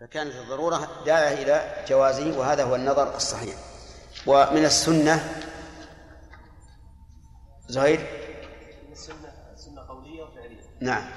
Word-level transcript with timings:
فكانت 0.00 0.34
الضرورة 0.34 1.04
داعية 1.06 1.42
إلى 1.42 1.84
جوازه 1.88 2.38
وهذا 2.38 2.64
هو 2.64 2.74
النظر 2.74 3.16
الصحيح. 3.16 3.56
ومن 4.26 4.64
السنة 4.64 5.44
زهير؟ 7.68 8.00
السنة 8.92 9.32
سنة 9.56 9.88
قولية 9.88 10.22
وفعلية. 10.22 10.64
نعم. 10.80 11.10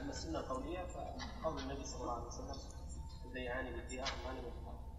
أما 0.00 0.10
السنة 0.10 0.38
القولية 0.38 0.86
فقول 0.86 1.58
النبي 1.58 1.84
صلى 1.84 2.00
الله 2.00 2.12
عليه 2.12 2.26
وسلم 2.26 2.56
البيعان 3.26 3.72
بالديار 3.72 4.08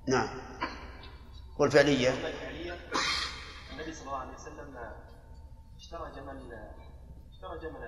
نعم. 0.08 0.30
والفعلية؟ 1.60 2.10
الفعلية 2.10 2.78
النبي 3.72 3.94
صلى 3.94 4.06
الله 4.06 4.18
عليه 4.18 4.34
وسلم 4.34 4.78
اشترى 5.78 6.12
جمل 6.16 6.70
اشترى 7.32 7.60
جملا 7.60 7.88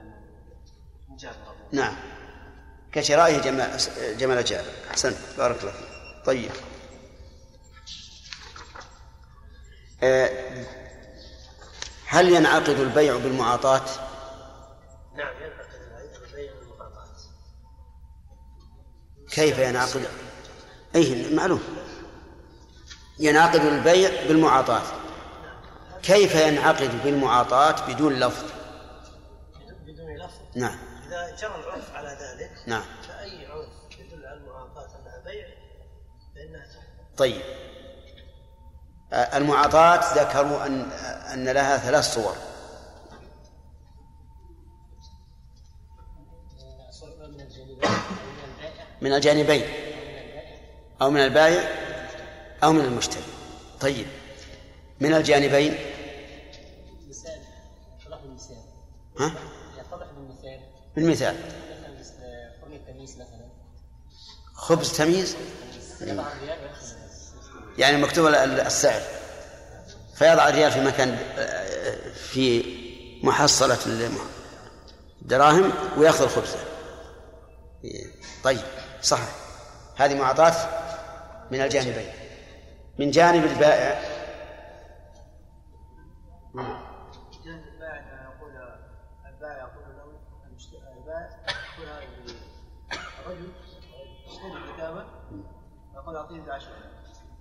من 1.10 1.16
جابر 1.16 1.56
نعم. 1.71 1.96
كشرائه 2.92 3.40
جمال 3.42 3.78
جمال 4.18 4.44
جابر. 4.44 4.71
أحسنت 4.92 5.18
بارك 5.38 5.60
الله 5.62 5.71
فيك. 5.71 6.26
طيب. 6.26 6.52
آه، 10.04 10.66
هل 12.06 12.30
ينعقد 12.30 12.70
البيع 12.70 13.18
بالمعاطاة؟ 13.18 13.86
نعم 15.16 15.33
ينعقد 15.42 15.74
البيع 15.74 16.54
بالمعاطاة. 16.54 17.07
كيف 19.32 19.60
ينعقد؟ 19.60 20.08
أي 20.96 21.36
معلوم. 21.36 21.64
ينعقد 23.19 23.61
البيع 23.61 24.28
بالمعاطاة. 24.28 24.83
كيف 26.04 26.36
ينعقد 26.36 27.04
بالمعاطاة 27.04 27.94
بدون 27.94 28.14
لفظ؟ 28.14 28.46
بدون 29.86 30.18
لفظ. 30.18 30.38
نعم. 30.56 30.80
إذا 31.08 31.36
جرى 31.36 31.56
العرف 31.56 31.96
على 31.96 32.09
ذلك 32.09 32.48
نعم. 32.66 32.83
فأي 33.08 33.45
عرف 33.45 33.99
يدل 33.99 34.25
على 34.25 34.38
المعاطاة 34.38 34.88
أنها 34.99 35.19
بيع؟ 35.25 35.47
فإنها 36.36 36.66
تحت 36.66 37.17
طيب. 37.17 37.41
المعاطاة 39.13 40.13
ذكروا 40.23 40.66
أن 40.66 40.91
أن 41.33 41.49
لها 41.49 41.77
ثلاث 41.77 42.13
صور. 42.13 42.35
من 47.31 47.41
الجانبين. 47.41 47.77
من 47.81 48.43
البائع 48.55 48.85
من 49.01 49.13
الجانبين 49.13 49.63
أو 51.01 51.09
من 51.09 51.19
البائع 51.21 51.69
أو 52.63 52.71
من 52.71 52.85
المشتري. 52.85 53.23
طيب. 53.79 54.07
من 54.99 55.13
الجانبين. 55.13 55.77
مثال. 57.09 57.39
يتضح 57.99 58.17
بالمثال 58.21 58.57
ها؟ 59.19 59.33
بالمثال. 60.95 61.35
خبز 64.70 64.98
تمييز؟ 64.98 65.36
يعني 67.78 67.98
مكتوب 67.98 68.28
ال- 68.28 68.36
ال- 68.36 68.59
السعر. 68.59 69.02
فيضع 70.16 70.50
الريال 70.50 70.72
في 70.72 70.81
مكان 70.81 71.17
في 72.31 72.64
محصلة 73.23 73.78
الدراهم 75.22 75.72
ويأخذ 75.97 76.28
خبزه 76.28 76.59
طيب 78.44 78.59
صح 79.02 79.20
هذه 79.97 80.14
معاطاة 80.16 80.53
من 81.52 81.62
الجانبين. 81.62 82.09
من 83.00 83.12
جانب 83.12 83.45
البائع 83.45 84.02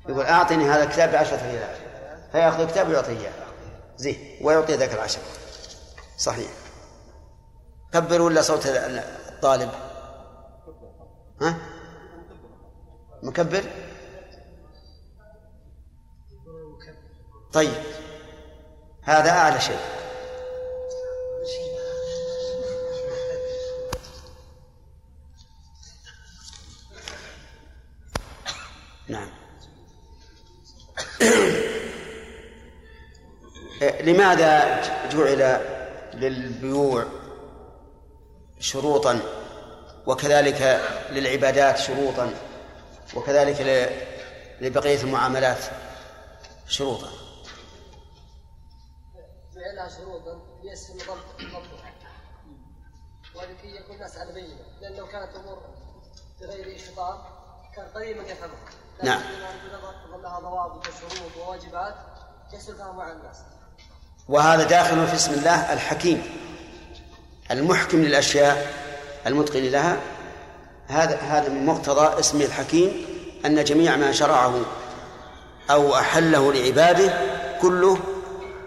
يقول 0.09 0.25
أعطني 0.25 0.65
هذا 0.65 0.85
الكتاب 0.85 1.13
بعشرة 1.13 1.43
ريالات 1.43 1.77
فيأخذ 2.33 2.61
الكتاب 2.61 2.89
ويعطيه 2.89 3.21
إياه. 3.21 3.33
زين. 3.97 4.39
ويعطي 4.43 4.75
ذاك 4.75 4.95
العشرة. 4.95 5.23
صحيح. 6.19 6.51
كبر 7.93 8.21
ولا 8.21 8.43
صوت 8.43 8.67
الطالب؟ 8.67 9.71
ها؟ 11.43 11.57
مكبر؟ 13.23 13.65
طيب. 17.53 17.83
هذا 19.03 19.31
أعلى 19.31 19.61
شيء. 19.61 19.98
نعم. 29.09 29.31
لماذا 34.01 34.81
جعل 35.09 35.61
للبيوع 36.15 37.07
شروطا 38.59 39.21
وكذلك 40.07 40.81
للعبادات 41.11 41.79
شروطا 41.79 42.35
وكذلك 43.15 43.61
لبقية 44.61 45.03
المعاملات 45.03 45.59
شروطا؟ 46.67 47.09
جعلها 49.55 49.89
شروطا 49.89 50.61
يسهل 50.65 50.99
ضبط 50.99 51.41
ضبطها 51.41 51.89
ولكي 53.35 53.77
يكون 53.77 53.95
الناس 53.95 54.17
على 54.17 54.33
بينة. 54.33 54.65
لأن 54.81 54.97
لو 54.97 55.07
كانت 55.07 55.37
امور 55.37 55.63
بغير 56.41 56.79
خطاب 56.79 57.21
كان 57.77 57.87
قليلا 57.87 58.23
من 58.23 58.29
يفهمها. 58.29 58.88
نعم. 59.03 59.21
ضوابط 60.43 60.87
وشروط 60.89 61.37
وواجبات 61.47 61.95
فهمها 62.79 63.13
الناس. 63.13 63.37
وهذا 64.29 64.65
داخل 64.65 65.07
في 65.07 65.15
اسم 65.15 65.33
الله 65.33 65.73
الحكيم. 65.73 66.23
المحكم 67.51 67.99
للأشياء 68.03 68.73
المتقن 69.27 69.63
لها. 69.63 69.97
هذا 70.89 71.17
هذا 71.17 71.49
من 71.49 71.67
مقتضى 71.67 72.21
اسمه 72.21 72.45
الحكيم 72.45 73.07
أن 73.47 73.65
جميع 73.65 73.97
ما 73.97 74.13
شرعه 74.13 74.61
أو 75.71 75.95
أحله 75.97 76.53
لعباده 76.53 77.13
كله 77.63 77.99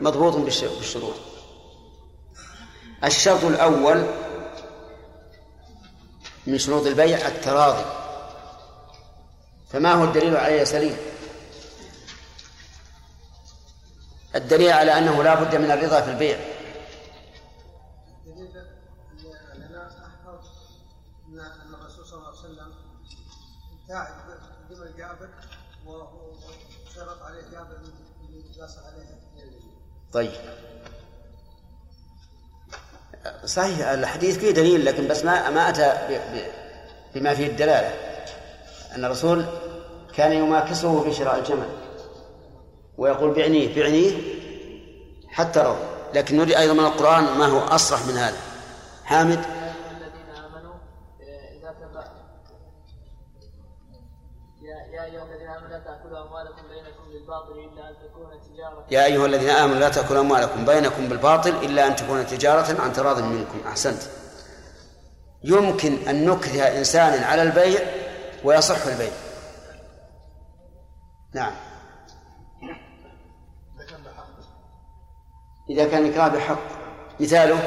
مضبوط 0.02 0.36
بالش- 0.36 0.64
بالشروط. 0.64 1.16
الشرط 3.04 3.44
الأول 3.44 4.06
من 6.48 6.58
شروط 6.58 6.86
البيع 6.86 7.28
التراضي. 7.28 7.86
فما 9.74 9.94
هو 9.94 10.04
الدليل 10.04 10.38
عليه 10.38 10.56
يا 10.60 10.64
سليم؟ 10.66 10.98
الدليل 14.36 14.72
على 14.72 14.98
أنه 14.98 15.24
لا 15.24 15.44
بد 15.44 15.56
من 15.56 15.72
الرضا 15.72 16.02
في 16.02 16.12
البيع. 16.12 16.38
عليه 27.24 27.42
جابر 27.52 27.78
عليه 28.28 28.52
جابر 28.56 28.72
عليها 28.86 29.18
طيب. 30.14 30.32
صحيح 33.46 33.88
الحديث 33.88 34.38
فيه 34.38 34.52
دليل 34.52 34.86
لكن 34.86 35.08
بس 35.08 35.24
ما 35.26 35.50
ما 35.50 35.70
ب- 35.72 36.52
بما 37.16 37.34
فيه 37.36 37.48
الدلالة. 37.48 38.11
أن 38.96 39.06
الرسول 39.06 39.46
كان 40.16 40.32
يماكسه 40.32 41.04
في 41.04 41.14
شراء 41.14 41.40
الجمل 41.40 41.70
ويقول 42.98 43.34
بعنيه 43.34 43.76
بعنيه 43.76 44.12
حتى 45.30 45.60
رضى 45.60 45.80
لكن 46.14 46.38
نريد 46.38 46.54
أيضا 46.54 46.74
من 46.74 46.80
القرآن 46.80 47.24
ما 47.24 47.46
هو 47.46 47.60
أصرح 47.60 48.06
من 48.06 48.18
هذا. 48.18 48.38
حامد؟ 49.04 49.46
يا 54.92 55.06
ايها 55.06 55.24
الذين 55.24 55.48
امنوا 55.48 55.70
لا 55.70 55.80
تاكلوا 55.80 56.22
اموالكم 56.28 56.62
بينكم 56.70 57.12
بالباطل 57.12 57.52
الا 57.52 57.90
ان 57.90 57.96
تكون 57.96 58.42
تجاره 58.42 58.86
يا 58.92 59.06
أيها 59.06 59.26
الذين 59.26 59.50
آمنوا 59.50 59.80
لا 59.80 59.90
تأكلوا 59.90 60.22
أموالكم 60.22 60.66
بينكم 60.66 61.10
بالباطل 61.10 61.50
إلا 61.50 61.88
أن 61.88 61.96
تكون 61.96 62.28
تجارة 62.28 62.82
عن 62.82 62.94
تراض 62.94 63.20
منكم. 63.20 63.62
أحسنت. 63.68 64.02
يمكن 65.44 66.08
أن 66.10 66.26
نكره 66.26 66.62
إنسانا 66.62 67.26
على 67.26 67.44
البيع 67.44 67.80
ويصح 68.44 68.86
البيع. 68.86 69.12
نعم. 71.34 71.54
إذا 75.70 75.88
كان 75.92 76.06
الإكراه 76.06 76.28
بحق. 76.28 76.60
مثاله؟ 77.20 77.60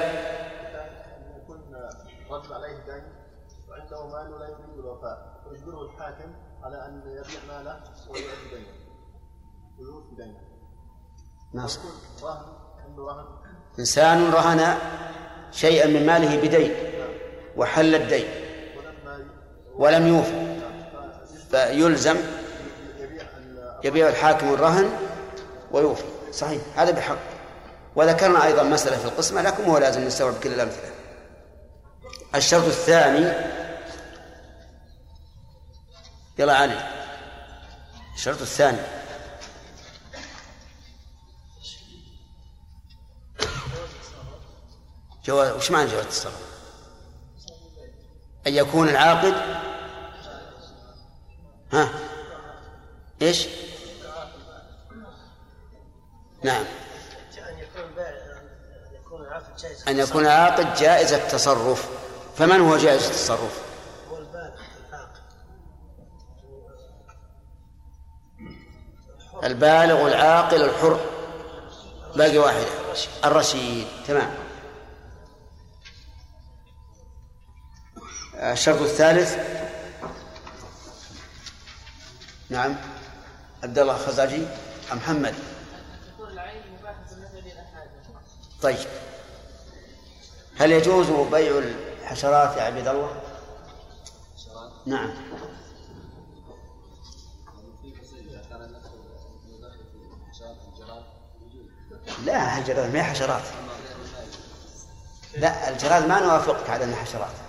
يكون 1.37 1.61
رجل 2.31 2.53
عليه 2.53 2.75
وعنده 3.69 4.07
مال 4.07 4.35
ولا 4.35 4.49
يريد 4.49 4.79
الوفاء 4.79 5.43
ويجبره 5.47 5.83
الحاكم 5.83 6.35
على 6.63 6.87
ان 6.87 7.03
يبيع 7.07 7.41
ماله 7.49 7.81
دينه 8.51 8.69
دينه 10.17 10.41
ناصر. 11.55 11.81
إنسان 13.79 14.31
رهن 14.31 14.79
شيئا 15.51 15.87
من 15.87 16.07
ماله 16.07 16.43
بدين 16.43 16.75
وحل 17.57 17.95
الدين 17.95 18.27
ولم 19.77 20.07
يوفي 20.07 20.54
فيلزم 21.55 22.17
يبيع 22.99 23.23
ال- 23.23 23.81
يبيع 23.85 24.09
الحاكم 24.09 24.55
الرهن 24.55 24.91
ويوفي. 25.71 26.05
صحيح 26.33 26.63
هذا 26.77 26.91
بحق. 26.91 27.19
وذكرنا 27.97 28.45
أيضا 28.45 28.63
مسألة 28.63 28.97
في 28.99 29.05
القسمة 29.05 29.43
لكن 29.43 29.65
هو 29.65 29.79
لازم 29.79 30.05
نستوعب 30.05 30.35
كل 30.43 30.53
الأمثلة. 30.53 30.91
الشرط 32.35 32.65
الثاني 32.65 33.33
يلا 36.39 36.57
علي. 36.57 36.79
الشرط 38.15 38.41
الثاني. 38.41 38.79
جواز 45.25 45.51
وش 45.53 45.71
معنى 45.71 45.91
جواز 45.91 46.05
التصرف؟ 46.05 46.41
أن 48.47 48.55
يكون 48.55 48.89
العاقد 48.89 49.35
ها؟ 51.73 51.89
إيش؟ 53.23 53.49
نعم. 56.43 56.65
أن 59.89 59.99
يكون 59.99 60.25
العاقد 60.25 60.75
جائز 60.75 61.13
التصرف. 61.13 61.89
فمن 62.37 62.61
هو 62.61 62.77
جائز 62.77 63.07
التصرف؟ 63.07 63.63
هو 64.11 64.17
البالغ 64.17 64.55
العاقل 64.89 65.21
البالغ 69.45 70.07
العاقل 70.07 70.63
الحر. 70.63 71.01
باقي 72.17 72.39
واحدة 72.39 72.67
الرشيد. 73.25 73.87
تمام. 74.07 74.35
الشرط 78.35 78.81
الثالث؟ 78.81 79.39
نعم. 82.51 82.77
عبد 83.63 83.79
الله 83.79 83.95
الخزاجي 83.95 84.47
أم 84.93 84.97
محمد؟ 84.97 85.35
طيب. 88.63 88.79
هل 90.57 90.73
يجوز 90.73 91.11
بيع 91.11 91.63
الحشرات 92.03 92.57
يا 92.57 92.63
عبد 92.63 92.89
الله؟ 92.89 93.23
نعم. 94.87 95.15
لا 102.25 102.59
الجراد 102.59 102.93
ما 102.93 102.99
هي 102.99 103.03
حشرات. 103.03 103.43
لا 105.37 105.69
الجراد 105.69 106.07
ما 106.07 106.21
نوافقك 106.21 106.71
على 106.71 106.85
إنها 106.85 106.97
حشرات. 106.97 107.44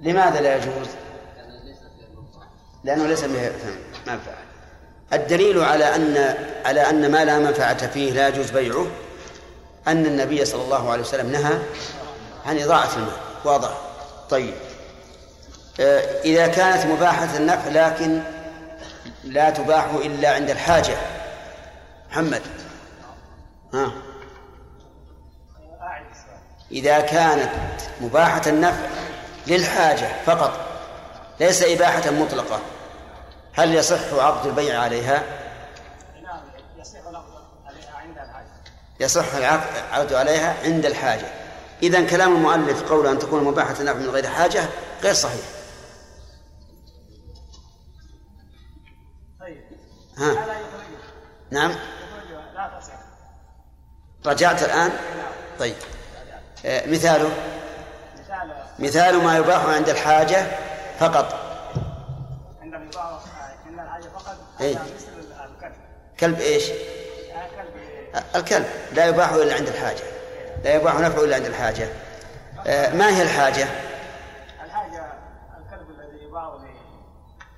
لماذا 0.00 0.40
لا 0.40 0.56
يجوز؟ 0.56 0.88
لأنه 2.84 3.06
ليس 3.06 3.24
به 3.24 3.52
منفعة. 4.06 4.38
الدليل 5.12 5.62
على 5.62 5.94
أن 5.94 6.34
على 6.64 6.90
أن 6.90 7.10
ما 7.10 7.24
لا 7.24 7.38
منفعة 7.38 7.86
فيه 7.86 8.12
لا 8.12 8.28
يجوز 8.28 8.50
بيعه 8.50 8.86
أن 9.88 10.06
النبي 10.06 10.44
صلى 10.44 10.62
الله 10.62 10.90
عليه 10.90 11.02
وسلم 11.02 11.32
نهى 11.32 11.58
عن 12.46 12.58
إضاعة 12.58 12.96
المال. 12.96 13.12
واضح؟ 13.44 13.78
طيب. 14.30 14.54
آه، 15.80 16.22
إذا 16.24 16.46
كانت 16.46 16.86
مباحة 16.86 17.36
النفع 17.36 17.68
لكن 17.68 18.22
لا 19.24 19.50
تباح 19.50 19.84
إلا 19.94 20.34
عند 20.34 20.50
الحاجة. 20.50 20.96
محمد. 22.10 22.42
ها؟ 23.74 23.92
إذا 26.72 27.00
كانت 27.00 27.50
مباحة 28.00 28.42
النفع 28.46 28.86
للحاجة 29.48 30.22
فقط 30.26 30.68
ليس 31.40 31.62
إباحة 31.62 32.10
مطلقة. 32.10 32.60
هل 33.52 33.74
يصح 33.74 34.14
عقد 34.14 34.46
البيع 34.46 34.80
عليها؟ 34.80 35.22
نعم 36.22 36.40
يصح 36.78 37.06
العقد 37.08 37.32
عليها 37.66 37.96
عند 37.96 38.18
الحاجة 38.18 38.48
يصح 39.00 39.34
العقد 39.34 40.12
عليها 40.12 40.56
عند 40.64 40.86
الحاجة. 40.86 41.26
إذا 41.82 42.06
كلام 42.06 42.36
المؤلف 42.36 42.82
قول 42.82 43.06
أن 43.06 43.18
تكون 43.18 43.44
مباحة 43.44 43.74
النفع 43.80 43.98
من 43.98 44.10
غير 44.10 44.26
حاجة 44.26 44.68
غير 45.02 45.14
صحيح. 45.14 45.44
طيب 49.40 49.64
ها. 50.18 50.46
نعم. 51.50 51.74
رجعت 54.26 54.62
الآن؟ 54.62 54.90
طيب. 55.58 55.74
آه، 56.66 56.86
مثاله؟ 56.86 57.30
مثال 58.78 59.24
ما 59.24 59.36
يباح 59.36 59.64
عند 59.64 59.88
الحاجة 59.88 60.46
فقط. 60.98 61.34
عند 62.62 62.74
عند 62.74 63.78
الحاجة 63.78 64.02
فقط؟ 64.02 64.36
إيه. 64.60 64.74
مثل 64.74 65.08
الكلب. 65.54 65.74
كلب 66.20 66.40
إيش؟ 66.40 66.70
الكلب 66.70 67.74
الكلب. 68.36 68.66
لا 68.92 69.06
يباح 69.06 69.32
إلا 69.32 69.54
عند 69.54 69.68
الحاجة. 69.68 70.02
لا 70.64 70.74
يباح 70.74 71.00
نفعه 71.00 71.24
إلا 71.24 71.36
عند 71.36 71.46
الحاجة. 71.46 71.88
آه، 72.66 72.94
ما 72.94 73.16
هي 73.16 73.22
الحاجة؟ 73.22 73.68
الحاجة 74.64 75.12
الكلب 75.58 75.90
الذي 75.90 76.24
يباع 76.24 76.58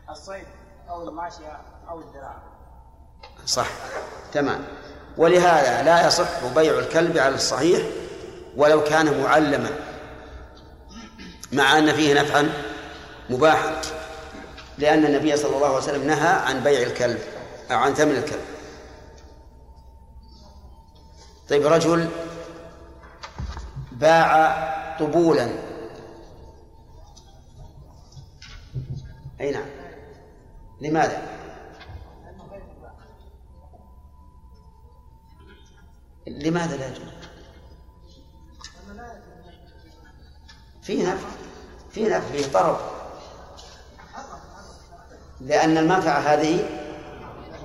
للصيد 0.09 0.45
أو 0.89 1.09
الماشية 1.09 1.61
أو 1.89 2.01
الذراع. 2.01 2.37
صح. 3.47 3.67
تمام. 4.33 4.65
ولهذا 5.17 5.83
لا 5.83 6.07
يصح 6.07 6.45
بيع 6.55 6.79
الكلب 6.79 7.19
على 7.19 7.35
الصحيح 7.35 7.81
ولو 8.57 8.85
كان 8.85 9.23
معلما. 9.23 9.71
مع 11.53 11.79
أن 11.79 11.93
فيه 11.93 12.21
نفعا 12.21 12.53
مباحا 13.31 13.81
لأن 14.79 15.05
النبي 15.05 15.37
صلى 15.37 15.57
الله 15.57 15.67
عليه 15.67 15.77
وسلم 15.77 16.07
نهى 16.07 16.29
عن 16.29 16.61
بيع 16.61 16.83
الكلب 16.83 17.19
أو 17.71 17.79
عن 17.79 17.95
ثمن 17.95 18.17
الكلب 18.17 18.45
طيب 21.49 21.67
رجل 21.67 22.09
باع 23.93 24.97
طبولا 24.99 25.51
أي 29.41 29.51
نعم 29.51 29.69
لماذا؟ 30.81 31.23
لماذا 36.27 36.77
لا 36.77 36.89
يجوز؟ 36.89 37.11
في 40.83 41.03
نفع 41.03 41.40
في 41.95 42.05
نفع 42.05 42.21
فيه 42.33 42.47
ضرر 42.47 42.91
لأن 45.41 45.79
المنفعة 45.79 46.19
هذه 46.19 46.69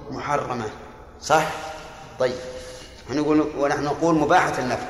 محرمة. 0.10 0.70
صح؟ 1.22 1.52
طيب. 2.20 2.36
نقول 3.10 3.42
ونحن 3.58 3.84
نقول 3.84 4.16
مباحة 4.16 4.60
النفع. 4.60 4.88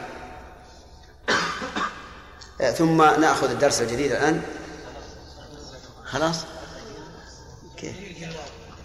ثم 2.77 3.01
نأخذ 3.01 3.49
الدرس 3.49 3.81
الجديد 3.81 4.11
الآن. 4.11 4.41
خلاص؟ 6.05 6.45
كيف؟ 7.77 7.95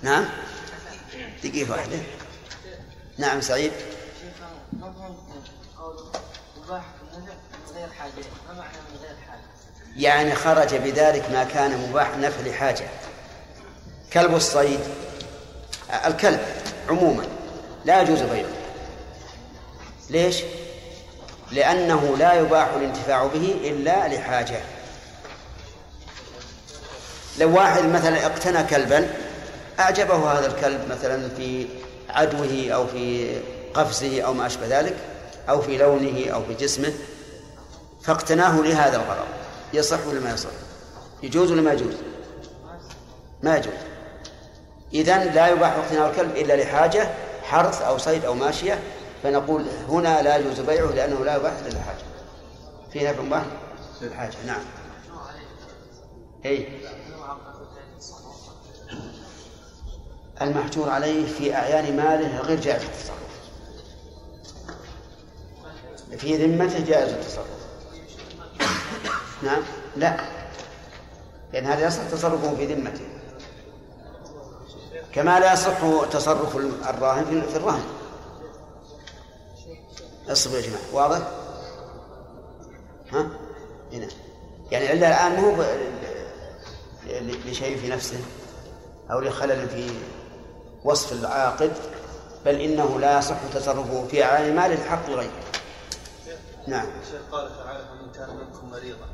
نعم؟ 0.02 0.24
دقيقة 1.44 1.70
واحدة. 1.70 1.98
نعم 3.18 3.40
سعيد. 3.40 3.72
مباح 4.72 4.90
النفع 7.16 7.32
من 7.68 7.74
غير 7.74 7.88
حاجة. 7.88 8.12
ما 8.48 8.54
معنى 8.54 8.76
من 8.92 8.98
غير 9.02 9.16
حاجة؟ 9.28 9.29
يعني 9.96 10.34
خرج 10.34 10.74
بذلك 10.74 11.30
ما 11.30 11.44
كان 11.44 11.88
مباح 11.88 12.18
نفع 12.18 12.40
لحاجة 12.40 12.84
كلب 14.12 14.34
الصيد 14.34 14.80
الكلب 16.06 16.40
عموما 16.88 17.24
لا 17.84 18.02
يجوز 18.02 18.20
بيعه 18.20 18.48
ليش؟ 20.10 20.36
لأنه 21.52 22.16
لا 22.18 22.34
يباح 22.34 22.68
الانتفاع 22.76 23.26
به 23.26 23.56
إلا 23.64 24.08
لحاجة. 24.08 24.60
لو 27.38 27.56
واحد 27.56 27.84
مثلا 27.84 28.26
اقتنى 28.26 28.64
كلبا 28.64 29.10
أعجبه 29.80 30.32
هذا 30.32 30.46
الكلب 30.46 30.80
مثلا 30.90 31.28
في 31.36 31.66
عدوه 32.10 32.70
أو 32.70 32.86
في 32.86 33.36
قفزه 33.74 34.22
أو 34.22 34.34
ما 34.34 34.46
أشبه 34.46 34.80
ذلك 34.80 34.96
أو 35.48 35.62
في 35.62 35.78
لونه 35.78 36.30
أو 36.30 36.44
في 36.44 36.54
جسمه 36.54 36.92
فاقتناه 38.02 38.60
لهذا 38.60 38.96
الغرض. 38.96 39.39
يصح 39.72 40.06
ولا 40.06 40.20
ما 40.20 40.32
يصح؟ 40.32 40.50
يجوز 41.22 41.52
ولا 41.52 41.62
ما 41.62 41.72
يجوز؟ 41.72 41.94
ما 43.42 43.56
يجوز. 43.56 43.74
إذن 44.94 45.32
لا 45.34 45.48
يباح 45.48 45.76
اقتناء 45.76 46.10
الكلب 46.10 46.36
إلا 46.36 46.62
لحاجة 46.62 47.10
حرث 47.42 47.82
أو 47.82 47.98
صيد 47.98 48.24
أو 48.24 48.34
ماشية 48.34 48.78
فنقول 49.22 49.64
هنا 49.88 50.22
لا 50.22 50.36
يجوز 50.36 50.60
بيعه 50.60 50.86
لأنه 50.86 51.24
لا 51.24 51.36
يباح 51.36 51.52
إلا 51.52 51.68
للحاجة. 51.68 52.04
في 52.92 53.04
نفع 53.04 53.22
مباح؟ 53.22 53.44
للحاجة 54.00 54.36
نعم. 54.46 54.60
أي. 56.44 56.68
المحجور 60.42 60.90
عليه 60.90 61.26
في 61.26 61.54
أعيان 61.54 61.96
ماله 61.96 62.40
غير 62.40 62.60
جائز 62.60 62.82
التصرف. 62.82 63.20
في 66.18 66.36
ذمته 66.46 66.84
جائز 66.84 67.12
التصرف. 67.12 67.59
نعم. 69.42 69.62
لا. 69.96 70.16
لأن 71.52 71.66
هذا 71.66 71.86
يصح 71.86 72.02
تصرفه 72.10 72.54
في 72.56 72.74
ذمته. 72.74 73.08
كما 75.12 75.40
لا 75.40 75.52
يصح 75.52 76.04
تصرف 76.12 76.56
الراهن 76.56 77.42
في 77.50 77.56
الرهن. 77.56 77.82
اصبروا 80.28 80.60
يا 80.60 80.66
جماعة. 80.66 80.82
واضح؟ 80.92 81.28
ها؟ 83.12 83.28
هنا 83.92 84.08
يعني 84.70 84.92
العلة 84.92 85.08
الآن 85.08 85.40
مو 85.40 85.64
لشيء 87.50 87.78
في 87.78 87.88
نفسه 87.88 88.20
أو 89.10 89.20
لخلل 89.20 89.68
في 89.68 89.90
وصف 90.84 91.12
العاقد 91.12 91.72
بل 92.44 92.54
إنه 92.54 93.00
لا 93.00 93.18
يصح 93.18 93.36
تصرفه 93.54 94.06
في 94.06 94.24
أعيان 94.24 94.56
مال 94.56 94.72
الحق 94.72 95.10
لغيره. 95.10 95.30
نعم. 96.66 96.86
الشيخ 97.02 97.20
قال 97.32 97.48
تعالى 97.56 97.84
ومن 97.92 98.12
كان 98.12 98.36
منكم 98.36 98.70
مريضا 98.70 99.06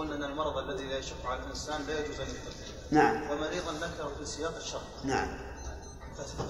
وقلنا 0.00 0.14
أن 0.14 0.24
المرض 0.24 0.58
الذي 0.58 0.84
لا 0.84 0.98
يشق 0.98 1.26
على 1.26 1.40
الإنسان 1.40 1.80
لا 1.86 2.00
يجوز 2.00 2.20
أن 2.20 2.26
يكتب 2.26 2.52
نعم. 2.90 3.30
ومريضا 3.30 3.72
نكر 3.72 4.10
في 4.18 4.26
سياق 4.26 4.56
الشر 4.56 4.80
نعم. 5.04 5.38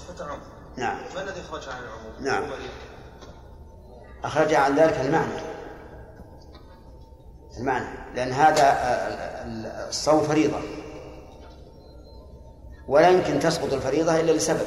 فتعم 0.08 0.38
نعم. 0.76 0.98
ما 1.14 1.22
الذي 1.22 1.42
خرج 1.50 1.68
عن 1.68 1.82
العموم؟ 1.82 2.12
نعم. 2.20 2.52
أخرج 4.24 4.54
عن 4.54 4.76
ذلك 4.76 5.00
المعنى. 5.00 5.40
المعنى. 7.58 8.16
لأن 8.16 8.32
هذا 8.32 8.76
الصوم 9.88 10.22
فريضة. 10.22 10.60
ولا 12.88 13.08
يمكن 13.08 13.40
تسقط 13.40 13.72
الفريضة 13.72 14.20
إلا 14.20 14.32
لسبب. 14.32 14.66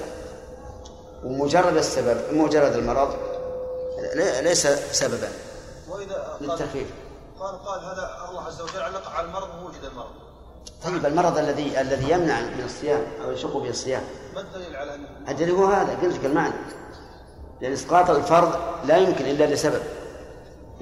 ومجرد 1.23 1.77
السبب 1.77 2.33
مجرد 2.33 2.73
المرض 2.73 3.15
ليس 4.41 4.67
سببا 4.91 5.29
للتخفيف. 6.41 7.02
قال 7.43 7.65
قال 7.65 7.79
هذا 7.85 8.27
الله 8.29 8.41
عز 8.41 8.61
وجل 8.61 8.81
علق 8.81 9.09
على 9.09 9.27
المرض 9.27 9.49
ووجد 9.63 9.83
المرض. 9.83 10.11
طيب 10.83 11.05
المرض 11.05 11.37
الذي 11.37 11.81
الذي 11.81 12.11
يمنع 12.11 12.41
من 12.41 12.63
الصيام 12.65 13.01
أو 13.25 13.31
يشق 13.31 13.57
به 13.57 13.69
الصيام. 13.69 14.03
ما 14.35 14.41
الدليل 14.41 14.75
على 14.75 14.95
انه 14.95 15.07
الدليل 15.29 15.55
هو 15.55 15.65
هذا 15.65 15.95
قلت 16.01 16.17
لك 16.17 16.25
المعنى 16.25 16.53
لأن 17.61 17.71
إسقاط 17.73 18.09
الفرض 18.09 18.55
لا 18.85 18.97
يمكن 18.97 19.25
إلا 19.25 19.53
لسبب. 19.53 19.81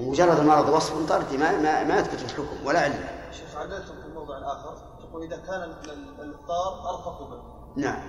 ومجرد 0.00 0.38
المرض 0.38 0.68
وصف 0.68 1.08
طردي 1.08 1.36
ما 1.36 1.52
ما, 1.56 1.84
ما 1.84 1.98
يثبت 1.98 2.22
الحكم 2.22 2.66
ولا 2.66 2.80
علم. 2.80 3.04
شيخ 3.32 3.56
عدلتم 3.56 3.94
في 4.02 4.06
الموضع 4.08 4.38
الآخر 4.38 4.76
تقول 5.00 5.22
إذا 5.22 5.36
كان 5.36 5.62
ال- 5.62 5.90
ال- 5.90 6.20
الاضطار 6.20 6.90
أرفق 6.90 7.30
به. 7.30 7.42
نعم. 7.76 8.02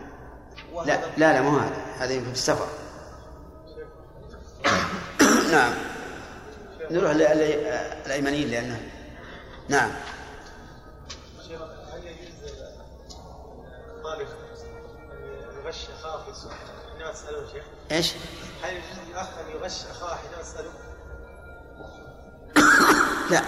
لا 0.86 1.00
لا 1.18 1.34
لا 1.34 1.42
مو 1.42 1.58
هذا. 1.58 1.76
هذا 1.98 2.08
في 2.08 2.32
السفر. 2.32 2.68
نعم. 5.52 5.74
نروح 6.92 7.12
للايمانيين 7.12 8.52
لأنه 8.52 8.82
نعم 9.70 9.92
هل 11.94 12.08
يجوز 12.08 12.52
الطالب 13.98 14.28
ان 15.12 15.66
يغش 15.66 15.88
اخاه 16.00 16.24
في 16.24 16.50
حينما 16.94 17.12
تساله 17.12 17.48
شيخ؟ 17.54 17.64
إيش؟ 17.92 18.14
هل 18.64 18.74
يجوز 18.74 19.10
للاخ 19.10 19.28
ان 19.28 19.50
يغش 19.56 19.86
اخاه 19.92 20.16
حينما 20.16 20.42
تساله؟ 20.42 20.72
لا 23.32 23.42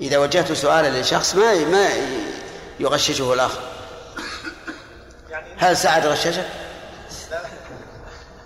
إذا 0.00 0.18
وجهت 0.18 0.52
سؤالا 0.52 1.00
لشخص 1.00 1.34
ما 1.34 1.54
ما 1.54 1.88
يغششه 2.80 3.32
الآخر 3.32 3.62
يعني 5.30 5.54
هل 5.56 5.76
سعد 5.76 6.06
غششك؟ 6.06 6.48
لا 7.30 7.42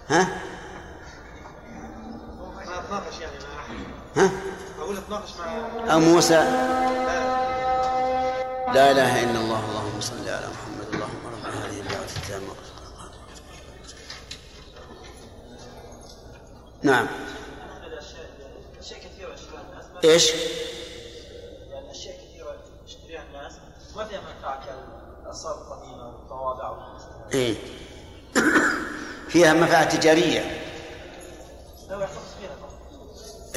ها؟ 0.08 0.51
أو 5.92 6.00
موسى. 6.00 6.34
لا 8.74 8.90
إله 8.90 9.22
إلا 9.24 9.40
الله 9.40 9.60
اللهم 9.70 10.00
صل 10.00 10.28
على 10.28 10.46
محمد 10.46 10.94
اللهم 10.94 11.26
رب 11.26 11.44
هذه 11.54 11.80
الدعوة 11.80 12.04
التامة. 12.16 12.54
نعم. 16.82 17.06
إيش؟ 20.04 20.30
يعني 21.70 21.90
اشياء 21.90 22.16
كثيره 22.16 22.56
يشتريها 22.86 23.22
الناس 23.22 23.52
ما 23.96 24.04
فيها 24.04 24.20
منفعه 24.20 24.62
إيه. 27.34 27.54
فيها 29.28 29.52
منفعة 29.52 29.84
تجارية. 29.84 30.61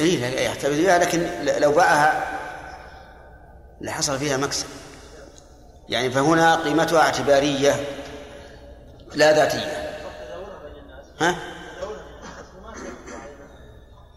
اي 0.00 0.16
لا 0.16 0.40
يحتفظ 0.40 0.80
بها 0.80 0.98
لكن 0.98 1.44
لو 1.44 1.72
باعها 1.72 2.38
لحصل 3.80 4.18
فيها 4.18 4.36
مكسب 4.36 4.66
يعني 5.88 6.10
فهنا 6.10 6.56
قيمتها 6.56 7.00
اعتبارية 7.00 7.84
لا 9.14 9.32
ذاتية 9.32 10.00
ها؟ 11.20 11.36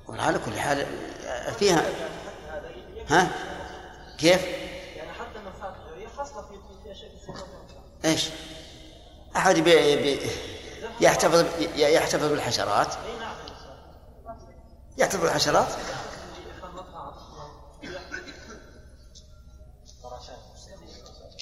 وعلى 0.08 0.40
كل 0.46 0.60
حال 0.60 0.86
فيها 1.60 1.86
ها؟ 3.10 3.28
كيف؟ 4.18 4.46
يعني 4.96 5.10
إيش؟ 8.06 8.30
أحد 9.36 9.68
يحتفظ 11.02 11.46
يحتفظ 11.76 12.26
بالحشرات 12.26 12.94
يحتفظ 15.00 15.22
بالحشرات 15.22 15.68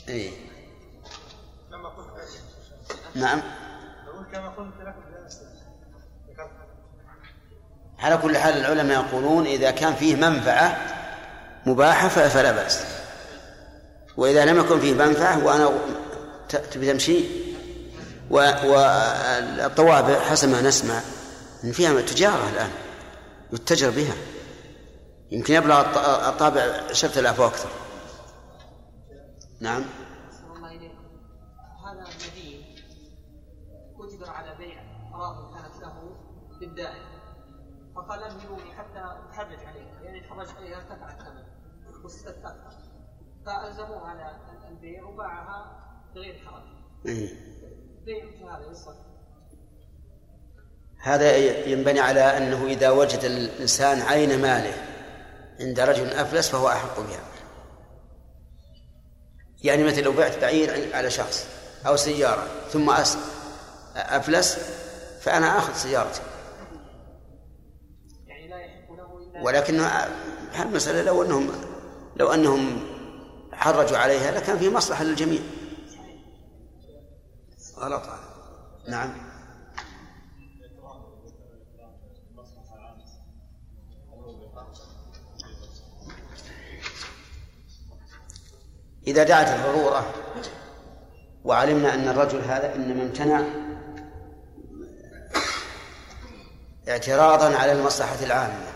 إيه. 0.09 0.31
نعم. 3.15 3.41
على 7.99 8.17
كل 8.17 8.37
حال 8.37 8.57
العلماء 8.57 9.05
يقولون 9.05 9.45
إذا 9.45 9.71
كان 9.71 9.95
فيه 9.95 10.15
منفعة 10.15 10.77
مباحة 11.65 12.07
فلا 12.07 12.51
بأس. 12.51 12.83
وإذا 14.17 14.45
لم 14.45 14.59
يكن 14.59 14.79
فيه 14.79 14.93
منفعة 14.93 15.45
وأنا 15.45 15.71
تبي 16.71 16.91
تمشي؟ 16.93 17.23
والطوابع 18.29 20.19
حسب 20.19 20.49
ما 20.49 20.61
نسمع 20.61 20.99
إن 21.63 21.71
فيها 21.71 22.01
تجارة 22.01 22.49
الآن. 22.53 22.71
يتجر 23.53 23.89
بها. 23.89 24.15
يمكن 25.31 25.53
يبلغ 25.53 25.81
الط- 25.81 25.97
الطابع 26.33 26.61
عشرة 26.89 27.19
آلاف 27.19 27.39
وأكثر 27.39 27.69
نعم. 29.61 29.81
هذا 31.85 32.01
الذي 32.01 32.75
أجبر 33.99 34.29
على 34.29 34.55
بيع 34.57 34.81
أراضي 35.15 35.53
كانت 35.61 35.75
له 35.81 36.15
فقال 37.95 38.23
أمهلوني 38.23 38.73
حتى 38.75 38.99
أتحرج 39.29 39.59
عليه 39.65 39.85
يعني 40.03 40.19
تحرج 40.27 40.47
عليه 40.57 40.75
ارتفع 40.77 41.11
الثمن 41.11 41.43
فألزموه 43.45 44.07
على 44.07 44.37
البيع 44.69 45.03
وباعها 45.03 45.83
بغير 46.15 46.45
حرج. 46.45 46.63
بيع 48.05 48.25
مثل 48.25 48.43
هذا 48.43 48.71
يصح 48.71 48.93
هذا 50.99 51.35
ينبني 51.67 51.99
على 51.99 52.37
أنه 52.37 52.65
إذا 52.65 52.89
وجد 52.89 53.23
الإنسان 53.23 54.01
عين 54.01 54.41
ماله 54.41 54.73
عند 55.59 55.79
رجل 55.79 56.09
أفلس 56.09 56.49
فهو 56.49 56.67
أحق 56.67 56.99
بها. 56.99 57.19
يعني 59.63 59.83
مثل 59.83 60.03
لو 60.03 60.11
بعت 60.11 60.37
بعير 60.37 60.95
على 60.95 61.11
شخص 61.11 61.47
أو 61.87 61.95
سيارة 61.95 62.47
ثم 62.71 62.89
أفلس 63.95 64.57
فأنا 65.21 65.57
آخذ 65.57 65.73
سيارتي. 65.73 66.21
ولكن 69.41 69.81
المسألة 70.59 71.01
لو 71.01 71.23
أنهم 71.23 71.51
لو 72.15 72.33
أنهم 72.33 72.79
حرجوا 73.53 73.97
عليها 73.97 74.31
لكان 74.31 74.57
في 74.57 74.69
مصلحة 74.69 75.03
للجميع. 75.03 75.41
غلط. 77.77 78.03
نعم. 78.87 79.26
إذا 89.07 89.23
دعت 89.23 89.47
الضرورة 89.47 90.13
وعلمنا 91.43 91.93
أن 91.93 92.07
الرجل 92.07 92.41
هذا 92.41 92.75
إنما 92.75 93.03
امتنع 93.03 93.41
اعتراضا 96.89 97.55
على 97.55 97.71
المصلحة 97.71 98.25
العامة 98.25 98.67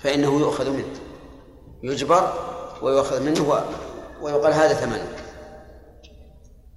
فإنه 0.00 0.40
يؤخذ 0.40 0.70
منه 0.70 1.00
يجبر 1.82 2.32
ويؤخذ 2.82 3.22
منه 3.22 3.64
ويقال 4.20 4.52
هذا 4.52 4.74
ثمنه 4.74 5.08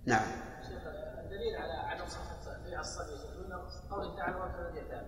نعم. 0.05 0.27
الدليل 1.23 1.55
على 1.55 1.73
عدم 1.73 2.05
بيع 2.65 2.79
الصبي. 2.79 3.15
قوله 3.91 4.15
تعالى 4.15 4.35
وكذا 4.35 4.69
اليتامى 4.69 5.07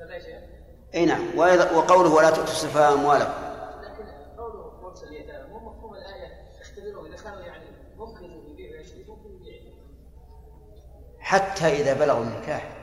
هذا 0.00 0.18
شيء 0.18 0.38
أي 0.94 1.06
نعم. 1.06 1.38
وقوله 1.76 2.14
ولا 2.14 2.30
تؤتوا 2.30 2.44
السفهاء 2.44 2.92
أموالكم 2.92 3.32
لكن 3.82 4.06
قوله 4.38 4.80
مرسل 4.82 5.12
يتامى 5.12 5.48
مو 5.52 5.58
مفهوم 5.58 5.94
الايه 5.94 6.44
يعني 7.24 7.64
ممكن 7.96 8.24
يبيع 8.24 8.78
ويشتري 8.78 9.04
ممكن 9.08 9.30
يبيع. 9.34 9.72
حتى 11.18 11.66
إذا 11.66 11.94
بلغوا 11.94 12.24
النكاح 12.24 12.76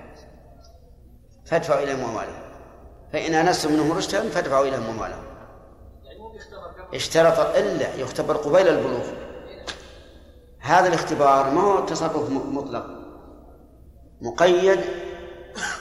فادفعوا 1.46 1.84
إليهم 1.84 2.00
أموالهم 2.00 2.42
فإن 3.14 3.34
آنستم 3.34 3.74
منهم 3.74 3.92
رشدا 3.92 4.30
فادفعوا 4.30 4.66
إليهم 4.66 4.84
أموالهم 4.84 5.24
يعني 6.04 6.20
اشترط 6.94 7.40
إلا 7.40 7.96
يختبر 7.96 8.38
قبيل 8.38 8.68
البلوغ. 8.68 9.08
هذا 10.60 10.88
الاختبار 10.88 11.50
ما 11.50 11.62
هو 11.62 11.86
تصرف 11.86 12.30
مطلق. 12.30 12.86
مقيد 14.22 14.80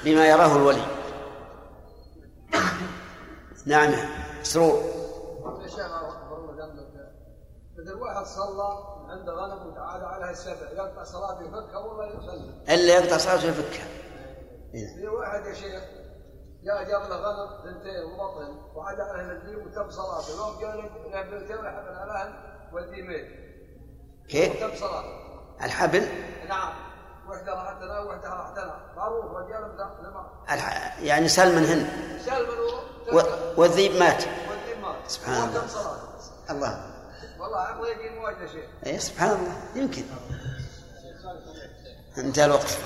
بما 0.04 0.26
يراه 0.26 0.56
الولي. 0.56 0.86
نعم 3.66 3.90
سرور 4.42 4.82
يا 5.62 5.68
شيخ 5.68 5.80
أخبرنا 5.80 6.52
جنبك 6.52 7.89
الواحد 8.00 8.26
صلى 8.26 8.78
عنده 9.08 9.32
غنم 9.32 9.66
وتعالى 9.66 10.06
عليها 10.06 10.30
السبع 10.30 10.70
يقطع 10.72 11.04
صلاته 11.04 11.42
يفكها 11.42 11.78
ولا 11.78 12.06
يصلي. 12.06 12.74
إلا 12.74 12.94
يقطع 12.94 13.18
صلاته 13.18 13.46
ويفكها. 13.46 13.86
إيه. 14.74 14.96
في 14.96 15.08
واحد 15.08 15.46
يا 15.46 15.54
شيخ 15.54 15.82
جاء 16.64 16.82
جاب 16.82 17.02
له 17.02 17.16
غنم 17.16 17.62
ثنتين 17.62 18.04
وبطن 18.04 18.74
وعاد 18.74 19.00
عليها 19.00 19.32
الدين 19.32 19.56
وتم 19.56 19.90
صلاته. 19.90 20.30
يوم 20.36 20.56
قال 20.56 20.78
له 21.12 21.22
بنتين 21.22 21.56
وحمل 21.56 21.94
عليها 21.94 22.32
والدين 22.72 23.06
ميت. 23.06 23.26
كيف؟ 24.28 24.56
وتم 24.56 24.76
صلاته. 24.76 25.20
الحبل؟ 25.62 26.08
نعم. 26.48 26.72
وحده 27.28 27.52
راحت 27.52 27.82
لنا 27.82 28.00
وحده 28.00 28.28
راحت 28.28 28.58
لنا 28.58 28.80
معروف 28.96 29.24
رجال 29.24 29.76
لما 30.02 30.30
الح... 30.50 30.98
يعني 31.00 31.28
سل 31.28 31.56
منهن 31.56 31.88
سال 32.24 32.42
من 32.42 32.58
و... 33.16 33.22
والذيب 33.56 33.92
مات. 33.92 34.24
والدين 34.50 34.82
مات. 34.82 35.10
سبحان 35.10 35.48
الله. 35.48 35.66
الله. 36.50 36.89
والله 37.40 37.58
عقله 37.58 37.88
يجي 37.88 38.10
مواجهه 38.18 38.46
شيء 38.46 38.68
اي 38.86 38.98
سبحان 38.98 39.30
الله 39.30 39.56
يمكن. 39.74 40.02
انتهى 42.18 42.44
الوقت. 42.44 42.78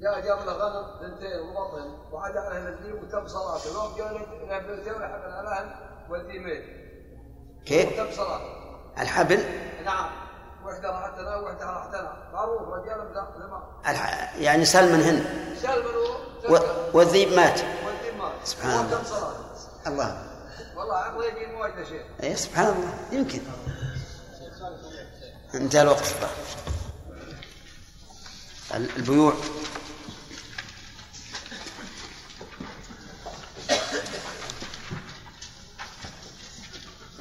جاء 0.00 0.20
جاب 0.20 0.38
له 0.46 0.52
غنم 0.52 0.86
ثنتين 1.00 1.40
وبطن 1.40 2.12
وعاد 2.12 2.36
عليها 2.36 2.68
الدين 2.68 2.92
وتم 2.92 3.28
صلاته. 3.28 3.68
يوم 3.74 3.94
قال 3.94 4.14
له 4.14 4.58
بنتين 4.58 4.92
وحمل 4.92 5.32
عليها 5.32 5.80
والدين 6.10 6.42
ميت 6.42 6.64
كيف؟ 7.66 7.92
وتم 7.92 8.12
صلاته. 8.16 8.44
الحبل؟ 8.98 9.44
نعم. 9.84 10.10
وحده 10.64 10.90
راحت 10.90 11.18
لنا 11.18 11.36
وحده 11.36 11.66
راحت 11.66 11.88
لنا. 11.88 12.30
معروف 12.32 12.68
رجال 12.68 12.98
لما 13.38 13.62
الح... 13.88 14.34
يعني 14.36 14.64
سل 14.64 14.92
منهن 14.92 15.24
سال 15.62 15.82
من 15.82 16.54
و... 16.54 16.58
والذيب 16.92 17.32
مات. 17.32 17.60
والدين 17.86 18.18
مات. 18.18 18.32
سبحان 18.44 18.84
الله. 18.84 19.02
الله. 19.86 20.27
والله 20.78 20.96
عقله 20.96 21.26
يجي 21.26 21.46
مواجهه 21.46 21.84
شيء. 21.84 22.02
اي 22.22 22.36
سبحان 22.36 22.66
الله. 22.66 23.08
يمكن. 23.12 23.40
انتهى 25.54 25.82
الوقت. 25.82 26.14
البيوع. 28.74 29.34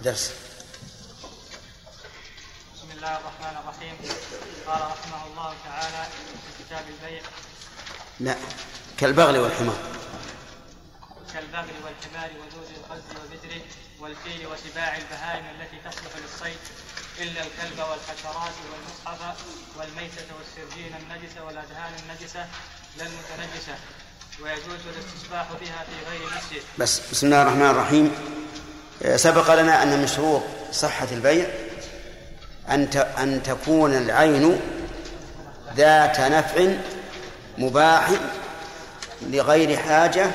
درس. 0.04 0.32
بسم 2.76 2.92
الله 2.92 3.18
الرحمن 3.18 3.58
الرحيم. 3.64 3.96
قال 4.68 4.82
رحمه 4.82 5.26
الله 5.28 5.54
تعالى 5.66 6.08
في 6.58 6.64
كتاب 6.64 6.86
البيع. 6.90 7.22
لا. 8.20 8.36
كالبغل 8.98 9.38
والحمار. 9.38 10.07
كالبغل 11.38 11.78
والحمار 11.86 12.30
وذوذ 12.40 12.70
القز 12.80 13.08
وبدره 13.20 13.62
والفيل 14.00 14.48
وسباع 14.48 14.98
البهائم 14.98 15.46
التي 15.56 15.78
تصلح 15.86 16.12
للصيد 16.24 16.60
إلا 17.22 17.42
الكلب 17.42 17.80
والحشرات 17.90 18.56
والمصحف 18.72 19.36
والميتة 19.78 20.28
والسرجين 20.38 20.92
النجسة 21.02 21.46
والأدهان 21.46 21.92
النجسة 22.04 22.46
لا 22.98 23.04
المتنجسة 23.04 23.76
ويجوز 24.44 24.82
الاستصباح 24.96 25.48
بها 25.62 25.86
في 25.90 26.10
غير 26.10 26.22
مسجد. 26.26 26.64
بس 26.78 27.02
بسم 27.12 27.26
الله 27.26 27.42
الرحمن 27.42 27.70
الرحيم. 27.70 28.12
آه، 29.04 29.18
سبق 29.18 29.54
لنا 29.56 29.84
أن 29.84 30.00
من 30.00 30.08
شروط 30.08 30.44
صحة 30.72 31.08
البيع 31.12 31.48
أن 32.70 32.88
أن 33.18 33.44
تكون 33.44 33.98
العين 33.98 34.60
ذات 35.76 36.20
نفع 36.20 36.74
مباح 37.58 38.10
لغير 39.22 39.78
حاجة 39.78 40.32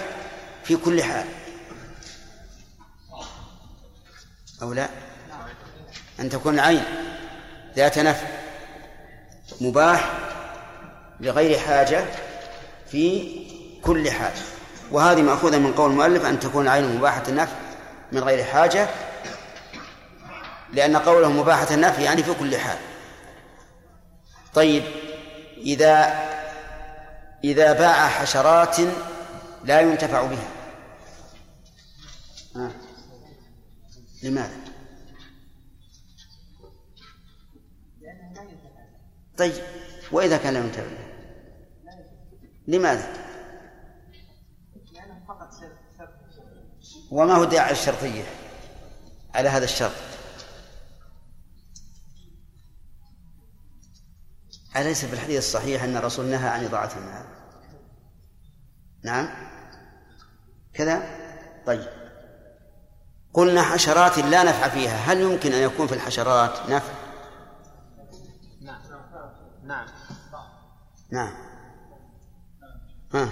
في 0.65 0.77
كل 0.77 1.03
حال. 1.03 1.27
أو 4.63 4.73
لا؟ 4.73 4.89
أن 6.21 6.29
تكون 6.29 6.55
العين 6.55 6.85
ذات 7.77 7.99
نفع. 7.99 8.27
مباح 9.61 10.13
لغير 11.21 11.59
حاجة 11.59 12.05
في 12.91 13.33
كل 13.83 14.11
حال 14.11 14.33
وهذه 14.91 15.23
مأخوذة 15.23 15.59
من 15.59 15.73
قول 15.73 15.91
المؤلف 15.91 16.25
أن 16.25 16.41
تكون 16.41 16.65
العين 16.65 16.97
مباحة 16.97 17.23
النفع 17.29 17.53
من 18.13 18.25
غير 18.25 18.45
حاجة 18.45 18.89
لأن 20.73 20.97
قوله 20.97 21.29
مباحة 21.29 21.75
النفع 21.75 22.03
يعني 22.03 22.23
في 22.23 22.35
كل 22.35 22.57
حال. 22.57 22.79
طيب 24.55 24.83
إذا 25.57 26.15
إذا 27.45 27.73
باع 27.73 28.09
حشرات 28.09 28.77
لا 29.65 29.81
ينتفع 29.81 30.23
بها. 30.23 30.49
لماذا؟ 34.23 34.57
طيب 39.39 39.65
وإذا 40.13 40.37
كان 40.37 40.55
لا 40.55 40.61
ينتفع 40.61 41.13
لماذا؟ 42.69 43.13
وما 47.11 47.35
هو 47.35 47.45
داعي 47.45 47.73
الشرطية 47.73 48.25
على 49.35 49.49
هذا 49.49 49.65
الشرط؟ 49.65 49.93
أليس 54.77 55.05
في 55.05 55.13
الحديث 55.13 55.39
الصحيح 55.39 55.83
أن 55.83 55.97
الرسول 55.97 56.27
نهى 56.27 56.49
عن 56.49 56.65
إضاعة 56.65 56.91
المال؟ 56.97 57.25
نعم؟ 59.05 59.29
كذا؟ 60.75 61.03
طيب. 61.67 62.02
قلنا 63.35 63.63
حشرات 63.63 64.19
لا 64.19 64.43
نفع 64.43 64.69
فيها 64.69 64.97
هل 64.97 65.21
يمكن 65.21 65.53
أن 65.53 65.63
يكون 65.63 65.87
في 65.87 65.95
الحشرات 65.95 66.71
نفع 66.71 66.93
نعم 68.61 68.83
نعم 69.65 69.87
نعم 71.13 71.35
ها. 73.15 73.29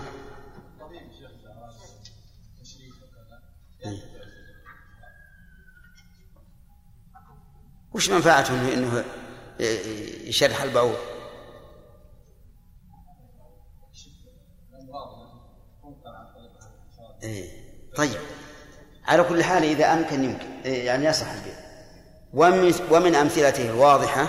وش 7.92 8.10
منفعته 8.10 8.54
انه 8.54 8.72
إنه 8.74 9.04
يشرح 10.28 10.62
البعوض؟ 10.62 10.96
إيه. 17.22 17.70
طيب 17.96 18.20
على 19.10 19.22
كل 19.22 19.44
حال 19.44 19.64
إذا 19.64 19.92
أمكن 19.92 20.24
يمكن 20.24 20.46
إيه، 20.64 20.86
يعني 20.86 21.04
يصح 21.04 21.26
البيع. 21.30 21.54
ومن 22.32 22.74
ومن 22.90 23.14
أمثلته 23.14 23.70
الواضحه 23.70 24.28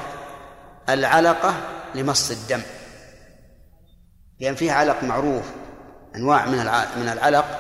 العلقة 0.90 1.56
لمص 1.96 2.32
الدم. 2.32 2.62
لأن 4.40 4.56
فيه 4.56 4.72
علق 4.72 5.04
معروف 5.04 5.46
أنواع 6.16 6.46
من 6.46 6.58
من 7.02 7.10
العلق 7.10 7.60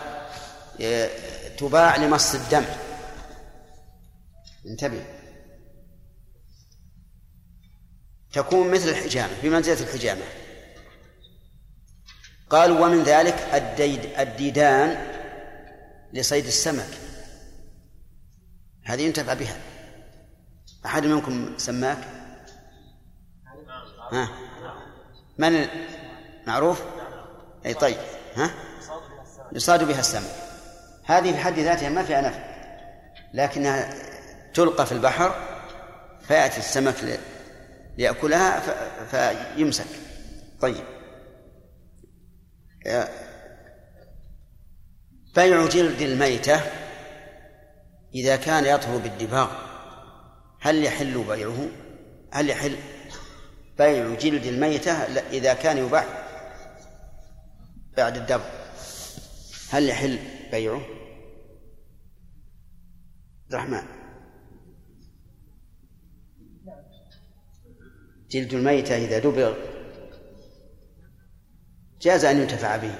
إيه، 0.80 1.10
تباع 1.58 1.96
لمص 1.96 2.36
الدم. 2.36 2.66
انتبه. 4.66 5.04
تكون 8.34 8.72
مثل 8.72 8.90
الحجامة 8.90 9.34
بمنزلة 9.44 9.80
الحجامة. 9.80 10.22
قالوا 12.50 12.86
ومن 12.86 13.04
ذلك 13.04 13.36
الديد 13.54 14.06
الديدان 14.20 15.06
لصيد 16.14 16.46
السمك. 16.46 17.11
هذه 18.92 19.02
ينتفع 19.02 19.34
بها. 19.34 19.58
أحد 20.86 21.06
منكم 21.06 21.58
سماك؟ 21.58 21.98
ها؟ 24.12 24.30
من 25.38 25.68
معروف؟ 26.48 26.82
أي 27.66 27.74
طيب 27.74 27.98
ها؟ 28.36 28.52
يصاد 29.52 29.84
بها 29.84 30.00
السمك. 30.00 30.32
هذه 31.06 31.32
في 31.32 31.38
حد 31.38 31.60
ذاتها 31.60 31.90
ما 31.90 32.04
فيها 32.04 32.22
نفع 32.22 32.40
لكنها 33.34 33.94
تلقى 34.54 34.86
في 34.86 34.92
البحر 34.92 35.36
فيأتي 36.28 36.58
السمك 36.58 37.20
ليأكلها 37.98 38.60
فيمسك. 39.12 39.86
طيب. 40.62 40.86
آه، 42.88 43.08
بيع 45.36 45.66
جلد 45.66 46.02
الميتة. 46.02 46.62
إذا 48.16 48.36
كان 48.36 48.66
يطهر 48.66 48.98
بالدباغ 48.98 49.52
هل 50.60 50.84
يحل 50.84 51.24
بيعه؟ 51.24 51.68
هل 52.32 52.50
يحل 52.50 52.76
بيع 53.78 54.16
جلد 54.16 54.46
الميتة 54.46 54.92
إذا 55.32 55.54
كان 55.54 55.78
يباع 55.78 56.06
بعد 57.98 58.18
الدبغ 58.18 58.46
هل 59.70 59.90
يحل 59.90 60.20
بيعه؟ 60.52 60.82
الرحمن 63.50 63.84
جلد 68.32 68.54
الميتة 68.54 68.98
إذا 68.98 69.20
دبغ 69.20 69.54
جاز 72.02 72.26
أن 72.26 72.42
ينتفع 72.42 72.78
به 72.78 72.96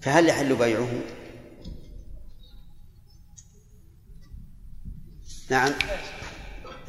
فهل 0.00 0.28
يحل 0.28 0.56
بيعه؟ 0.56 1.17
نعم. 5.50 5.72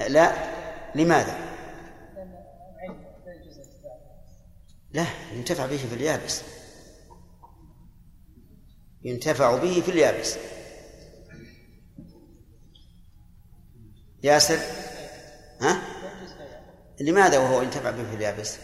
لا. 0.10 0.50
لماذا؟ 0.96 1.50
لا 4.92 5.06
ينتفع 5.34 5.66
به 5.66 5.78
في 5.78 5.96
اليابس. 5.96 6.42
ينتفع 9.04 9.58
به 9.58 9.82
في 9.82 9.92
اليابس. 9.92 10.38
ياسر؟ 14.24 14.60
ها؟ 15.62 15.82
لماذا 17.02 17.38
وهو 17.38 17.62
ينتفع 17.62 17.92
به 17.92 18.10
في 18.10 18.16
اليابس؟ 18.16 18.58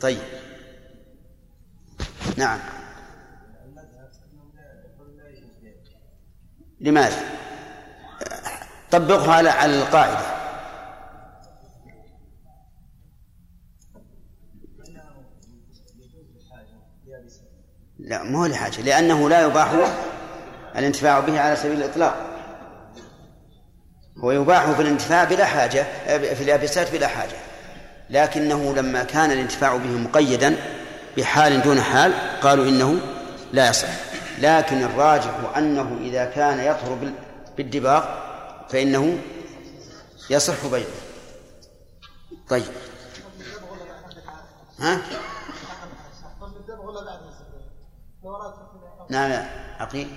طيب. 0.00 0.41
نعم. 2.36 2.58
لماذا؟ 6.80 7.22
طبقها 8.90 9.52
على 9.52 9.82
القاعدة. 9.82 10.42
لا 17.98 18.22
مو 18.22 18.46
لحاجة. 18.46 18.80
لأنه 18.80 19.28
لا 19.28 19.46
يباح 19.46 19.72
الانتفاع 20.76 21.20
به 21.20 21.40
على 21.40 21.56
سبيل 21.56 21.78
الإطلاق. 21.78 22.16
هو 24.18 24.30
يباح 24.30 24.70
في 24.70 24.82
الانتفاع 24.82 25.24
بلا 25.24 25.44
حاجة 25.44 25.82
في 26.34 26.42
اليابسات 26.42 26.92
بلا 26.92 27.06
حاجة. 27.06 27.36
لكنه 28.10 28.74
لما 28.74 29.04
كان 29.04 29.30
الانتفاع 29.30 29.76
به 29.76 29.98
مقيدا 29.98 30.56
بحال 31.16 31.62
دون 31.62 31.80
حال 31.80 32.12
قالوا 32.42 32.68
إنه 32.68 33.00
لا 33.52 33.68
يصح. 33.68 33.88
لكن 34.38 34.82
الراجح 34.82 35.56
أنه 35.56 35.98
إذا 36.00 36.24
كان 36.24 36.60
يطهر 36.60 37.12
بالدباغ 37.56 38.04
فإنه 38.68 39.18
يصح 40.30 40.66
بيعه 40.66 40.86
طيب. 42.48 42.72
ها؟ 44.78 45.00
نعم 49.10 49.46
عقيل. 49.80 50.16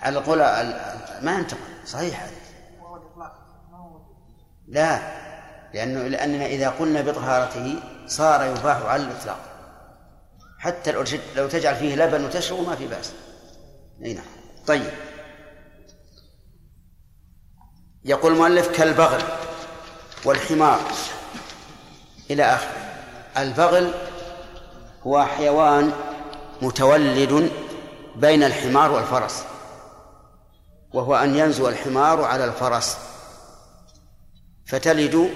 على 0.00 0.18
القول 0.18 0.38
ما 1.22 1.34
ينتقل 1.38 1.58
صحيح. 1.86 2.22
هذا 2.22 2.32
لا. 4.68 5.33
لأنه 5.74 6.08
لأننا 6.08 6.46
إذا 6.46 6.68
قلنا 6.68 7.00
بطهارته 7.00 7.76
صار 8.06 8.44
يباح 8.44 8.82
على 8.82 9.02
الإطلاق. 9.02 9.38
حتى 10.58 10.92
لو 11.36 11.48
تجعل 11.48 11.76
فيه 11.76 11.96
لبن 11.96 12.24
وتشرب 12.24 12.68
ما 12.68 12.76
في 12.76 12.86
بأس. 12.86 13.12
أي 14.04 14.14
نعم. 14.14 14.24
طيب. 14.66 14.90
يقول 18.04 18.32
المؤلف 18.32 18.68
كالبغل 18.68 19.22
والحمار 20.24 20.80
إلى 22.30 22.42
آخره. 22.42 22.76
البغل 23.36 23.94
هو 25.06 25.24
حيوان 25.24 25.92
متولد 26.62 27.50
بين 28.16 28.42
الحمار 28.42 28.92
والفرس 28.92 29.44
وهو 30.92 31.14
أن 31.16 31.36
ينزو 31.36 31.68
الحمار 31.68 32.24
على 32.24 32.44
الفرس 32.44 32.96
فتلد 34.66 35.30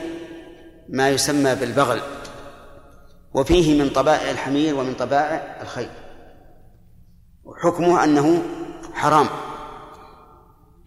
ما 0.89 1.11
يسمى 1.11 1.55
بالبغل 1.55 2.01
وفيه 3.35 3.83
من 3.83 3.91
طبائع 3.91 4.31
الحمير 4.31 4.75
ومن 4.75 4.95
طبائع 4.95 5.59
الخيل. 5.63 5.89
وحكمه 7.45 8.05
أنه 8.05 8.43
حرام 8.95 9.27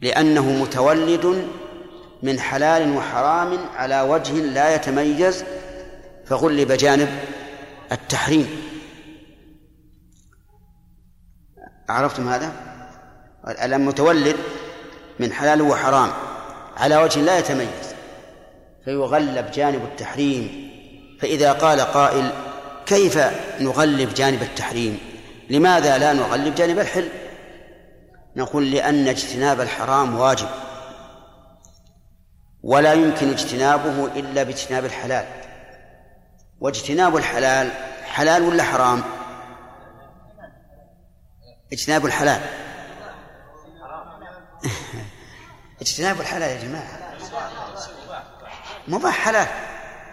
لأنه 0.02 0.52
متولد 0.52 1.48
من 2.24 2.40
حلال 2.40 2.98
وحرام 2.98 3.58
على 3.76 4.02
وجه 4.02 4.34
لا 4.34 4.76
يتميز 4.76 5.44
فغلب 6.26 6.72
جانب 6.72 7.10
التحريم. 7.92 8.48
عرفتم 11.90 12.30
هذا؟ 12.30 12.52
الألم 13.48 13.86
متولد 13.88 14.36
من 15.20 15.34
حلال 15.34 15.62
وحرام 15.62 16.10
على 16.78 16.98
وجه 16.98 17.20
لا 17.20 17.40
يتميز. 17.40 17.91
فيغلب 18.86 19.52
جانب 19.52 19.84
التحريم. 19.84 20.72
فإذا 21.22 21.52
قال 21.52 21.82
قائل 21.82 22.32
كيف 22.86 23.20
نغلب 23.60 24.14
جانب 24.14 24.42
التحريم؟ 24.42 25.00
لماذا 25.50 25.98
لا 25.98 26.14
نغلب 26.14 26.56
جانب 26.56 26.80
الحل؟ 26.80 27.10
نقول 28.36 28.72
لأن 28.72 29.08
اجتناب 29.08 29.62
الحرام 29.62 30.20
واجب 30.20 30.48
ولا 32.64 32.94
يمكن 32.94 33.30
اجتنابه 33.30 34.06
إلا 34.06 34.44
باجتناب 34.44 34.86
الحلال. 34.86 35.26
واجتناب 36.60 37.18
الحلال 37.18 37.72
حلال 38.06 38.44
ولا 38.44 38.64
حرام؟ 38.64 39.04
اجتناب 41.74 42.06
الحلال. 42.06 42.42
اجتناب 45.82 46.22
الحلال 46.22 46.50
يا 46.50 46.64
جماعة. 46.64 47.01
مباح 48.88 49.20
حلال. 49.26 49.48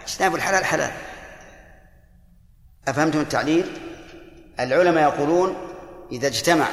اجتناب 0.07 0.35
الحلال 0.35 0.65
حلال. 0.65 0.91
أفهمتم 2.87 3.19
التعليل؟ 3.19 3.65
العلماء 4.59 5.03
يقولون 5.03 5.57
إذا 6.11 6.27
اجتمع 6.27 6.67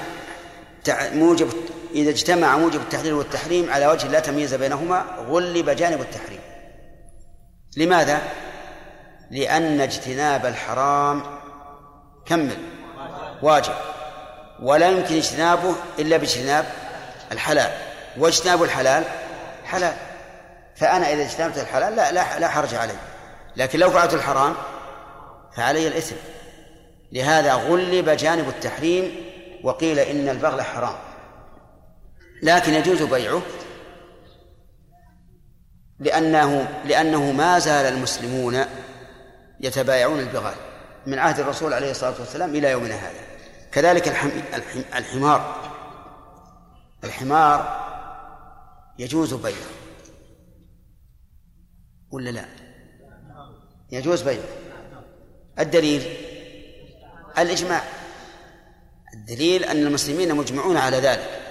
موجب 0.90 1.52
إذا 1.94 2.10
اجتمع 2.10 2.58
موجب 2.58 2.80
التحليل 2.80 3.12
والتحريم 3.12 3.70
على 3.70 3.86
وجه 3.86 4.08
لا 4.08 4.20
تمييز 4.20 4.54
بينهما 4.54 5.04
غلب 5.28 5.70
جانب 5.70 6.00
التحريم. 6.00 6.40
لماذا؟ 7.76 8.22
لأن 9.30 9.80
اجتناب 9.80 10.46
الحرام 10.46 11.22
كمل 12.26 12.56
واجب. 13.42 13.74
ولا 14.62 14.88
يمكن 14.88 15.16
اجتنابه 15.16 15.74
إلا 15.98 16.16
باجتناب 16.16 16.66
الحلال. 17.32 17.72
واجتناب 18.18 18.62
الحلال 18.62 19.04
حلال. 19.64 19.96
فأنا 20.76 21.12
إذا 21.12 21.22
اجتنبت 21.22 21.58
الحلال 21.58 21.96
لا 21.96 22.12
لا, 22.12 22.38
لا 22.38 22.48
حرج 22.48 22.74
علي. 22.74 22.96
لكن 23.56 23.78
لو 23.78 23.90
فعلت 23.90 24.14
الحرام 24.14 24.54
فعلي 25.56 25.88
الإثم. 25.88 26.16
لهذا 27.12 27.54
غلب 27.54 28.10
جانب 28.10 28.48
التحريم 28.48 29.24
وقيل 29.62 29.98
إن 29.98 30.28
البغل 30.28 30.62
حرام. 30.62 30.94
لكن 32.42 32.74
يجوز 32.74 33.02
بيعه 33.02 33.42
لأنه 35.98 36.68
لأنه 36.84 37.32
ما 37.32 37.58
زال 37.58 37.92
المسلمون 37.92 38.64
يتبايعون 39.60 40.20
البغال 40.20 40.54
من 41.06 41.18
عهد 41.18 41.40
الرسول 41.40 41.72
عليه 41.72 41.90
الصلاة 41.90 42.14
والسلام 42.18 42.54
إلى 42.54 42.70
يومنا 42.70 42.94
هذا. 42.94 43.20
كذلك 43.72 44.08
الحمار. 44.96 45.56
الحمار 47.04 47.86
يجوز 48.98 49.34
بيعه. 49.34 49.85
ولا 52.16 52.30
لا؟ 52.30 52.44
يجوز 53.90 54.22
بيعه 54.22 54.44
الدليل؟ 55.58 56.02
الإجماع. 57.38 57.82
الدليل 59.14 59.64
أن 59.64 59.86
المسلمين 59.86 60.34
مجمعون 60.34 60.76
على 60.76 60.96
ذلك. 60.96 61.42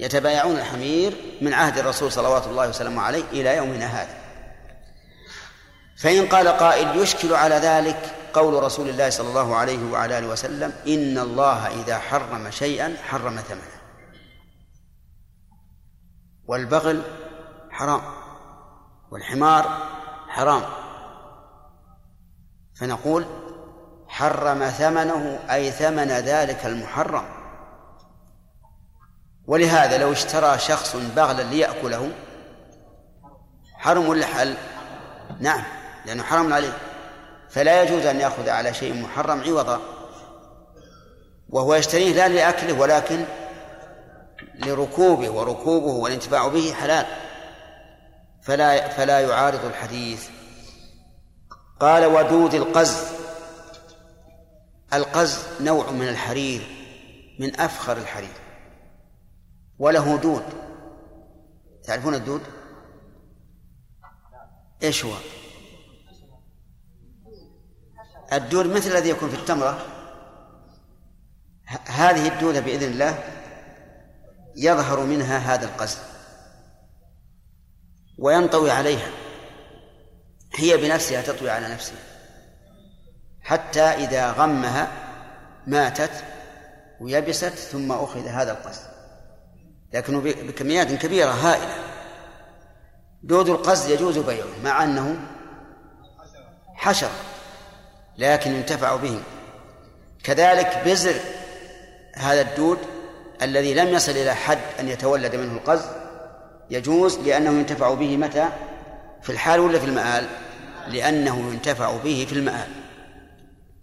يتبايعون 0.00 0.56
الحمير 0.56 1.16
من 1.40 1.54
عهد 1.54 1.78
الرسول 1.78 2.12
صلوات 2.12 2.46
الله 2.46 2.68
وسلامه 2.68 3.02
عليه 3.02 3.24
إلى 3.32 3.56
يومنا 3.56 3.86
هذا. 3.86 4.16
فإن 5.96 6.26
قال 6.26 6.48
قائل 6.48 6.96
يشكل 6.96 7.34
على 7.34 7.54
ذلك 7.54 8.14
قول 8.32 8.62
رسول 8.62 8.88
الله 8.88 9.10
صلى 9.10 9.28
الله 9.28 9.56
عليه 9.56 9.90
وعلى 9.92 10.18
آله 10.18 10.26
وسلم 10.26 10.72
إن 10.86 11.18
الله 11.18 11.82
إذا 11.82 11.98
حرم 11.98 12.50
شيئا 12.50 12.96
حرم 13.02 13.36
ثمنه. 13.36 13.82
والبغل 16.46 17.02
حرام. 17.70 18.02
والحمار 19.10 20.01
حرام. 20.32 20.62
فنقول 22.74 23.24
حرم 24.08 24.68
ثمنه 24.68 25.38
أي 25.50 25.70
ثمن 25.70 26.08
ذلك 26.08 26.66
المحرم. 26.66 27.24
ولهذا 29.46 29.98
لو 29.98 30.12
اشترى 30.12 30.58
شخص 30.58 30.96
بغلا 30.96 31.42
ليأكله 31.42 32.12
حرم 33.74 34.08
ولا 34.08 34.26
حل؟ 34.26 34.54
نعم 35.40 35.62
لأنه 36.06 36.22
حرم 36.22 36.52
عليه. 36.52 36.76
فلا 37.50 37.82
يجوز 37.82 38.06
أن 38.06 38.20
يأخذ 38.20 38.48
على 38.48 38.74
شيء 38.74 39.02
محرم 39.02 39.42
عوضا. 39.46 39.80
وهو 41.50 41.74
يشتريه 41.74 42.14
لا 42.14 42.28
لأكله 42.28 42.80
ولكن 42.80 43.24
لركوبه 44.54 45.30
وركوبه 45.30 45.92
والانتفاع 45.92 46.48
به 46.48 46.72
حلال. 46.72 47.06
فلا 48.42 48.88
فلا 48.88 49.20
يعارض 49.20 49.64
الحديث. 49.64 50.28
قال 51.80 52.04
ودود 52.04 52.54
القز 52.54 52.96
القز 54.92 55.38
نوع 55.60 55.90
من 55.90 56.08
الحرير 56.08 56.66
من 57.38 57.60
أفخر 57.60 57.96
الحرير. 57.96 58.36
وله 59.78 60.16
دود. 60.16 60.44
تعرفون 61.84 62.14
الدود؟ 62.14 62.40
إيش 64.82 65.04
هو؟ 65.04 65.12
الدود 68.32 68.66
مثل 68.66 68.90
الذي 68.90 69.08
يكون 69.08 69.28
في 69.28 69.36
التمرة. 69.36 69.86
هذه 71.86 72.28
الدودة 72.28 72.60
بإذن 72.60 72.90
الله 72.92 73.24
يظهر 74.56 75.00
منها 75.00 75.38
هذا 75.38 75.64
القزل 75.64 76.11
وينطوي 78.22 78.70
عليها. 78.70 79.10
هي 80.54 80.76
بنفسها 80.76 81.22
تطوي 81.22 81.50
على 81.50 81.68
نفسها. 81.68 81.96
حتى 83.42 83.80
إذا 83.80 84.32
غمها 84.32 84.88
ماتت 85.66 86.24
ويبست 87.00 87.54
ثم 87.54 87.92
أخذ 87.92 88.26
هذا 88.26 88.52
القزل 88.52 88.82
لكنه 89.92 90.20
بكميات 90.20 90.92
كبيرة 90.92 91.30
هائلة. 91.30 91.74
دود 93.22 93.48
القزل 93.48 93.90
يجوز 93.90 94.18
بيعه 94.18 94.58
مع 94.64 94.84
أنه 94.84 95.20
حشر 96.74 97.10
لكن 98.18 98.52
ينتفع 98.52 98.96
به. 98.96 99.22
كذلك 100.24 100.82
بزر 100.86 101.20
هذا 102.14 102.40
الدود 102.40 102.78
الذي 103.42 103.74
لم 103.74 103.88
يصل 103.88 104.12
إلى 104.12 104.34
حد 104.34 104.58
أن 104.80 104.88
يتولد 104.88 105.36
منه 105.36 105.52
القز 105.52 106.01
يجوز 106.72 107.18
لأنه 107.18 107.50
ينتفع 107.50 107.94
به 107.94 108.16
متى؟ 108.16 108.48
في 109.22 109.30
الحال 109.30 109.60
ولا 109.60 109.78
في 109.78 109.86
المآل؟ 109.86 110.26
لأنه 110.88 111.52
ينتفع 111.52 111.96
به 111.96 112.26
في 112.28 112.32
المآل. 112.32 112.68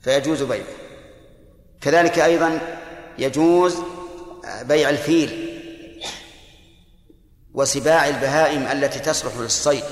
فيجوز 0.01 0.43
بيعه. 0.43 0.65
كذلك 1.81 2.19
أيضا 2.19 2.59
يجوز 3.17 3.77
بيع 4.61 4.89
الفيل 4.89 5.59
وسباع 7.53 8.07
البهائم 8.07 8.63
التي 8.63 8.99
تصلح 8.99 9.37
للصيد. 9.37 9.83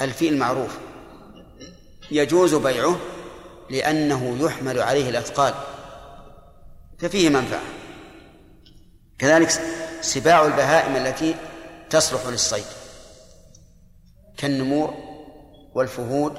الفيل 0.00 0.38
معروف. 0.38 0.78
يجوز 2.10 2.54
بيعه 2.54 2.98
لأنه 3.70 4.36
يحمل 4.40 4.80
عليه 4.80 5.08
الأثقال. 5.10 5.54
ففيه 6.98 7.28
منفعة. 7.28 7.62
كذلك 9.18 9.50
سباع 10.00 10.44
البهائم 10.46 10.96
التي 10.96 11.34
تصلح 11.90 12.26
للصيد. 12.26 12.64
كالنمور 14.38 14.94
والفهود 15.74 16.38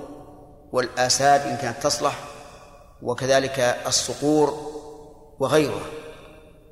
والآساد 0.71 1.41
إن 1.41 1.57
كانت 1.57 1.83
تصلح 1.83 2.15
وكذلك 3.01 3.59
الصقور 3.87 4.71
وغيرها. 5.39 5.85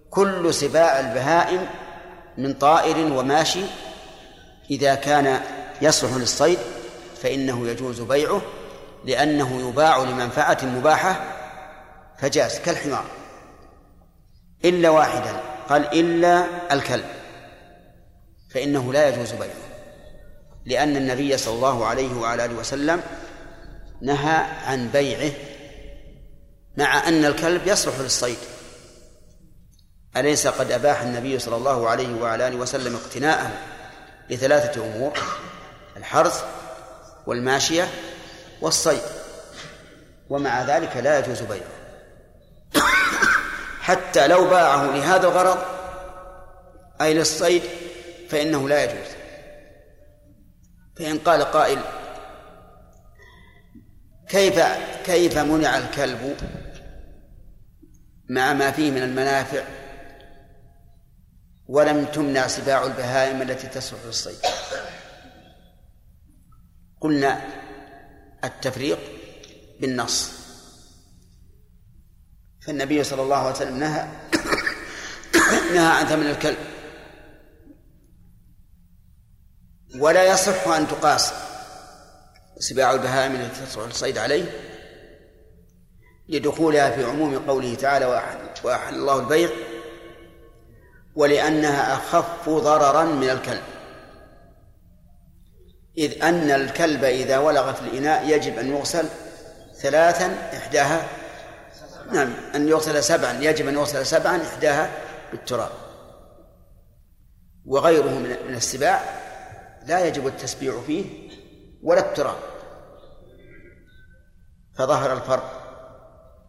كل 0.10 0.54
سباع 0.54 1.00
البهائم 1.00 1.68
من 2.38 2.54
طائر 2.54 3.14
وماشي 3.14 3.64
إذا 4.72 4.96
كان 4.96 5.42
يصلح 5.82 6.14
للصيد 6.14 6.60
فإنه 7.22 7.68
يجوز 7.68 8.02
بيعه 8.02 8.42
لأنه 9.06 9.70
يباع 9.70 9.98
لمنفعة 9.98 10.58
مباحة 10.64 11.22
فجاز 12.18 12.60
كالحمار. 12.60 13.06
إلا 14.66 14.90
واحدا. 14.90 15.55
قال 15.70 16.00
إلا 16.00 16.46
الكلب 16.72 17.06
فإنه 18.54 18.94
لا 18.94 19.10
يجوز 19.10 19.32
بيعه 19.32 19.66
لأن 20.66 20.98
النبي 20.98 21.38
صلى 21.38 21.54
الله 21.54 21.86
عليه 21.86 22.16
وعلى 22.16 22.46
آله 22.46 22.54
وسلم 22.54 23.02
نهى 24.02 24.36
عن 24.66 24.90
بيعه 24.90 25.32
مع 26.78 27.08
أن 27.08 27.26
الكلب 27.26 27.68
يصلح 27.68 28.00
للصيد. 28.00 28.38
أليس 30.18 30.48
قد 30.48 30.72
أباح 30.72 31.02
النبي 31.02 31.40
صلى 31.40 31.56
الله 31.56 31.90
عليه 31.90 32.22
وعلى 32.22 32.48
آله 32.48 32.56
وسلم 32.56 32.96
اقتناءه 32.96 33.52
لثلاثة 34.30 34.86
أمور؟ 34.86 35.20
الحرث 35.98 36.44
والماشية 37.28 37.88
والصيد 38.62 39.02
ومع 40.30 40.64
ذلك 40.64 40.98
لا 40.98 41.20
يجوز 41.20 41.42
بيعه. 41.42 41.76
حتى 43.86 44.28
لو 44.28 44.50
باعه 44.50 44.96
لهذا 44.96 45.28
الغرض 45.28 45.58
أي 47.02 47.14
للصيد 47.14 47.64
فإنه 48.30 48.70
لا 48.70 48.84
يجوز. 48.84 49.12
فإن 50.98 51.18
قال 51.20 51.44
قائل 51.44 51.80
كيف 54.30 54.60
كيف 55.06 55.38
منع 55.38 55.78
الكلب 55.78 56.38
مع 58.30 58.54
ما 58.54 58.72
فيه 58.72 58.92
من 58.92 59.04
المنافع 59.04 59.64
ولم 61.68 62.06
تمنع 62.06 62.48
سباع 62.48 62.84
البهائم 62.84 63.42
التي 63.42 63.68
تصلح 63.68 64.00
للصيد؟ 64.06 64.38
قلنا 67.02 67.42
التفريق 68.44 69.00
بالنص. 69.82 70.45
فالنبي 72.68 73.04
صلى 73.04 73.22
الله 73.22 73.38
عليه 73.38 73.56
وسلم 73.56 73.80
نهى 73.80 74.08
نهى 75.76 75.88
عن 75.88 76.06
ثمن 76.06 76.28
الكلب. 76.28 76.58
ولا 80.00 80.24
يصح 80.34 80.68
أن 80.68 80.88
تقاس 80.88 81.34
سباع 82.60 82.92
البهائم 82.92 83.36
التي 83.36 83.66
تصلح 83.66 83.86
الصيد 83.86 84.18
عليه 84.18 84.46
لدخولها 86.30 86.92
في 86.92 87.04
عموم 87.04 87.40
قوله 87.40 87.76
تعالى 87.76 88.06
وأحل 88.64 88.96
الله 88.96 89.20
البيع 89.20 89.50
ولأنها 91.16 91.94
أخف 91.94 92.50
ضررا 92.50 93.04
من 93.04 93.30
الكلب. 93.30 93.64
إذ 95.98 96.24
أن 96.24 96.52
الكلب 96.52 97.04
إذا 97.04 97.38
ولغ 97.38 97.74
في 97.74 97.82
الإناء 97.82 98.30
يجب 98.30 98.60
أن 98.60 98.68
يغسل 98.68 99.06
ثلاثا 99.82 100.50
إحداها 100.58 101.08
نعم 102.12 102.34
أن 102.56 102.68
يغسل 102.68 103.04
سبعا 103.04 103.34
يجب 103.34 103.68
أن 103.68 103.74
يغسل 103.74 104.06
سبعا 104.06 104.42
إحداها 104.42 104.92
بالتراب. 105.32 105.72
وغيره 107.66 108.20
من 108.48 108.56
السباع 108.56 109.02
لا 109.86 110.06
يجب 110.08 110.28
التسبيع 110.28 110.82
فيه 110.88 111.30
ولا 111.84 112.00
التراب. 112.00 112.38
فظهر 114.78 115.14
الفرق 115.14 115.62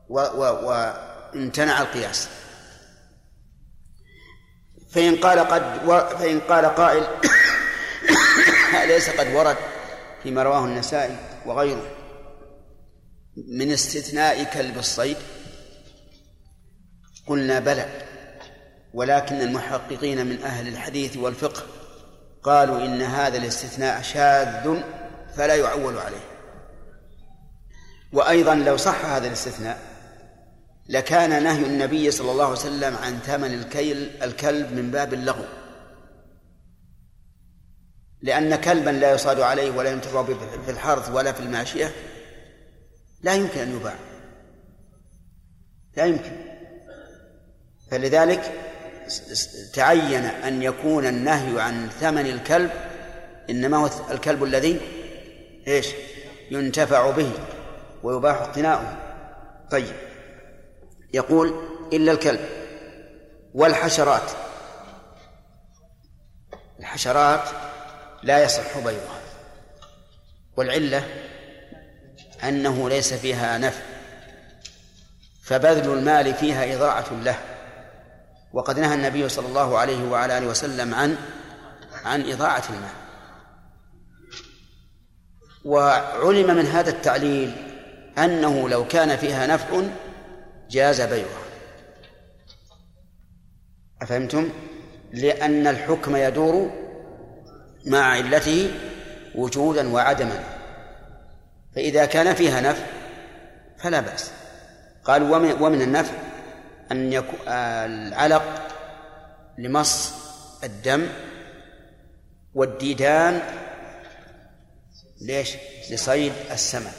وامتنع 0.09 1.81
القياس. 1.81 2.29
فإن 4.91 5.17
قال 5.17 5.39
قد 5.39 5.63
فإن 6.19 6.41
قال 6.41 6.67
قائل 6.67 7.07
أليس 8.85 9.11
قد 9.11 9.35
ورد 9.35 9.57
فيما 10.23 10.43
رواه 10.43 10.65
النسائي 10.65 11.17
وغيره؟ 11.47 11.97
من 13.37 13.73
استثناء 13.73 14.45
كلب 14.45 14.79
الصيد 14.79 15.17
قلنا 17.27 17.59
بلى 17.59 17.87
ولكن 18.95 19.41
المحققين 19.41 20.27
من 20.27 20.43
أهل 20.43 20.69
الحديث 20.69 21.17
والفقه 21.17 21.63
قالوا 22.43 22.85
إن 22.85 23.03
هذا 23.03 23.39
الاستثناء 23.39 24.03
شاذ 24.03 24.83
فلا 25.37 25.55
يعول 25.55 25.99
عليه. 25.99 26.37
وأيضا 28.13 28.55
لو 28.55 28.77
صح 28.77 29.05
هذا 29.05 29.27
الاستثناء 29.27 29.79
لكان 30.89 31.43
نهي 31.43 31.67
النبي 31.67 32.11
صلى 32.11 32.31
الله 32.31 32.45
عليه 32.45 32.55
وسلم 32.55 32.97
عن 32.97 33.19
ثمن 33.19 33.55
الكيل 33.55 34.23
الكلب 34.23 34.73
من 34.73 34.91
باب 34.91 35.15
اللغو 35.15 35.45
لأن 38.23 38.57
كلبا 38.57 38.91
لا 38.91 39.13
يصاد 39.13 39.41
عليه 39.41 39.71
ولا 39.71 39.91
ينتفع 39.91 40.21
به 40.21 40.37
في 40.65 40.71
الحرث 40.71 41.11
ولا 41.11 41.33
في 41.33 41.41
الماشية 41.41 41.93
لا 43.23 43.35
يمكن 43.35 43.61
أن 43.61 43.77
يباع 43.77 43.95
لا 45.97 46.05
يمكن. 46.05 46.46
فلذلك 47.91 48.53
تعين 49.75 50.25
أن 50.25 50.63
يكون 50.63 51.07
النهي 51.07 51.61
عن 51.61 51.89
ثمن 51.89 52.27
الكلب 52.27 52.71
إنما 53.51 53.77
هو 53.77 53.91
الكلب 54.11 54.45
الذي 54.45 54.81
إيش؟ 55.67 55.87
ينتفع 56.51 57.11
به 57.11 57.33
ويباح 58.03 58.37
اقتناؤه. 58.37 58.97
طيب. 59.71 59.95
يقول 61.15 61.69
إلا 61.93 62.13
الكلب 62.13 62.41
والحشرات. 63.55 64.31
الحشرات 66.81 67.49
لا 68.23 68.45
يصح 68.45 68.79
بيعها. 68.79 69.21
والعلة 70.57 71.05
أنه 72.45 72.89
ليس 72.89 73.15
فيها 73.15 73.59
نفع 73.59 73.83
فبذل 75.43 75.93
المال 75.93 76.35
فيها 76.35 76.75
إضاعة 76.75 77.13
له. 77.13 77.56
وقد 78.53 78.79
نهى 78.79 78.95
النبي 78.95 79.29
صلى 79.29 79.47
الله 79.47 79.79
عليه 79.79 80.11
وعلى 80.11 80.39
آله 80.39 80.47
وسلم 80.47 80.95
عن 80.95 81.17
عن 82.05 82.31
إضاعة 82.31 82.63
المال. 82.71 82.91
وعلم 85.65 86.57
من 86.57 86.67
هذا 86.67 86.91
التعليل 86.91 87.53
أنه 88.19 88.69
لو 88.69 88.89
كان 88.89 89.17
فيها 89.17 89.47
نفع 89.47 89.83
جاز 90.71 91.01
بيعها. 91.01 91.47
أفهمتم؟ 94.03 94.51
لأن 95.13 95.67
الحكم 95.67 96.17
يدور 96.17 96.71
مع 97.87 97.99
علته 97.99 98.71
وجودا 99.35 99.93
وعدما. 99.93 100.45
فإذا 101.75 102.05
كان 102.05 102.35
فيها 102.35 102.61
نفع 102.61 102.87
فلا 103.79 104.01
بأس. 104.01 104.31
قال 105.05 105.23
ومن, 105.63 105.83
النفع 105.83 106.13
أن 106.93 107.13
يكون 107.13 107.49
العلق 107.49 108.69
لمص 109.59 110.13
الدم 110.65 111.09
والديدان 112.55 113.43
ليش؟ 115.21 115.57
لصيد 115.91 116.33
السمك. 116.51 116.95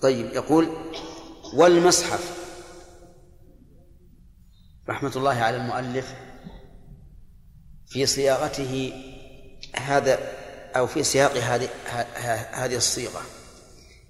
طيب 0.00 0.26
يقول 0.26 0.68
والمصحف. 1.54 2.38
رحمة 4.88 5.12
الله 5.16 5.34
على 5.34 5.56
المؤلف 5.56 6.14
في 7.86 8.06
صياغته 8.06 8.92
هذا 9.76 10.18
أو 10.76 10.86
في 10.86 11.02
سياق 11.02 11.36
هذه 11.36 11.68
هذه 12.52 12.76
الصيغة. 12.76 13.22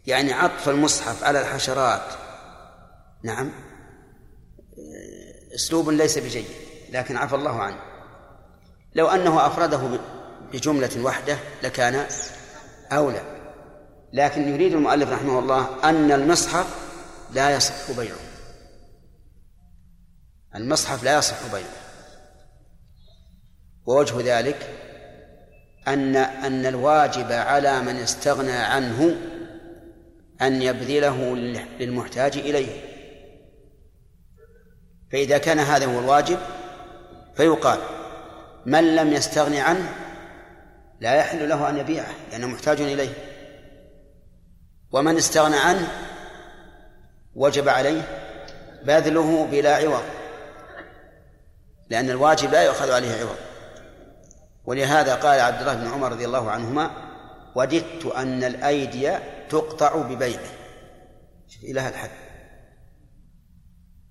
يعني 0.06 0.32
عطف 0.32 0.68
المصحف 0.68 1.24
على 1.24 1.40
الحشرات. 1.40 2.12
نعم. 3.24 3.67
أسلوب 5.54 5.90
ليس 5.90 6.18
بجيد 6.18 6.46
لكن 6.90 7.16
عفى 7.16 7.34
الله 7.34 7.62
عنه. 7.62 7.80
لو 8.94 9.08
أنه 9.08 9.46
أفرده 9.46 10.00
بجملة 10.52 11.02
وحدة 11.02 11.38
لكان 11.62 12.06
أولى. 12.92 13.22
لكن 14.12 14.48
يريد 14.48 14.72
المؤلف 14.72 15.10
رحمه 15.10 15.38
الله 15.38 15.84
أن 15.84 16.12
المصحف 16.12 16.66
لا 17.34 17.50
يصح 17.50 17.92
بيعه. 17.96 18.16
المصحف 20.54 21.04
لا 21.04 21.18
يصح 21.18 21.52
بيعه. 21.52 21.78
ووجه 23.86 24.38
ذلك 24.38 24.74
أن 25.88 26.16
أن 26.16 26.66
الواجب 26.66 27.32
على 27.32 27.80
من 27.80 27.96
استغنى 27.96 28.52
عنه 28.52 29.16
أن 30.42 30.62
يبذله 30.62 31.36
للمحتاج 31.80 32.38
إليه. 32.38 32.87
فإذا 35.12 35.38
كان 35.38 35.58
هذا 35.58 35.86
هو 35.86 35.98
الواجب 35.98 36.38
فيقال 37.36 37.78
من 38.66 38.96
لم 38.96 39.12
يستغن 39.12 39.56
عنه 39.56 39.94
لا 41.00 41.14
يحل 41.14 41.48
له 41.48 41.68
أن 41.68 41.76
يبيعه 41.76 42.14
لأنه 42.30 42.46
محتاج 42.46 42.80
إليه. 42.80 43.12
ومن 44.92 45.16
استغنى 45.16 45.56
عنه 45.56 45.88
وجب 47.34 47.68
عليه 47.68 48.02
بذله 48.84 49.46
بلا 49.46 49.76
عوض 49.76 50.02
لأن 51.90 52.10
الواجب 52.10 52.52
لا 52.52 52.62
يؤخذ 52.62 52.90
عليه 52.90 53.20
عوض. 53.20 53.36
ولهذا 54.64 55.14
قال 55.14 55.40
عبد 55.40 55.60
الله 55.60 55.74
بن 55.74 55.86
عمر 55.86 56.12
رضي 56.12 56.24
الله 56.24 56.50
عنهما 56.50 56.90
وددت 57.54 58.06
أن 58.06 58.44
الأيدي 58.44 59.18
تقطع 59.50 59.96
ببيعه. 59.96 60.50
إلى 61.62 61.80
هذا 61.80 61.94
الحد. 61.94 62.27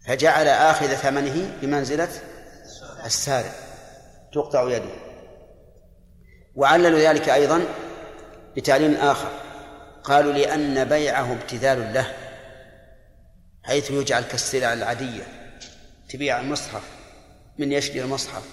فجعل 0.08 0.48
آخذ 0.48 0.96
ثمنه 0.96 1.58
بمنزلة 1.62 2.10
السارق. 3.06 3.56
تقطع 4.34 4.72
يده. 4.72 4.96
وعللوا 6.56 7.00
ذلك 7.00 7.30
أيضا 7.30 7.66
بتعليم 8.58 8.96
آخر. 8.96 9.32
قالوا 10.04 10.34
لأن 10.34 10.86
بيعه 10.86 11.34
ابتذال 11.34 11.94
له 11.94 12.14
حيث 13.64 13.92
يجعل 13.92 14.24
كالسلع 14.24 14.74
العادية 14.74 15.24
تبيع 16.10 16.40
المصحف 16.40 16.84
من 17.58 17.72
يشتري 17.72 18.02
المصحف. 18.02 18.44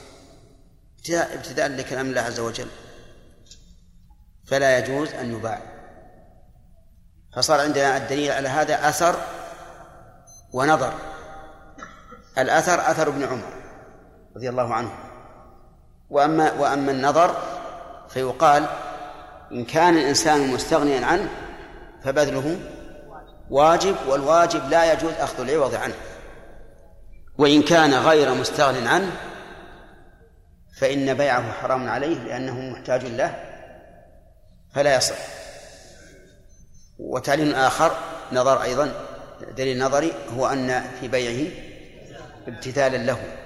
ابتداء 1.10 1.68
لكلام 1.68 2.06
الله 2.06 2.20
عز 2.20 2.40
وجل. 2.40 2.68
فلا 4.46 4.78
يجوز 4.78 5.08
أن 5.08 5.34
يباع. 5.34 5.62
فصار 7.36 7.60
عندنا 7.60 7.96
الدليل 7.96 8.30
على 8.30 8.48
هذا 8.48 8.88
أثر 8.88 9.16
ونظر. 10.52 11.13
الأثر 12.38 12.90
أثر 12.90 13.08
ابن 13.08 13.24
عمر 13.24 13.52
رضي 14.36 14.48
الله 14.48 14.74
عنه. 14.74 14.90
وأما 16.10 16.52
وأما 16.52 16.92
النظر 16.92 17.36
فيقال 18.08 18.66
إن 19.52 19.64
كان 19.64 19.96
الإنسان 19.96 20.48
مستغنيا 20.48 21.06
عنه 21.06 21.28
فبذله 22.04 22.56
واجب 23.50 23.96
والواجب 24.08 24.68
لا 24.70 24.92
يجوز 24.92 25.12
أخذ 25.12 25.40
العوض 25.40 25.74
عنه. 25.74 25.94
وإن 27.38 27.62
كان 27.62 27.94
غير 27.94 28.34
مستغن 28.34 28.86
عنه 28.86 29.10
فإن 30.80 31.14
بيعه 31.14 31.52
حرام 31.52 31.88
عليه 31.88 32.18
لأنه 32.18 32.60
محتاج 32.60 33.04
له 33.04 33.34
فلا 34.74 34.96
يصح. 34.96 35.16
وتعليل 36.98 37.54
آخر 37.54 37.92
نظر 38.32 38.62
أيضا 38.62 38.92
دليل 39.56 39.78
نظري 39.78 40.12
هو 40.36 40.46
أن 40.46 40.84
في 41.00 41.08
بيعه 41.08 41.50
ابتذالا 42.46 42.96
له. 42.96 43.38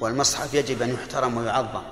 والمصحف 0.00 0.54
يجب 0.54 0.82
أن 0.82 0.94
يحترم 0.94 1.36
ويعظم. 1.36 1.82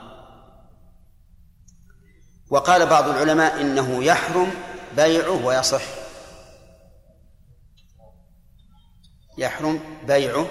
وقال 2.50 2.86
بعض 2.86 3.08
العلماء 3.08 3.60
إنه 3.60 4.04
يحرم 4.04 4.50
بيعه 4.96 5.46
ويصح. 5.46 5.82
يحرم 9.38 9.80
بيعه 10.06 10.46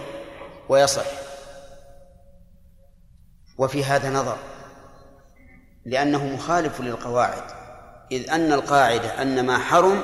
ويصح. 0.69 1.05
وفي 3.57 3.83
هذا 3.83 4.09
نظر. 4.09 4.37
لأنه 5.85 6.25
مخالف 6.25 6.81
للقواعد. 6.81 7.43
إذ 8.11 8.29
أن 8.29 8.53
القاعدة 8.53 9.21
أن 9.21 9.45
ما 9.45 9.57
حرم 9.57 10.03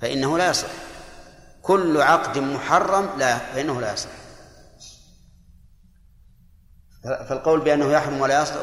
فإنه 0.00 0.38
لا 0.38 0.50
يصح. 0.50 0.87
كل 1.68 2.00
عقد 2.00 2.38
محرم 2.38 3.10
لا 3.18 3.38
فإنه 3.38 3.80
لا 3.80 3.92
يصح. 3.92 4.08
فالقول 7.28 7.60
بأنه 7.60 7.92
يحرم 7.92 8.20
ولا 8.20 8.42
يصح 8.42 8.54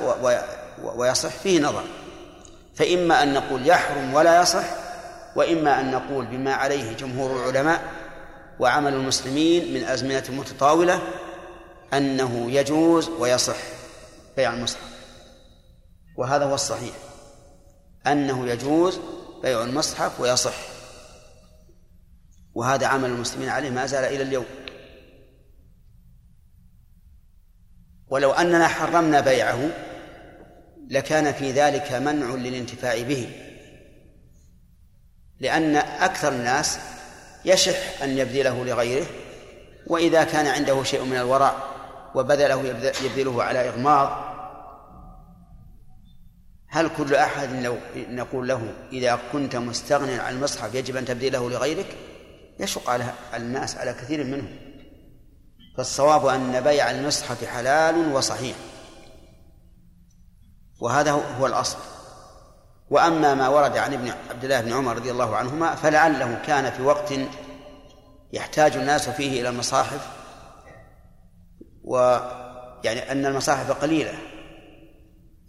ويصح 0.84 1.30
فيه 1.30 1.62
نظر. 1.62 1.84
فإما 2.76 3.24
أن 3.24 3.34
نقول 3.34 3.68
يحرم 3.68 4.14
ولا 4.14 4.42
يصح 4.42 4.64
وإما 5.36 5.80
أن 5.80 5.92
نقول 5.92 6.26
بما 6.26 6.54
عليه 6.54 6.94
جمهور 6.94 7.50
العلماء 7.50 7.82
وعمل 8.60 8.94
المسلمين 8.94 9.74
من 9.74 9.84
أزمنة 9.84 10.24
متطاولة 10.30 11.02
أنه 11.94 12.52
يجوز 12.52 13.10
ويصح 13.10 13.58
بيع 14.38 14.54
المصحف. 14.54 14.96
وهذا 16.18 16.46
هو 16.46 16.56
الصحيح. 16.56 16.96
أنه 18.08 18.48
يجوز 18.48 19.00
بيع 19.44 19.62
المصحف 19.62 20.20
ويصح. 20.20 20.75
وهذا 22.56 22.88
عمل 22.88 23.10
المسلمين 23.10 23.50
عليه 23.50 23.70
ما 23.70 23.86
زال 23.86 24.04
إلى 24.04 24.24
اليوم. 24.24 24.46
ولو 28.08 28.32
أننا 28.32 28.68
حرمنا 28.68 29.22
بيعه 29.22 29.70
لكان 30.90 31.34
في 31.34 31.52
ذلك 31.52 31.92
منع 31.92 32.36
للانتفاع 32.36 33.02
به. 33.02 33.30
لأن 35.40 35.76
أكثر 35.76 36.32
الناس 36.32 36.80
يشح 37.46 38.02
أن 38.04 38.18
يبذله 38.18 38.66
لغيره 38.66 39.06
وإذا 39.88 40.24
كان 40.24 40.48
عنده 40.48 40.84
شيء 40.84 41.04
من 41.04 41.18
الورع 41.18 41.64
وبذله 42.16 42.66
يبذله 43.04 43.44
على 43.44 43.70
إغماض. 43.70 44.26
هل 46.68 46.90
كل 46.98 47.16
أحد 47.16 47.50
لو 47.64 47.78
نقول 47.96 48.48
له 48.48 48.74
إذا 48.92 49.20
كنت 49.32 49.56
مستغنيا 49.56 50.22
عن 50.22 50.34
المصحف 50.34 50.76
يجب 50.76 50.96
أن 50.96 51.06
تبذله 51.06 51.50
لغيرك؟ 51.50 51.98
يشق 52.60 52.90
على 52.90 53.06
الناس 53.34 53.78
على 53.78 53.94
كثير 53.94 54.24
منهم. 54.24 54.56
فالصواب 55.78 56.26
أن 56.26 56.62
بيع 56.62 56.92
المصحف 56.92 57.46
حلال 57.46 58.14
وصحيح. 58.14 58.56
وهذا 60.80 61.12
هو 61.12 61.48
الأصل. 61.48 61.78
وأما 62.90 63.34
ما 63.34 63.48
ورد 63.48 63.78
عن 63.78 63.94
ابن 63.94 64.14
عبد 64.30 64.44
الله 64.44 64.62
بن 64.62 64.74
عمر 64.74 64.96
رضي 64.96 65.12
الله 65.12 65.36
عنهما 65.36 65.76
فلعله 65.76 66.42
كان 66.48 66.72
في 66.72 66.82
وقت 66.82 67.14
يحتاج 68.34 68.78
الناس 68.78 69.10
فيه 69.10 69.42
إلى 69.42 69.50
المصاحف. 69.50 70.08
ويعني 71.84 73.12
أن 73.12 73.26
المصاحف 73.26 73.72
قليلة 73.72 74.14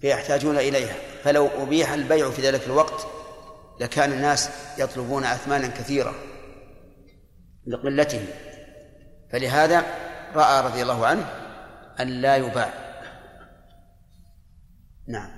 فيحتاجون 0.00 0.58
إليها. 0.58 0.94
فلو 1.24 1.48
أبيح 1.62 1.92
البيع 1.92 2.30
في 2.30 2.42
ذلك 2.42 2.66
الوقت 2.66 3.06
لكان 3.80 4.12
الناس 4.12 4.50
يطلبون 4.78 5.24
أثمانا 5.24 5.68
كثيرة. 5.68 6.14
لقلته 7.66 8.26
فلهذا 9.32 9.80
رأى 10.34 10.60
رضي 10.66 10.82
الله 10.82 11.06
عنه 11.06 11.22
أن 12.00 12.08
لا 12.08 12.36
يباع 12.36 12.72
نعم 15.08 15.30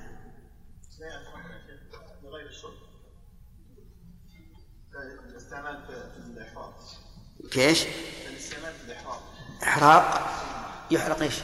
الاستعمال 5.31 5.79
كيش؟ 7.51 7.85
إحراق 9.63 10.29
يحرق 10.91 11.23
إيش؟ 11.23 11.35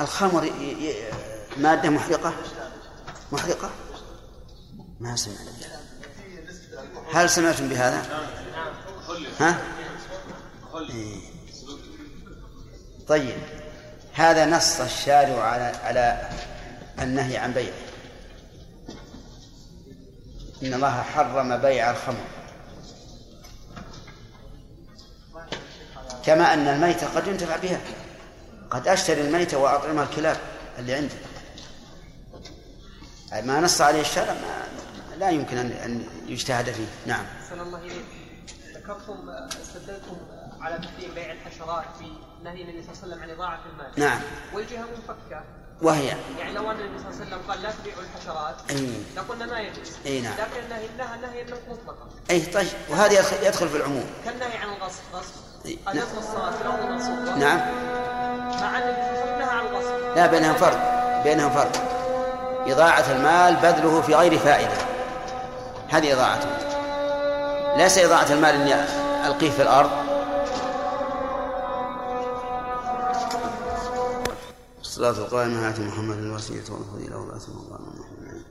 الخمر 0.00 0.44
ي- 0.44 0.48
ي- 0.90 1.10
مادة 1.56 1.90
محرقة 1.90 2.34
محرقة 3.32 3.70
ما 5.00 5.16
سمعنا. 5.16 5.50
هل 7.12 7.30
سمعتم 7.30 7.68
بهذا؟ 7.68 8.02
ها؟ 9.40 9.58
طيب 13.08 13.36
هذا 14.12 14.46
نص 14.46 14.80
الشارع 14.80 15.42
على 15.42 15.64
على 15.64 16.30
النهي 16.98 17.36
عن 17.36 17.52
بيعه 17.52 17.72
إن 20.62 20.74
الله 20.74 21.02
حرم 21.02 21.56
بيع 21.56 21.90
الخمر. 21.90 22.24
كما 26.24 26.54
أن 26.54 26.68
الميتة 26.68 27.06
قد 27.06 27.26
ينتفع 27.26 27.56
بها. 27.56 27.80
قد 28.70 28.88
أشتري 28.88 29.20
الميتة 29.20 29.58
وأطعمها 29.58 30.04
الكلاب 30.04 30.36
اللي 30.78 30.94
عندي. 30.94 31.14
ما 33.32 33.60
نص 33.60 33.80
عليه 33.80 34.00
الشرع 34.00 34.36
لا 35.18 35.30
يمكن 35.30 35.56
أن 35.56 36.06
يجتهد 36.26 36.70
فيه. 36.70 36.86
نعم. 37.06 37.24
الله 37.52 37.78
إليك. 37.78 38.17
ذكرتم 38.88 39.30
استدلتم 39.62 40.16
على 40.60 40.78
تحريم 40.78 41.14
بيع 41.14 41.32
الحشرات 41.32 41.84
في 41.98 42.04
نهي 42.44 42.62
النبي 42.62 42.82
صلى 42.82 42.92
الله 42.92 43.02
عليه 43.02 43.06
وسلم 43.06 43.22
عن 43.22 43.30
إضاعة 43.30 43.58
المال. 43.72 43.92
نعم. 43.96 44.20
والجهة 44.54 44.80
منفكة. 44.80 45.44
وهي؟ 45.82 46.06
يعني 46.38 46.52
لو 46.52 46.70
أن 46.70 46.80
النبي 46.80 46.98
صلى 46.98 47.08
الله 47.08 47.20
عليه 47.20 47.26
وسلم 47.26 47.50
قال 47.50 47.62
لا 47.62 47.70
تبيعوا 47.70 48.02
الحشرات 48.02 48.54
لقلنا 49.16 49.46
ما 49.46 49.60
يجوز. 49.60 49.96
أي 50.06 50.20
نعم. 50.20 50.32
لكن 50.32 50.64
النهي 50.64 50.88
نهى 50.98 51.18
نهي 51.18 51.44
مطلقا 51.44 52.08
أي 52.30 52.40
طيب. 52.40 52.68
وهذا 52.88 53.12
يدخل, 53.48 53.68
في 53.68 53.76
العموم. 53.76 54.04
كالنهي 54.24 54.56
عن 54.56 54.68
الغصب. 54.68 55.02
غصب. 55.14 55.34
نعم. 55.86 56.06
الصلاة 56.18 56.50
في 56.50 56.62
الأرض 56.62 56.84
المنصوبة 56.84 57.36
نعم. 57.36 57.58
مع 58.60 58.78
أن 58.78 58.82
النبي 58.82 59.44
عن 59.44 59.66
الغصب. 59.66 60.16
لا 60.16 60.26
بينهم 60.26 60.54
فرق. 60.54 61.22
بينهم 61.24 61.50
فرق. 61.50 61.72
إضاعة 62.66 63.12
المال 63.12 63.56
بذله 63.56 64.00
في 64.00 64.14
غير 64.14 64.38
فائدة. 64.38 64.76
هذه 65.88 66.12
إضاعته. 66.12 66.57
ليس 67.78 67.98
إضاعة 67.98 68.32
المال 68.32 68.50
إني 68.54 68.74
ألقيه 69.26 69.50
في 69.50 69.62
الأرض. 69.62 69.90
الصلاة 74.80 75.10
القائمة 75.10 75.68
آت 75.70 75.80
محمد 75.80 76.16
الوسيلة 76.18 76.72
والفضيلة 76.72 77.16
والبعث 77.16 77.48
الله 77.48 77.78
محمد 77.80 78.44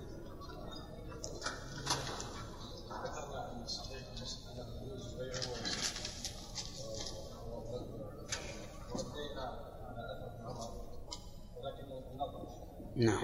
نعم. 12.95 13.21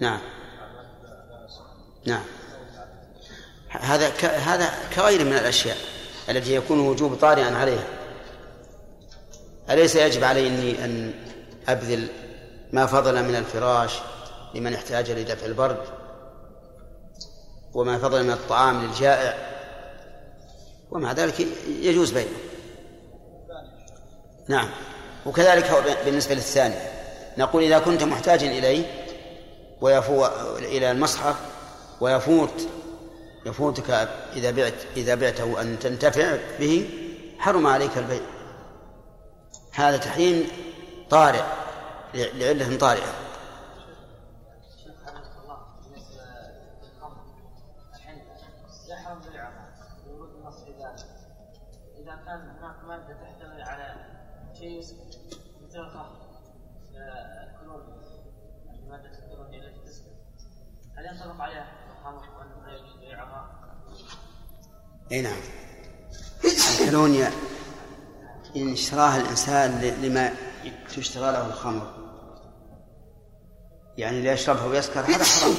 نعم. 0.00 0.18
نعم. 2.04 2.24
هذا 3.68 4.08
ك... 4.08 4.24
هذا 4.24 4.70
كغير 4.94 5.24
من 5.24 5.32
الأشياء 5.32 5.76
التي 6.28 6.54
يكون 6.54 6.80
وجوب 6.80 7.14
طارئا 7.14 7.56
عليها. 7.56 7.86
أليس 9.70 9.96
يجب 9.96 10.24
علي 10.24 10.46
أني 10.46 10.84
أن 10.84 11.14
أبذل 11.68 12.08
ما 12.72 12.86
فضل 12.86 13.22
من 13.22 13.34
الفراش 13.36 13.92
لمن 14.54 14.74
احتاج 14.74 15.10
لدفع 15.10 15.46
البرد 15.46 15.84
وما 17.74 17.98
فضل 17.98 18.24
من 18.24 18.30
الطعام 18.30 18.84
للجائع؟ 18.84 19.34
ومع 20.90 21.12
ذلك 21.12 21.46
يجوز 21.68 22.10
بيعه 22.10 22.26
نعم. 24.48 24.68
وكذلك 25.26 25.70
بالنسبة 26.04 26.34
للثانية 26.34 26.92
نقول 27.38 27.62
إذا 27.62 27.78
كنت 27.78 28.02
محتاجا 28.02 28.46
إليه 28.46 29.05
ويفو 29.80 30.26
إلى 30.58 30.90
المصحف 30.90 31.34
ويفوت 32.00 32.68
يفوتك 33.46 34.08
إذا 34.36 34.50
بعت 34.50 34.74
إذا 34.96 35.14
بعته 35.14 35.60
أن 35.60 35.78
تنتفع 35.78 36.36
به 36.60 36.88
حرم 37.38 37.66
عليك 37.66 37.98
البيع. 37.98 38.20
هذا 39.72 39.96
تحريم 39.96 40.48
طارئ 41.10 41.42
لعلة 42.14 42.76
طارئة. 42.76 43.25
إي 65.12 65.20
نعم. 65.22 65.36
الكلونيا 66.80 67.30
إن 68.56 68.72
اشتراها 68.72 69.16
الإنسان 69.20 69.70
ل- 69.80 70.06
لما 70.06 70.32
تشترى 70.96 71.32
له 71.32 71.46
الخمر. 71.46 71.90
يعني 73.98 74.22
ليشربها 74.22 74.66
ويسكر 74.66 75.00
هذا 75.00 75.24
حرام. 75.24 75.54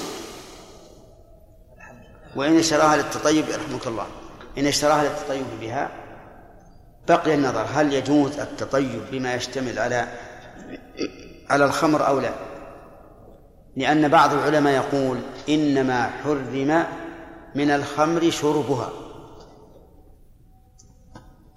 وإن 2.36 2.58
اشتراها 2.60 2.96
للتطيب 2.98 3.46
يرحمك 3.50 3.88
الله. 3.88 4.08
إن 4.58 4.66
اشتراها 4.68 5.04
للتطيب 5.04 5.46
بها 5.62 5.90
بقي 7.08 7.34
النظر 7.34 7.66
هل 7.74 7.94
يجوز 7.94 8.40
التطيب 8.40 9.02
بما 9.12 9.34
يشتمل 9.36 9.80
على 9.80 10.08
على 11.50 11.66
الخمر 11.66 12.08
أو 12.08 12.20
لا؟ 12.20 12.32
لأن 13.78 14.08
بعض 14.08 14.34
العلماء 14.34 14.74
يقول 14.74 15.20
إنما 15.50 16.10
حرم 16.24 16.86
من 17.56 17.72
الخمر 17.72 18.30
شربها. 18.32 18.92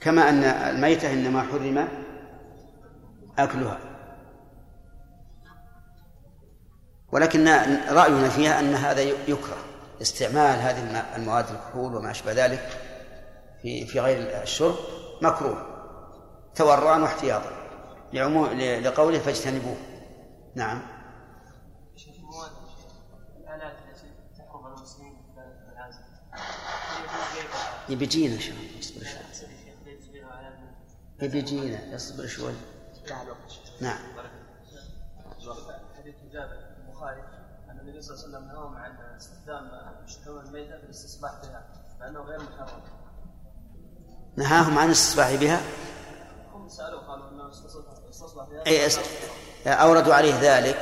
كما 0.01 0.29
أن 0.29 0.45
الميتة 0.45 1.13
إنما 1.13 1.43
حرم 1.43 1.89
أكلها. 3.39 3.79
ولكن 7.13 7.49
رأينا 7.89 8.29
فيها 8.29 8.61
أن 8.61 8.75
هذا 8.75 9.01
يكره 9.03 9.57
استعمال 10.03 10.59
هذه 10.59 11.05
المواد 11.17 11.45
الكحول 11.51 11.97
وما 11.97 12.11
أشبه 12.11 12.33
ذلك 12.33 12.69
في 13.63 13.87
في 13.87 14.01
غير 14.01 14.43
الشرب 14.43 14.75
مكروه 15.23 15.67
تورعا 16.55 16.99
واحتياطا. 16.99 17.53
لقوله 18.81 19.19
فاجتنبوه. 19.19 19.77
نعم. 20.55 20.83
شوف 21.97 22.15
المواد 22.17 22.51
الالات 23.39 23.75
التي 27.89 28.60
يبي 31.23 31.39
يجينا 31.39 31.97
اصبر 31.97 32.27
شوي. 32.27 32.53
نعم. 33.81 33.99
حديث 35.99 36.15
جابر 36.33 36.59
البخاري 36.87 37.23
ان 37.71 37.81
النبي 37.81 38.03
صلى 38.03 38.15
الله 38.15 38.27
عليه 38.27 38.39
وسلم 38.39 38.47
نهاهم 38.47 38.77
عن 38.77 39.17
استخدام 39.17 39.71
يشتهون 40.07 40.47
الميته 40.47 40.75
الاستصباح 40.75 41.33
بها؟ 41.43 41.65
غير 42.01 42.39
محرم 42.39 42.83
نهاهم 44.37 44.79
عن 44.79 44.87
الاستصباح 44.87 45.35
بها 45.35 45.61
هم 46.53 46.69
سالوا 46.69 47.01
قالوا 47.01 47.31
انه 47.31 47.49
استصبح 48.11 48.49
بها 48.49 48.67
أي 48.67 48.87
أس... 48.87 49.01
أوردوا 49.67 50.15
عليه 50.15 50.35
ذلك 50.41 50.79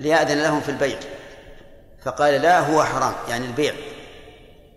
ليأذن 0.00 0.42
لهم 0.42 0.60
في 0.60 0.70
البيع. 0.70 1.00
فقال 2.02 2.42
لا 2.42 2.60
هو 2.60 2.84
حرام 2.84 3.14
يعني 3.28 3.46
البيع. 3.46 3.74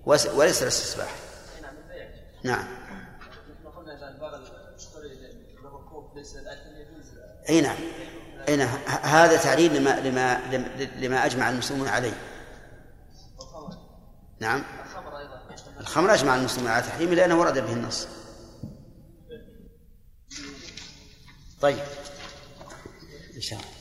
وليس 0.05 0.63
الاستصباح. 0.63 1.15
نعم 1.61 1.75
البيع 1.77 2.09
نعم 2.43 2.67
مثل 3.49 3.63
ما 3.63 3.69
قلنا 3.69 3.97
اذا 3.97 4.07
البغل 4.07 4.43
يشتري 4.75 5.09
للركوب 5.09 6.10
ليس 6.10 6.10
الاكل 6.10 6.10
يجوز 6.10 6.10
أي 7.49 7.61
نعم. 7.61 7.77
أي 8.47 8.55
نعم. 8.55 8.77
هذا 9.01 9.37
تعليل 9.37 9.75
لما 9.75 9.99
لما 9.99 10.41
لما 10.95 11.25
أجمع 11.25 11.49
المسلمون 11.49 11.87
عليه. 11.87 12.13
نعم. 14.39 14.63
الخمر 15.79 16.13
أجمع 16.13 16.35
المسلمون 16.35 16.71
على 16.71 16.83
تحريمه 16.83 17.15
لأنه 17.15 17.39
ورد 17.39 17.53
به 17.53 17.73
النص. 17.73 18.07
طيب. 21.61 21.79
إن 23.35 23.41
شاء 23.41 23.59
الله. 23.59 23.71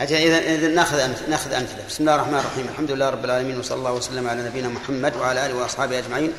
أجل 0.00 0.16
إذا 0.16 0.68
نأخذ 0.68 0.98
أمثلة 0.98 1.28
نأخذ 1.28 1.52
أمثلة. 1.52 1.86
بسم 1.86 2.00
الله 2.00 2.14
الرحمن 2.14 2.38
الرحيم. 2.38 2.68
الحمد 2.68 2.90
لله 2.90 3.10
رب 3.10 3.24
العالمين 3.24 3.58
وصلى 3.58 3.78
الله 3.78 3.92
وسلم 3.92 4.28
على 4.28 4.42
نبينا 4.42 4.68
محمد 4.68 5.16
وعلى 5.16 5.46
آله 5.46 5.54
وأصحابه 5.54 5.98
أجمعين. 5.98 6.32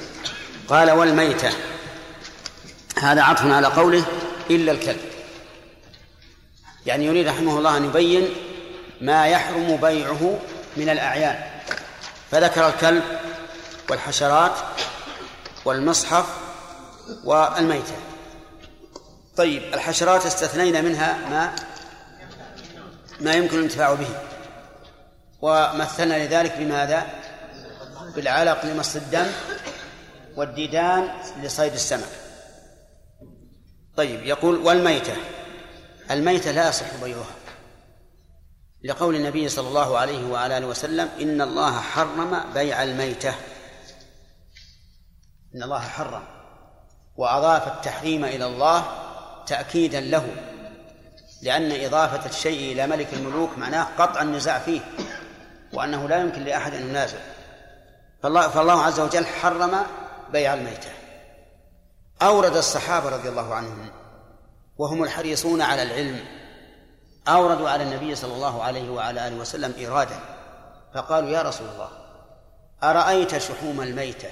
قال 0.67 0.91
والميتة. 0.91 1.76
هذا 3.01 3.21
عطف 3.21 3.45
على 3.45 3.67
قوله 3.67 4.03
إلا 4.49 4.71
الكلب 4.71 4.99
يعني 6.85 7.05
يريد 7.05 7.27
رحمه 7.27 7.57
الله 7.57 7.77
أن 7.77 7.85
يبين 7.85 8.29
ما 9.01 9.27
يحرم 9.27 9.75
بيعه 9.75 10.39
من 10.77 10.89
الأعيان. 10.89 11.43
فذكر 12.31 12.67
الكلب 12.67 13.03
والحشرات 13.89 14.51
والمصحف 15.65 16.25
والميتة. 17.23 17.95
طيب 19.37 19.63
الحشرات 19.73 20.25
استثنينا 20.25 20.81
منها 20.81 21.17
ما 21.29 21.55
ما 23.19 23.33
يمكن 23.33 23.57
الانتفاع 23.57 23.93
به. 23.93 24.09
ومثلنا 25.41 26.25
لذلك 26.25 26.57
بماذا؟ 26.57 27.07
بالعلق 28.15 28.65
لمص 28.65 28.95
الدم 28.95 29.27
والديدان 30.35 31.09
لصيد 31.43 31.73
السمك. 31.73 32.26
طيب 33.97 34.25
يقول 34.25 34.57
والميتة. 34.57 35.15
الميتة 36.11 36.51
لا 36.51 36.69
يصح 36.69 36.95
بيعها. 37.03 37.35
لقول 38.83 39.15
النبي 39.15 39.49
صلى 39.49 39.67
الله 39.67 39.97
عليه 39.97 40.27
وعلى 40.27 40.57
آله 40.57 40.67
وسلم 40.67 41.09
إن 41.21 41.41
الله 41.41 41.81
حرم 41.81 42.53
بيع 42.53 42.83
الميتة. 42.83 43.33
إن 45.55 45.63
الله 45.63 45.79
حرم. 45.79 46.23
وأضاف 47.15 47.67
التحريم 47.67 48.25
إلى 48.25 48.45
الله 48.45 48.85
تأكيدا 49.47 49.99
له 49.99 50.27
لأن 51.41 51.85
إضافة 51.85 52.29
الشيء 52.29 52.73
إلى 52.73 52.87
ملك 52.87 53.13
الملوك 53.13 53.57
معناه 53.57 53.87
قطع 53.97 54.21
النزاع 54.21 54.59
فيه 54.59 54.81
وأنه 55.73 56.07
لا 56.07 56.21
يمكن 56.21 56.43
لأحد 56.43 56.73
أن 56.73 56.89
ينازع. 56.89 57.17
فالله, 58.23 58.47
فالله 58.47 58.83
عز 58.83 58.99
وجل 58.99 59.25
حرم 59.25 59.83
بيع 60.31 60.53
الميتة. 60.53 60.89
أورد 62.21 62.55
الصحابة 62.55 63.09
رضي 63.09 63.29
الله 63.29 63.55
عنهم 63.55 63.89
وهم 64.77 65.03
الحريصون 65.03 65.61
على 65.61 65.83
العلم 65.83 66.19
أوردوا 67.27 67.69
على 67.69 67.83
النبي 67.83 68.15
صلى 68.15 68.33
الله 68.33 68.63
عليه 68.63 68.89
وعلى 68.89 69.27
آله 69.27 69.35
وسلم 69.35 69.73
إيرادا 69.77 70.19
فقالوا 70.93 71.29
يا 71.29 71.41
رسول 71.41 71.67
الله 71.67 71.89
أرأيت 72.83 73.37
شحوم 73.37 73.81
الميتة؟ 73.81 74.29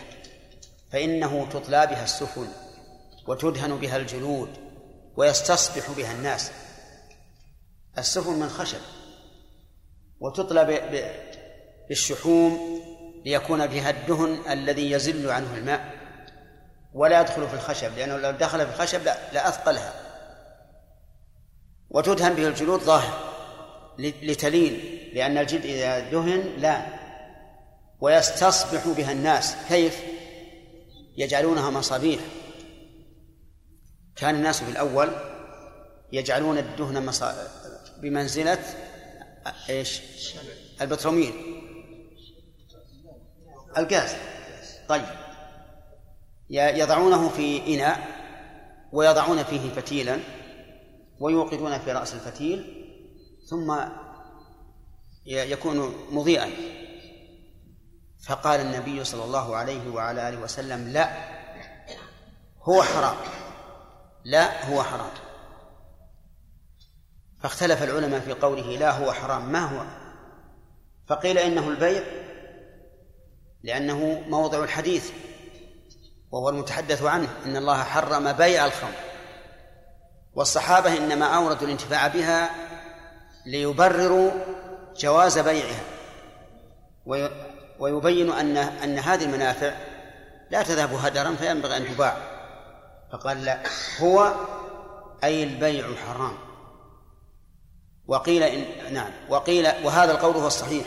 فإنه 0.92 1.48
تطلى 1.50 1.88
بها 1.88 2.04
السفن 2.04 2.48
وتدهن 3.28 3.78
بها 3.78 3.98
الجلود 3.98 4.50
ويستصبح 5.18 5.92
بها 5.92 6.12
الناس. 6.12 6.52
السفن 7.98 8.34
من 8.34 8.50
خشب 8.50 8.82
وتطلى 10.20 10.82
بالشحوم 11.90 12.82
ليكون 13.26 13.68
بها 13.68 13.90
الدهن 13.90 14.52
الذي 14.52 14.92
يزل 14.92 15.30
عنه 15.30 15.56
الماء. 15.56 16.05
ولا 16.96 17.22
يدخل 17.22 17.48
في 17.48 17.54
الخشب 17.54 17.98
لأنه 17.98 18.18
لو 18.18 18.32
دخل 18.32 18.68
في 18.68 18.74
الخشب 18.74 19.04
لأثقلها 19.34 19.93
وتدهن 21.89 22.34
به 22.34 22.48
الجلود 22.48 22.80
ظاهر 22.80 23.36
لتلين 24.00 24.80
لأن 25.14 25.38
الجلد 25.38 25.66
إذا 25.66 26.00
دهن 26.00 26.54
لا. 26.58 26.86
ويستصبح 28.02 28.88
بها 28.88 29.12
الناس. 29.12 29.56
كيف؟ 29.70 30.00
يجعلونها 31.18 31.70
مصابيح. 31.70 32.20
كان 34.16 34.36
الناس 34.36 34.64
في 34.64 34.72
الأول 34.72 35.10
يجعلون 36.12 36.58
الدهن 36.58 37.06
بمنزلة 37.98 38.64
إيش؟ 39.70 40.02
البتروميل. 40.82 41.34
الغاز. 43.78 44.16
طيب. 44.88 45.24
يضعونه 46.50 47.30
في 47.30 47.76
إناء 47.76 48.08
ويضعون 48.91 49.43
فيه 49.43 49.70
فتيلا 49.70 50.20
ويوقدون 51.20 51.78
في 51.78 51.91
رأس 51.91 52.14
الفتيل 52.14 52.86
ثم 53.50 53.76
يكون 55.26 55.96
مضيئا. 56.12 56.50
فقال 58.28 58.60
النبي 58.60 59.04
صلى 59.04 59.24
الله 59.24 59.56
عليه 59.56 59.89
وعلى 59.89 60.30
آله 60.30 60.41
وسلم 60.41 60.88
لا 60.88 61.10
هو 62.62 62.84
حرام. 62.84 63.16
لا 64.24 64.70
هو 64.70 64.84
حرام. 64.84 65.12
فاختلف 67.43 67.84
العلماء 67.84 68.20
في 68.20 68.34
قوله 68.34 68.78
لا 68.78 68.91
هو 68.91 69.12
حرام. 69.12 69.52
ما 69.52 69.66
هو؟ 69.66 69.86
فقيل 71.08 71.38
إنه 71.38 71.70
البيع 71.70 72.04
لأنه 73.64 74.24
موضع 74.28 74.64
الحديث. 74.64 75.12
وهو 76.36 76.50
المتحدث 76.50 77.04
عنه 77.04 77.28
إن 77.46 77.58
الله 77.58 77.84
حرم 77.84 78.32
بيع 78.32 78.66
الخمر. 78.66 78.96
والصحابة 80.34 80.98
إنما 80.98 81.26
أوردوا 81.26 81.68
الانتفاع 81.68 82.08
بها 82.08 82.50
ليبرروا 83.46 84.32
جواز 84.98 85.40
بيعها. 85.40 85.84
ويبين 87.80 88.32
أن 88.32 88.58
أن 88.58 89.00
هذه 89.00 89.24
المنافع 89.24 89.74
لا 90.52 90.64
تذهب 90.64 90.94
هدرا 90.94 91.36
فينبغي 91.36 91.78
أن 91.78 91.86
تباع. 91.96 92.18
فقال 93.12 93.46
لا 93.46 93.64
هو 94.02 94.34
أي 95.24 95.44
البيع 95.44 95.88
حرام. 95.96 96.38
وقيل 98.08 98.44
إن 98.44 98.94
نعم 98.94 99.12
وقيل 99.30 99.68
وهذا 99.84 100.12
القول 100.12 100.36
هو 100.36 100.48
الصحيح. 100.48 100.86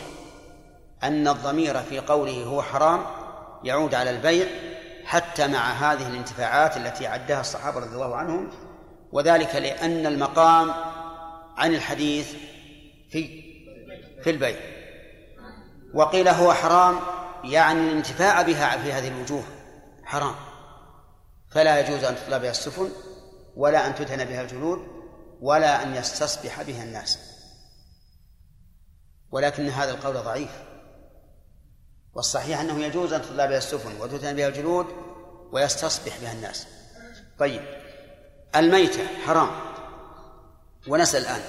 أن 1.03 1.27
الضمير 1.27 1.81
في 1.81 1.99
قوله 1.99 2.43
هو 2.43 2.61
حرام 2.61 3.05
يعود 3.63 3.95
على 3.95 4.09
البيع 4.09 4.47
حتى 5.09 5.47
مع 5.47 5.71
هذه 5.71 6.07
الانتفاعات 6.07 6.77
التي 6.77 7.07
عدها 7.07 7.41
الصحابة 7.41 7.79
رضي 7.79 7.95
الله 7.95 8.15
عنهم 8.15 8.49
وذلك 9.11 9.55
لأن 9.55 10.05
المقام 10.05 10.71
عن 11.57 11.75
الحديث 11.75 12.33
في 13.11 13.43
في 14.23 14.29
البيع 14.29 14.59
وقيل 15.93 16.27
هو 16.27 16.53
حرام 16.53 16.99
يعني 17.43 17.79
الانتفاع 17.79 18.41
بها 18.41 18.77
في 18.77 18.93
هذه 18.93 19.07
الوجوه 19.07 19.43
حرام. 20.03 20.35
فلا 21.51 21.79
يجوز 21.79 22.03
أن 22.03 22.15
تطلب 22.15 22.41
بها 22.41 22.51
السفن 22.51 22.89
ولا 23.55 23.87
أن 23.87 23.95
تدهن 23.95 24.25
بها 24.25 24.41
الجلود 24.41 24.87
ولا 25.41 25.83
أن 25.83 25.95
يستصبح 25.95 26.61
بها 26.61 26.83
الناس. 26.83 27.19
ولكن 29.31 29.69
هذا 29.69 29.91
القول 29.91 30.13
ضعيف. 30.13 30.68
والصحيح 32.13 32.59
أنه 32.59 32.85
يجوز 32.85 33.13
أن 33.13 33.21
تطلع 33.21 33.45
بها 33.45 33.57
السفن 33.57 34.01
وتدهن 34.01 34.35
بها 34.35 34.47
الجلود 34.47 34.85
ويستصبح 35.51 36.17
بها 36.21 36.33
الناس. 36.33 36.67
طيب. 37.39 37.61
الميتة 38.55 39.07
حرام. 39.25 39.49
ونسأل 40.87 41.21
الآن 41.21 41.41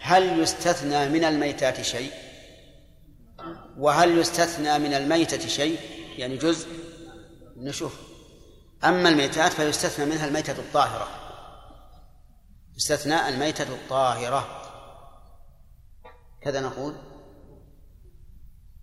هل 0.00 0.40
يستثنى 0.40 1.08
من 1.08 1.24
الميتات 1.24 1.80
شيء؟ 1.82 2.12
وهل 3.78 4.18
يستثنى 4.18 4.78
من 4.78 4.94
الميتة 4.94 5.48
شيء؟ 5.48 5.80
يعني 6.18 6.36
جزء. 6.36 6.68
نشوف. 7.56 8.00
أما 8.84 9.08
الميتات 9.08 9.52
فيستثنى 9.52 10.06
منها 10.06 10.26
الميتة 10.26 10.52
الطاهرة. 10.52 11.08
استثناء 12.76 13.28
الميتة 13.28 13.74
الطاهرة. 13.74 14.60
كذا 16.42 16.60
نقول. 16.60 16.94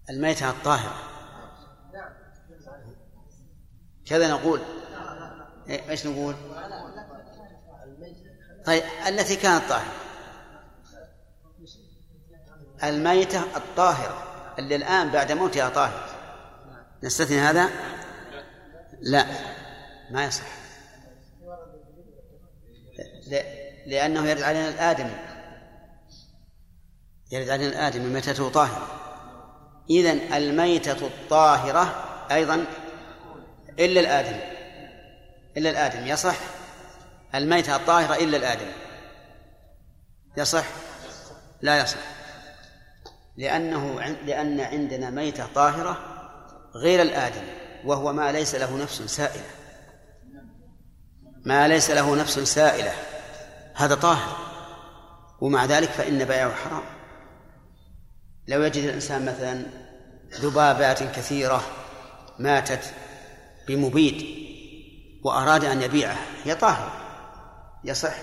الميتة 0.09 0.49
الطاهرة. 0.49 1.10
كذا 4.11 4.31
نقول. 4.31 4.61
إيه، 5.69 5.89
إيش 5.89 6.07
نقول؟ 6.07 6.35
طيب 8.65 8.83
التي 9.07 9.35
كانت 9.35 9.63
طاهرة. 9.69 9.91
الميتة 12.83 13.43
الطاهرة 13.55 14.23
اللي 14.59 14.75
الآن 14.75 15.11
بعد 15.11 15.31
موتها 15.31 15.69
طاهرة 15.69 16.05
نستثني 17.03 17.39
هذا؟ 17.39 17.69
لا 19.01 19.25
ما 20.11 20.25
يصح. 20.25 20.43
لأنه 23.85 24.29
يرد 24.29 24.41
علينا 24.41 24.69
الآدمي. 24.69 25.15
يرد 27.31 27.49
علينا 27.49 27.69
الآدمي 27.69 28.13
ميتته 28.13 28.49
طاهرة. 28.49 28.87
إذن 29.89 30.33
الميتة 30.33 31.07
الطاهرة 31.07 32.05
أيضا 32.31 32.65
إلا 33.79 33.99
الآدمي. 33.99 34.43
إلا 35.57 35.69
الآدمي 35.69 36.09
يصح 36.09 36.35
الميتة 37.35 37.75
الطاهرة 37.75 38.15
إلا 38.15 38.37
الآدمي. 38.37 38.73
يصح 40.37 40.65
لا 41.61 41.81
يصح 41.81 41.99
لأنه 43.37 43.99
لأن 44.25 44.59
عندنا 44.59 45.09
ميتة 45.09 45.47
طاهرة 45.55 45.97
غير 46.75 47.01
الآدم 47.01 47.43
وهو 47.85 48.13
ما 48.13 48.31
ليس 48.31 48.55
له 48.55 48.77
نفس 48.77 49.01
سائلة. 49.01 49.49
ما 51.45 51.67
ليس 51.67 51.91
له 51.91 52.15
نفس 52.15 52.39
سائلة. 52.39 52.93
هذا 53.75 53.95
طاهر. 53.95 54.37
ومع 55.41 55.65
ذلك 55.65 55.89
فإن 55.89 56.25
بيعه 56.25 56.55
حرام. 56.55 56.83
لو 58.47 58.63
يجد 58.63 58.83
الإنسان 58.83 59.25
مثلا 59.25 59.65
ذبابات 60.33 61.03
كثيرة 61.03 61.61
ماتت 62.39 62.93
بمبيد 63.75 64.25
وأراد 65.23 65.65
أن 65.65 65.81
يبيعها 65.81 66.25
هي 66.43 66.55
طاهرة. 66.55 66.93
يصح. 67.83 68.13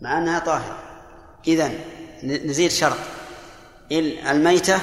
مع 0.00 0.18
أنها 0.18 0.38
طاهرة. 0.38 0.78
إذن 1.48 1.78
نزيد 2.22 2.70
شرط. 2.70 2.96
الميتة 4.30 4.80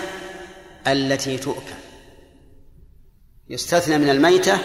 التي 0.87 1.37
تؤكل. 1.37 1.77
يستثنى 3.49 3.97
من 3.97 4.09
الميتة 4.09 4.57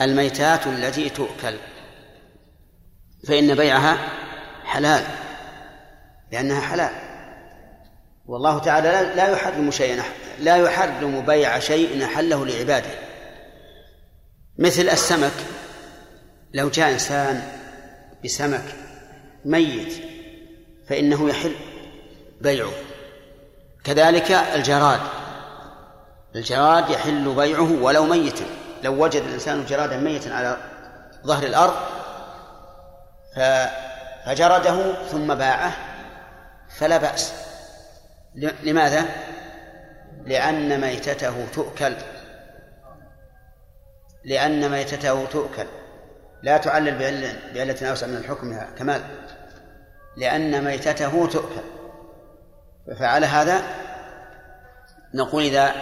الميتات 0.00 0.66
التي 0.66 1.08
تؤكل. 1.08 1.56
فإن 3.28 3.54
بيعها 3.54 3.98
حلال. 4.64 5.04
لأنها 6.32 6.60
حلال. 6.60 6.90
والله 8.26 8.58
تعالى 8.58 9.12
لا 9.16 9.28
يحرم 9.28 9.70
شيئا 9.70 10.02
لا 10.40 10.56
يحرم 10.56 11.20
بيع 11.20 11.58
شيء 11.58 12.04
أحله 12.04 12.46
لعباده. 12.46 12.90
مثل 14.58 14.88
السمك. 14.88 15.32
لو 16.54 16.68
جاء 16.68 16.90
إنسان 16.90 17.42
بسمك 18.24 18.64
ميت 19.44 19.92
فإنه 20.88 21.28
يحل 21.28 21.54
بيعه. 22.40 22.72
كذلك 23.84 24.30
الجراد. 24.30 25.00
الجراد 26.36 26.90
يحل 26.90 27.34
بيعه 27.34 27.82
ولو 27.82 28.04
ميتا. 28.04 28.44
لو 28.82 29.04
وجد 29.04 29.22
الإنسان 29.22 29.64
جرادا 29.64 29.96
ميتا 29.96 30.28
على 30.30 30.56
ظهر 31.26 31.42
الأرض 31.46 31.74
فجرده 34.26 35.04
ثم 35.04 35.34
باعه 35.34 35.76
فلا 36.78 36.96
بأس. 36.96 37.32
لماذا؟ 38.62 39.04
لأن 40.26 40.80
ميتته 40.80 41.46
تؤكل. 41.54 41.94
لأن 44.26 44.70
ميتته 44.70 45.26
تؤكل. 45.26 45.66
لا 46.42 46.56
تعلل 46.56 46.98
بعلة 47.54 47.90
أوسع 47.90 48.06
من 48.06 48.16
الحكم 48.16 48.60
كمال. 48.78 49.02
لأن 50.16 50.64
ميتته 50.64 51.26
تؤكل. 51.26 51.62
فعل 52.98 53.24
هذا 53.24 53.62
نقول 55.14 55.42
إذا 55.42 55.72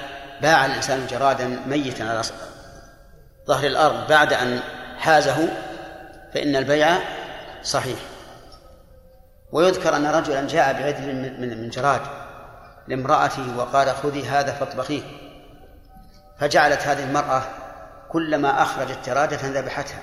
باع 0.42 0.66
الإنسان 0.66 1.07
جرادا 1.07 1.61
ميتا 1.66 2.03
على 2.03 2.22
ظهر 3.47 3.66
الأرض 3.66 4.09
بعد 4.09 4.32
أن 4.32 4.61
حازه 4.99 5.49
فإن 6.34 6.57
البيع 6.57 6.99
صحيح. 7.62 7.99
ويذكر 9.53 9.97
أن 9.97 10.07
رجلا 10.07 10.47
جاء 10.47 10.72
بعدل 10.72 11.14
من 11.40 11.68
جراد 11.68 12.01
لامرأته 12.88 13.59
وقال 13.59 13.90
خذي 13.90 14.28
هذا 14.28 14.53
فاطبخيه. 14.53 15.03
فجعلت 16.38 16.80
هذه 16.80 17.05
المرأة 17.05 17.64
كلما 18.15 18.62
أخرجت 18.62 18.99
جرادة 19.07 19.61
ذبحتها 19.61 20.03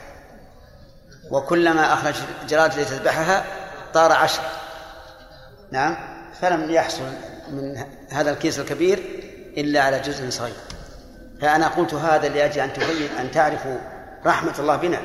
وكلما 1.30 1.94
أخرجت 1.94 2.26
جرادة 2.50 2.82
لتذبحها 2.82 3.46
طار 3.94 4.12
عشر. 4.12 4.42
نعم؟ 5.72 5.98
فلم 6.42 6.72
يحصل 6.72 7.04
من 7.52 7.84
هذا 8.10 8.32
الكيس 8.32 8.60
الكبير 8.60 8.98
إلا 9.58 9.82
على 9.82 10.00
جزء 10.00 10.30
صغير. 10.30 10.54
فأنا 11.42 11.68
قلت 11.68 11.94
هذا 11.94 12.30
لأجل 12.30 12.62
أن 12.62 12.74
تبين 12.74 13.12
أن 13.20 13.32
تعرفوا 13.32 13.78
رحمة 14.26 14.60
الله 14.60 14.76
بنا. 14.76 15.02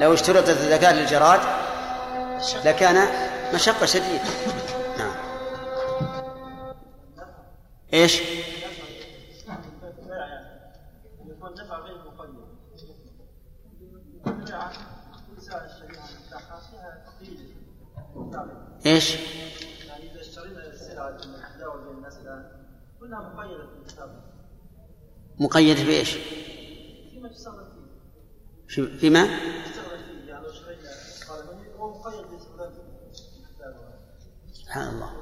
لو 0.00 0.14
اشترطت 0.14 0.48
الزكاة 0.48 0.92
للجراد 0.92 1.40
لكان 2.64 3.06
مشقة 3.54 3.86
شديدة. 3.86 4.24
نعم. 4.98 5.14
إيش؟ 7.94 8.22
إيش؟ 18.86 19.16
يعني 19.86 20.12
اذا 20.12 20.20
اشترينا 20.20 20.66
السلعه 20.66 21.16
تداول 21.56 21.84
بين 21.84 21.96
الناس 21.96 22.18
الان 22.18 22.52
كلها 23.00 23.20
مقيده 23.20 23.66
في 23.66 23.72
الكتاب 23.82 24.22
مقيده 25.40 25.84
بايش؟ 25.84 26.10
فيما 27.10 27.28
تستخدم 27.28 27.64
فيه 28.68 28.98
فيما؟ 28.98 29.28
سبحان 34.52 34.88
الله 34.88 35.12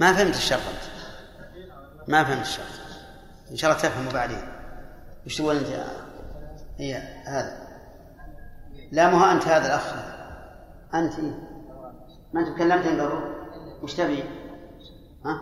ما 0.00 0.12
فهمت 0.12 0.36
الشرط 0.36 0.60
ما 2.08 2.24
فهمت 2.24 2.46
الشرط 2.46 2.66
إن 3.50 3.56
شاء 3.56 3.70
الله 3.70 3.82
تفهمه 3.82 4.12
بعدين 4.12 4.48
وش 5.26 5.36
تقول 5.36 5.56
أنت 5.56 6.05
هي 6.78 6.94
هذا. 7.24 7.66
لا 8.92 9.10
مو 9.10 9.24
أنت 9.24 9.48
هذا 9.48 9.66
الأخ. 9.66 9.94
أنت 10.94 11.18
إيه؟ 11.18 11.38
ما 12.32 12.40
أنت 12.40 12.56
تكلمت 12.56 12.86
قبل؟ 12.86 13.20
وش 13.82 13.94
تبي؟ 13.94 14.24
ها؟ 15.24 15.40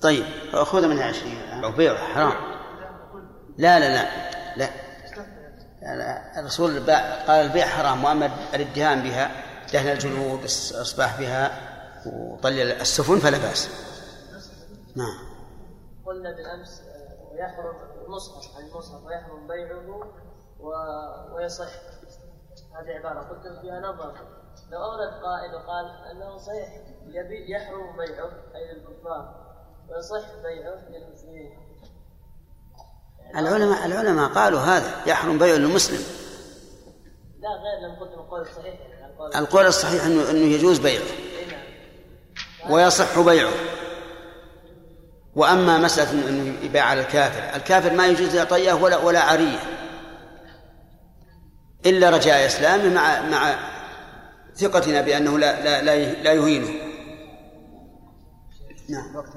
طيب 0.00 0.24
خذ 0.52 0.88
منها 0.88 1.04
عشرين. 1.04 1.64
أو 1.64 1.72
بيع 1.72 1.94
حرام. 1.94 2.32
لا 3.58 3.78
لا 3.78 3.94
لا 3.94 4.08
لا. 4.56 4.68
الرسول 6.40 6.80
قال 7.26 7.30
البيع 7.30 7.66
حرام 7.66 8.04
وأما 8.04 8.30
الادهان 8.54 9.02
بها 9.02 9.30
دهن 9.72 9.88
الجلود 9.88 10.40
الأصباح 10.40 11.20
بها 11.20 11.50
وطلي 12.06 12.80
السفن 12.80 13.18
فلا 13.18 13.38
بأس. 13.38 13.70
نعم. 14.96 15.18
قلنا 16.06 16.36
بالأمس 16.36 16.82
ويحرم 17.38 17.74
المصحف 18.06 18.56
عن 18.56 18.64
المصحف 18.64 19.04
ويحرم 19.06 19.46
بيعه 19.46 20.12
ويصح. 21.34 21.70
هذه 22.74 22.90
عبارة. 22.98 23.20
قلت 23.20 23.60
فيها 23.60 23.80
نظر. 23.80 24.14
لو 24.70 24.78
اورد 24.78 25.12
قائل 25.24 25.54
وقال 25.54 25.86
أنه 26.10 26.36
صحيح. 26.38 26.68
يحرم 27.48 27.96
بيعه 27.96 28.30
أي 28.54 28.74
للكفار. 28.74 29.48
ويصح 29.88 30.34
بيعه 30.42 30.88
للمسلمين. 30.90 31.68
العلماء 33.36 33.86
العلماء 33.86 34.28
قالوا 34.28 34.60
هذا. 34.60 35.10
يحرم 35.10 35.38
بيع 35.38 35.54
للمسلم 35.54 36.02
لا 37.38 37.48
غير 37.48 37.88
لم 37.88 38.00
قلت 38.00 38.12
القول 38.12 38.40
الصحيح 38.40 38.74
القول 39.36 39.66
الصحيح 39.66 40.04
انه 40.04 40.30
إنه 40.30 40.54
يجوز 40.54 40.78
بيعه. 40.78 41.02
ويصح 42.70 43.20
بيعه. 43.20 43.77
وأما 45.36 45.78
مسألة 45.78 46.28
انه 46.28 46.54
يباع 46.62 46.84
على 46.84 47.00
الكافر 47.00 47.56
الكافر 47.56 47.92
ما 47.92 48.06
يجوز 48.06 48.38
طية 48.38 48.72
ولا 48.72 48.96
ولا 48.96 49.20
عرية. 49.20 49.58
إلا 51.86 52.10
رجاء 52.10 52.46
إسلامه 52.46 52.94
مع 52.94 53.22
مع 53.22 53.54
ثقتنا 54.56 55.00
بأنه 55.00 55.38
لا 55.38 55.64
لا 55.64 55.82
لا, 55.82 56.22
لا 56.22 56.32
يهينه. 56.32 56.68
نعم. 58.88 59.16
وقت 59.16 59.28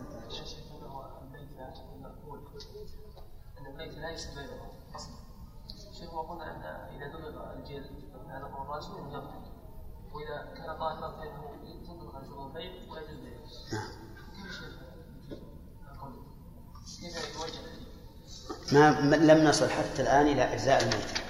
ما 18.72 18.90
لم 19.16 19.44
نصل 19.48 19.70
حتى 19.70 20.02
الآن 20.02 20.28
إلى 20.28 20.54
أجزاء 20.54 20.82
الميت 20.82 21.22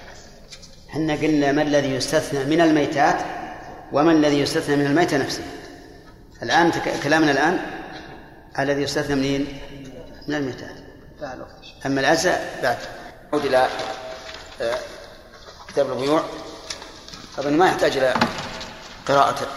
إحنا 0.90 1.14
قلنا 1.14 1.52
ما 1.52 1.62
الذي 1.62 1.94
يستثنى 1.94 2.44
من 2.44 2.60
الميتات 2.60 3.24
وما 3.92 4.12
الذي 4.12 4.40
يستثنى 4.40 4.76
من 4.76 4.86
الميتة 4.86 5.16
نفسها. 5.16 5.44
الآن 6.42 6.72
كلامنا 7.02 7.30
الآن 7.30 7.60
الذي 8.58 8.82
يستثنى 8.82 9.16
منين؟ 9.16 9.60
من 10.28 10.34
الميتات. 10.34 10.76
أما 11.86 12.00
الأجزاء؟ 12.00 12.60
بعد. 12.62 12.78
نعود 13.32 13.44
إلى 13.46 13.68
آه، 14.60 14.78
كتاب 15.68 15.92
البيوع 15.92 16.24
أظن 17.38 17.52
ما 17.52 17.66
يحتاج 17.66 17.96
إلى 17.96 18.14
قراءة 19.08 19.48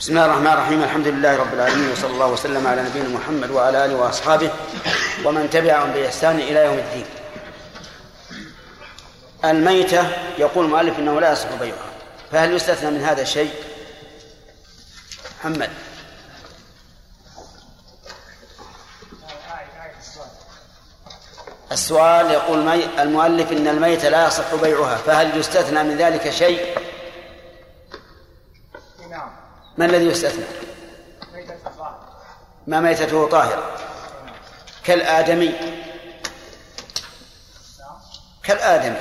بسم 0.00 0.12
الله 0.12 0.24
الرحمن 0.24 0.46
الرحيم. 0.46 0.82
الحمد 0.82 1.06
لله 1.06 1.36
رب 1.36 1.54
العالمين 1.54 1.90
وصلى 1.92 2.10
الله 2.10 2.26
وسلم 2.26 2.66
على 2.66 2.82
نبينا 2.82 3.08
محمد 3.08 3.50
وعلى 3.50 3.84
آله 3.84 3.94
وأصحابه 3.94 4.50
ومن 5.24 5.50
تبعهم 5.50 5.90
بإحسان 5.90 6.38
إلى 6.38 6.64
يوم 6.64 6.78
الدين. 6.78 7.04
الميتة 9.44 10.10
يقول 10.38 10.64
المؤلف 10.64 10.98
أنه 10.98 11.20
لا 11.20 11.32
يصح 11.32 11.48
بيعها. 11.60 11.90
فهل 12.32 12.54
يستثنى 12.54 12.90
من 12.90 13.04
هذا 13.04 13.24
شيء؟ 13.24 13.50
محمد. 15.40 15.70
السؤال 21.72 22.30
يقول 22.30 22.68
المؤلف 22.98 23.52
إن 23.52 23.68
الميت 23.68 24.04
لا 24.04 24.26
يصح 24.26 24.54
بيعها 24.54 24.96
فهل 24.96 25.38
يستثنى 25.38 25.82
من 25.82 25.96
ذلك 25.96 26.30
شيء؟ 26.30 26.87
ما 29.78 29.84
الذي 29.84 30.06
يستثنى؟ 30.06 30.44
ما 32.66 32.80
ميتته 32.80 33.28
طاهرة. 33.28 33.76
كالآدمي. 34.84 35.54
كالآدمي. 38.42 39.00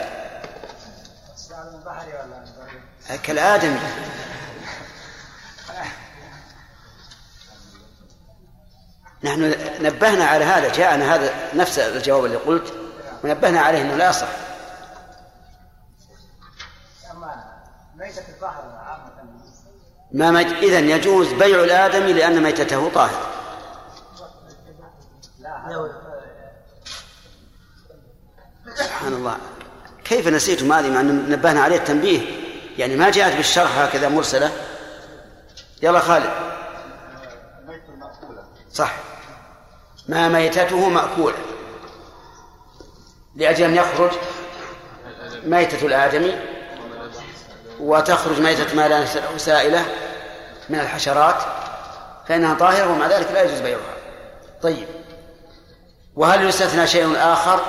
كالآدمي. 3.24 3.80
نحن 9.24 9.56
نبهنا 9.82 10.26
على 10.26 10.46
هذا 10.46 10.74
جاءنا 10.74 11.16
هذا 11.16 11.34
نفس 11.54 11.80
الجواب 11.80 12.26
اللي 12.26 12.38
قلت 12.38 12.74
ونبهنا 13.24 13.62
عليه 13.62 13.82
إنه 13.82 13.96
لا 13.96 14.10
يصح. 14.10 14.28
ما 20.12 20.32
مج... 20.32 20.46
إذا 20.46 20.80
يجوز 20.80 21.34
بيع 21.34 21.64
الآدمي 21.64 22.14
لأن 22.14 22.44
ميتته 22.44 22.90
طاهرة 22.90 23.28
سبحان 28.76 29.14
الله. 29.14 29.38
كيف 30.04 30.28
نسيتم 30.28 30.74
هذه 30.74 30.90
مع 30.90 31.00
أن 31.00 31.30
نبهنا 31.30 31.62
عليه 31.62 31.76
التنبيه؟ 31.76 32.22
يعني 32.78 32.96
ما 32.96 33.10
جاءت 33.10 33.36
بالشرح 33.36 33.78
هكذا 33.78 34.10
مرسلة. 34.10 34.52
يلا 35.82 36.00
خالد. 36.00 36.30
صح. 38.74 38.96
ما 40.08 40.28
ميتته 40.28 40.90
مأكولة 40.90 41.38
لأجل 43.36 43.66
أن 43.66 43.76
يخرج 43.76 44.12
ميتة 45.44 45.86
الآدمي. 45.86 46.57
وتخرج 47.80 48.40
ميتة 48.40 48.76
ما 48.76 48.88
لا 48.88 49.06
سائلة 49.38 49.86
من 50.70 50.80
الحشرات 50.80 51.42
فإنها 52.28 52.54
طاهرة 52.54 52.92
ومع 52.92 53.08
ذلك 53.08 53.32
لا 53.32 53.44
يجوز 53.44 53.60
بيعها. 53.60 53.98
طيب. 54.62 54.88
وهل 56.16 56.46
يستثنى 56.46 56.88
شيء 56.88 57.16
آخر 57.18 57.62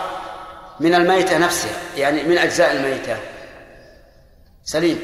من 0.81 0.95
الميتة 0.95 1.39
نفسها؟ 1.39 1.81
يعني 1.97 2.23
من 2.23 2.39
أجزاء 2.39 2.73
الميتة. 2.73 3.19
سليم. 4.65 5.01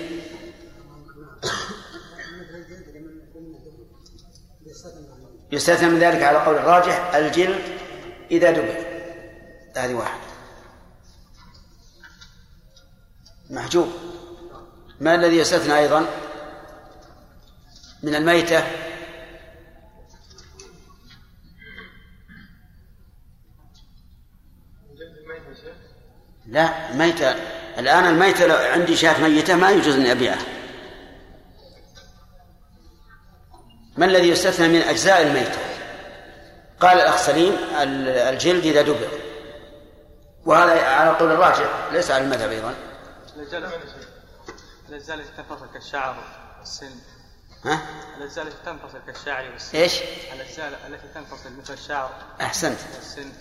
يستثنى 5.53 5.89
من 5.89 5.99
ذلك 5.99 6.23
على 6.23 6.39
قول 6.39 6.57
الراجح 6.57 7.15
الجلد 7.15 7.63
إذا 8.31 8.51
دبر. 8.51 8.85
هذه 9.77 9.95
واحد. 9.95 10.19
محجوب. 13.51 13.89
ما 15.01 15.15
الذي 15.15 15.37
يستثنى 15.37 15.79
أيضا 15.79 16.07
من 18.03 18.15
الميتة؟ 18.15 18.65
لا 26.47 26.93
ميتة 26.93 27.35
الآن 27.79 28.07
الميتة 28.07 28.47
لو 28.47 28.57
عندي 28.57 28.97
شاة 28.97 29.21
ميتة 29.21 29.57
ما 29.57 29.71
يجوز 29.71 29.95
أن 29.95 30.07
أبيعها. 30.07 30.47
ما 33.97 34.07
الذي 34.07 34.29
يستثنى 34.29 34.69
من 34.69 34.83
أجزاء 34.83 35.23
الميتة؟ 35.23 35.59
قال 36.81 36.99
الأخ 36.99 37.17
سليم 37.17 37.57
الجلد 37.73 38.65
إذا 38.67 38.83
دبر. 38.83 39.09
وهذا 40.45 40.87
على 40.87 41.11
قول 41.11 41.31
الراجح 41.31 41.89
ليس 41.93 42.11
على 42.11 42.25
المذهب 42.25 42.51
أيضا. 42.51 42.75
الأجزاء 44.89 45.17
التي 45.17 45.31
تنفصل 45.37 45.67
كالشعر 45.73 46.17
والسن؟ 46.59 46.91
ها؟ 47.65 47.79
الأجزاء 48.19 48.45
التي 48.47 48.57
تنفصل 48.65 48.99
كالشعر 49.07 49.51
والسن؟ 49.53 49.79
إيش؟ 49.79 50.01
الأجزاء 50.33 50.81
التي 50.87 51.09
تنفصل 51.15 51.53
مثل 51.63 51.73
الشعر 51.73 52.11
أحسنت. 52.41 52.79
والسن؟ 52.95 53.33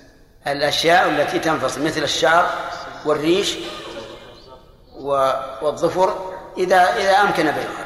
الأشياء 0.48 1.10
التي 1.10 1.40
تنفصل 1.40 1.84
مثل 1.84 2.04
الشعر 2.04 2.50
والريش 3.06 3.56
والظفر 5.62 6.34
إذا 6.58 6.98
إذا 6.98 7.22
أمكن 7.22 7.44
بيعها 7.44 7.86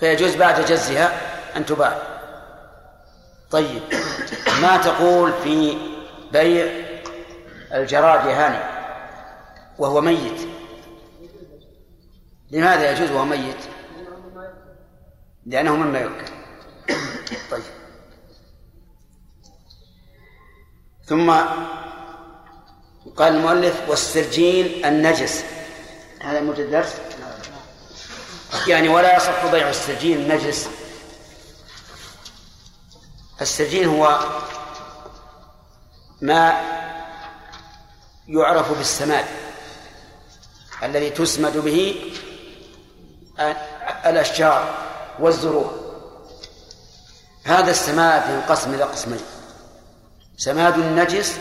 فيجوز 0.00 0.36
بعد 0.36 0.64
جزها 0.64 1.20
أن 1.56 1.66
تباع. 1.66 2.02
طيب. 3.50 3.82
ما 4.62 4.76
تقول 4.76 5.32
في 5.32 5.78
بيع 6.32 6.86
الجراد 7.72 8.28
هاني 8.28 8.76
وهو 9.78 10.00
ميت؟ 10.00 10.55
لماذا 12.50 12.92
يجوز 12.92 13.10
وهو 13.10 13.24
ميت؟ 13.24 13.56
لأنه 15.46 15.76
مما 15.76 15.98
يؤكل. 15.98 16.32
طيب. 17.50 17.62
ثم 21.04 21.30
قال 23.16 23.36
المؤلف 23.36 23.88
والسرجين 23.88 24.84
النجس. 24.84 25.44
هذا 26.20 26.40
موجود 26.40 26.60
الدرس؟ 26.60 26.94
يعني 28.66 28.88
ولا 28.88 29.16
يصح 29.16 29.46
بيع 29.50 29.68
السرجين 29.68 30.18
النجس. 30.18 30.68
السرجين 33.40 33.88
هو 33.88 34.20
ما 36.22 36.60
يعرف 38.28 38.78
بالسماد 38.78 39.24
الذي 40.82 41.10
تسمد 41.10 41.56
به 41.56 42.12
الأشجار 44.06 44.74
والزروع. 45.18 45.70
هذا 47.44 47.70
السماد 47.70 48.30
ينقسم 48.30 48.74
إلى 48.74 48.84
قسمين 48.84 49.20
سماد 50.36 50.78
نجس 50.78 51.38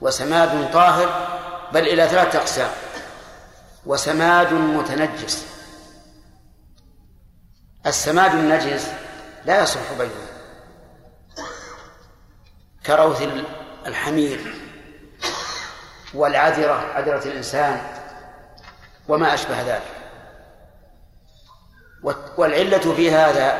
وسماد 0.00 0.72
طاهر 0.72 1.38
بل 1.72 1.88
إلى 1.88 2.08
ثلاثة 2.08 2.38
أقسام 2.38 2.70
وسماد 3.86 4.52
متنجس. 4.52 5.46
السماد 7.86 8.34
النجس 8.34 8.86
لا 9.44 9.62
يصح 9.62 9.92
بيعه 9.98 10.10
كروث 12.86 13.22
الحمير 13.86 14.54
والعذرة 16.14 16.92
عذرة 16.94 17.24
الإنسان 17.24 17.80
وما 19.08 19.34
أشبه 19.34 19.62
ذلك. 19.62 19.99
والعلة 22.36 22.94
في 22.94 23.10
هذا 23.10 23.58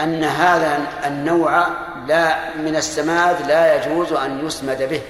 أن 0.00 0.24
هذا 0.24 0.86
النوع 1.06 1.66
لا 2.06 2.56
من 2.56 2.76
السماد 2.76 3.46
لا 3.46 3.74
يجوز 3.74 4.12
أن 4.12 4.46
يسمد 4.46 4.82
به. 4.82 5.02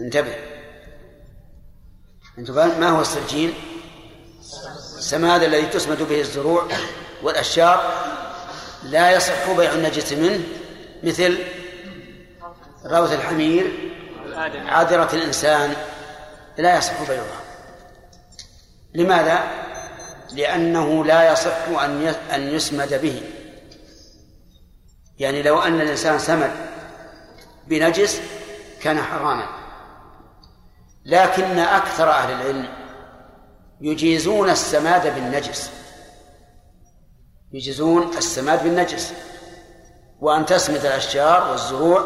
انتبه. 0.00 0.34
أنتم 2.38 2.54
ما 2.54 2.88
هو 2.88 3.00
السجين 3.00 3.54
السماد 4.98 5.42
الذي 5.42 5.66
تسمد 5.66 6.02
به 6.02 6.20
الزروع 6.20 6.68
والأشجار 7.22 7.92
لا 8.82 9.10
يصح 9.10 9.52
بيع 9.56 9.72
النجس 9.72 10.12
منه 10.12 10.40
مثل 11.02 11.38
روث 12.84 13.12
الحمير 13.12 13.92
عاذرة 14.66 15.14
الإنسان 15.14 15.74
لا 16.58 16.78
يصح 16.78 17.02
بيعها. 17.08 17.40
لماذا؟ 18.94 19.71
لأنه 20.34 21.04
لا 21.04 21.32
يصح 21.32 21.68
أن 21.68 22.06
أن 22.34 22.42
يسمد 22.42 22.94
به. 23.02 23.22
يعني 25.18 25.42
لو 25.42 25.58
أن 25.58 25.80
الإنسان 25.80 26.18
سمد 26.18 26.50
بنجس 27.66 28.20
كان 28.82 29.02
حراما. 29.02 29.46
لكن 31.04 31.58
أكثر 31.58 32.10
أهل 32.10 32.32
العلم 32.32 32.68
يجيزون 33.80 34.50
السماد 34.50 35.14
بالنجس. 35.14 35.70
يجيزون 37.52 38.16
السماد 38.16 38.62
بالنجس. 38.62 39.12
وأن 40.20 40.46
تسمد 40.46 40.86
الأشجار 40.86 41.50
والزروع 41.50 42.04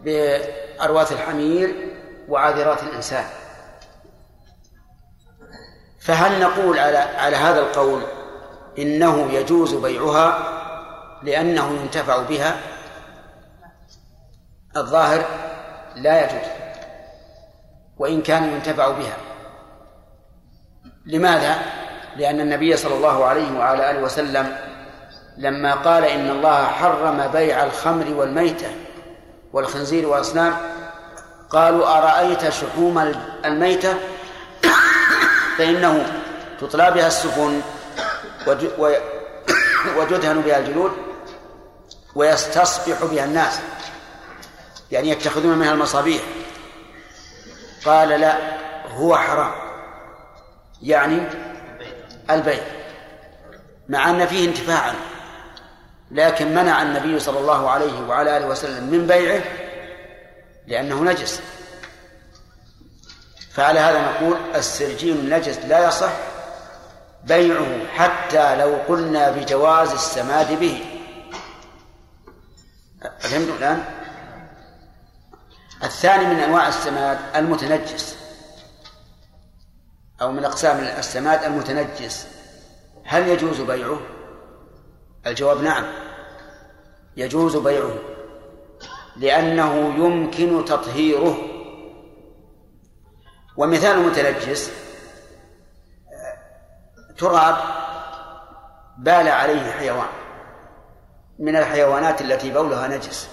بأرواث 0.00 1.12
الحمير 1.12 1.96
وعاذرات 2.28 2.82
الإنسان. 2.82 3.24
فهل 6.04 6.40
نقول 6.40 6.78
على 6.78 6.98
على 6.98 7.36
هذا 7.36 7.60
القول 7.60 8.02
إنه 8.78 9.32
يجوز 9.32 9.74
بيعها 9.74 10.38
لأنه 11.22 11.78
ينتفع 11.82 12.22
بها؟ 12.22 12.56
الظاهر 14.76 15.24
لا 15.96 16.24
يجوز 16.24 16.48
وإن 17.98 18.22
كان 18.22 18.44
ينتفع 18.44 18.88
بها. 18.88 19.16
لماذا؟ 21.06 21.58
لأن 22.16 22.40
النبي 22.40 22.76
صلى 22.76 22.94
الله 22.94 23.24
عليه 23.24 23.58
وعلى 23.58 23.90
آله 23.90 24.02
وسلم 24.02 24.56
لما 25.36 25.74
قال 25.74 26.04
إن 26.04 26.30
الله 26.30 26.64
حرم 26.64 27.28
بيع 27.32 27.64
الخمر 27.64 28.14
والميتة 28.14 28.68
والخنزير 29.52 30.08
والأصنام 30.08 30.56
قالوا 31.50 31.98
أرأيت 31.98 32.48
شحوم 32.48 32.98
الميتة؟ 33.44 33.94
فإنه 35.58 36.20
تطلى 36.60 36.90
بها 36.90 37.06
السفن 37.06 37.60
وتدهن 39.96 40.40
بها 40.40 40.58
الجلود 40.58 40.92
ويستصبح 42.14 43.04
بها 43.04 43.24
الناس 43.24 43.60
يعني 44.92 45.08
يتخذون 45.08 45.58
منها 45.58 45.72
المصابيح. 45.72 46.22
قال 47.84 48.08
لا 48.08 48.36
هو 48.88 49.16
حرام 49.16 49.52
يعني 50.82 51.22
البيع 52.30 52.62
مع 53.88 54.10
أن 54.10 54.26
فيه 54.26 54.48
انتفاعا 54.48 54.94
لكن 56.10 56.54
منع 56.54 56.82
النبي 56.82 57.18
صلى 57.18 57.38
الله 57.38 57.70
عليه 57.70 58.08
وعلى 58.08 58.36
آله 58.36 58.46
وسلم 58.46 58.84
من 58.84 59.06
بيعه 59.06 59.42
لأنه 60.66 61.04
نجس. 61.04 61.40
فعلى 63.54 63.80
هذا 63.80 64.00
نقول 64.00 64.36
السرجين 64.54 65.16
النجس 65.16 65.58
لا 65.58 65.88
يصح 65.88 66.12
بيعه 67.24 67.86
حتى 67.86 68.56
لو 68.56 68.74
قلنا 68.88 69.30
بجواز 69.30 69.92
السماد 69.92 70.60
به. 70.60 70.84
فهمتم 73.18 73.52
الآن؟ 73.58 73.84
الثاني 75.84 76.24
من 76.24 76.40
أنواع 76.40 76.68
السماد 76.68 77.18
المتنجس. 77.36 78.16
أو 80.22 80.32
من 80.32 80.44
أقسام 80.44 80.78
السماد 80.78 81.44
المتنجس. 81.44 82.26
هل 83.04 83.28
يجوز 83.28 83.60
بيعه؟ 83.60 84.00
الجواب 85.26 85.62
نعم. 85.62 85.84
يجوز 87.16 87.56
بيعه. 87.56 87.94
لأنه 89.16 89.94
يمكن 89.98 90.64
تطهيره. 90.64 91.53
ومثال 93.56 93.98
متنجس 93.98 94.70
تراب 97.18 97.56
بال 98.98 99.28
عليه 99.28 99.70
حيوان 99.70 100.08
من 101.38 101.56
الحيوانات 101.56 102.20
التي 102.20 102.50
بولها 102.50 102.88
نجس. 102.88 103.28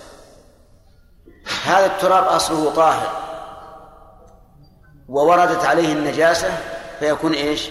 هذا 1.66 1.86
التراب 1.86 2.24
أصله 2.24 2.74
طاهر 2.74 3.10
ووردت 5.10 5.66
عليه 5.66 5.94
النجاسة 5.94 6.58
فيكون 7.00 7.34
إيش؟ 7.34 7.70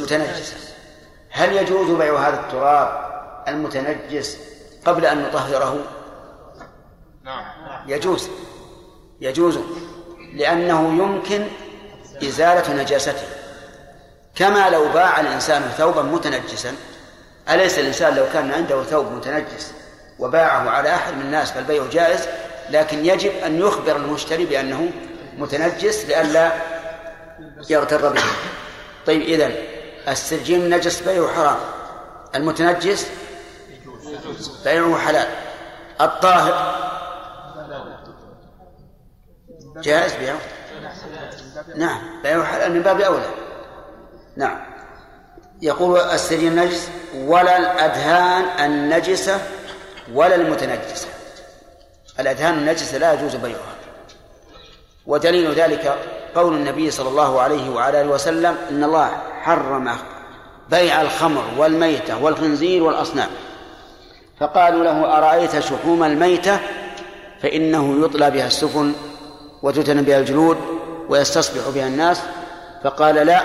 متنجسا. 0.00 0.56
هل 1.30 1.52
يجوز 1.52 1.90
بيع 1.90 2.28
هذا 2.28 2.40
التراب 2.40 3.08
المتنجس 3.48 4.38
قبل 4.86 5.06
أن 5.06 5.22
نطهره؟ 5.22 5.78
نعم. 7.22 7.44
يجوز. 7.86 8.28
يجوز. 9.20 9.58
لأنه 10.34 10.88
يمكن 10.88 11.46
إزالة 12.22 12.82
نجاسته. 12.82 13.26
كما 14.34 14.70
لو 14.70 14.88
باع 14.88 15.20
الإنسان 15.20 15.62
ثوبا 15.78 16.02
متنجسا 16.02 16.74
أليس 17.50 17.78
الإنسان 17.78 18.14
لو 18.14 18.24
كان 18.32 18.52
عنده 18.52 18.82
ثوب 18.82 19.12
متنجس 19.12 19.72
وباعه 20.18 20.70
على 20.70 20.94
أحد 20.94 21.14
من 21.14 21.20
الناس 21.20 21.50
فالبيع 21.50 21.86
جائز 21.92 22.28
لكن 22.70 23.06
يجب 23.06 23.32
أن 23.46 23.58
يخبر 23.58 23.96
المشتري 23.96 24.44
بأنه 24.44 24.90
متنجس 25.38 26.04
لئلا 26.04 26.52
يغتر 27.70 28.08
به. 28.08 28.22
طيب 29.06 29.22
إذن 29.22 29.54
السرجين 30.08 30.60
النجس 30.60 31.00
بيعه 31.00 31.28
حرام 31.34 31.56
المتنجس 32.34 33.06
بيعه 34.64 34.98
حلال 34.98 35.28
الطاهر 36.00 36.88
جائز 39.82 40.14
بيعه 40.14 40.38
نعم 41.76 42.00
بيعه 42.22 42.44
حلال 42.44 42.72
من 42.72 42.82
باب 42.82 43.00
أولى. 43.00 43.30
نعم. 44.36 44.58
يقول 45.62 46.00
السرجين 46.00 46.52
النجس 46.52 46.88
ولا 47.14 47.58
الأدهان 47.58 48.44
النجسة 48.64 49.40
ولا 50.12 50.34
المتنجسة 50.34 51.08
الأدهان 52.20 52.54
النجسة 52.54 52.98
لا 52.98 53.12
يجوز 53.12 53.36
بيعها. 53.36 53.74
ودليل 55.06 55.52
ذلك 55.52 55.98
قول 56.34 56.54
النبي 56.54 56.90
صلى 56.90 57.08
الله 57.08 57.40
عليه 57.40 57.70
وعلى 57.70 58.00
آله 58.00 58.10
وسلم 58.10 58.56
إن 58.70 58.84
الله 58.84 59.10
حرم 59.42 59.90
بيع 60.70 61.00
الخمر 61.00 61.44
والميتة 61.56 62.22
والخنزير 62.22 62.82
والأصنام. 62.82 63.28
فقالوا 64.40 64.84
له 64.84 65.18
أرأيت 65.18 65.58
شحوم 65.58 66.04
الميتة؟ 66.04 66.60
فإنه 67.42 68.04
يطلى 68.04 68.30
بها 68.30 68.46
السفن 68.46 68.94
وتتن 69.62 70.02
بها 70.02 70.18
الجلود 70.18 70.58
ويستصبح 71.08 71.68
بها 71.74 71.86
الناس 71.86 72.22
فقال 72.84 73.14
لا 73.14 73.42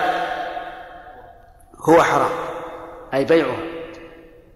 هو 1.88 2.02
حرام 2.02 2.30
أي 3.14 3.24
بيعها 3.24 3.56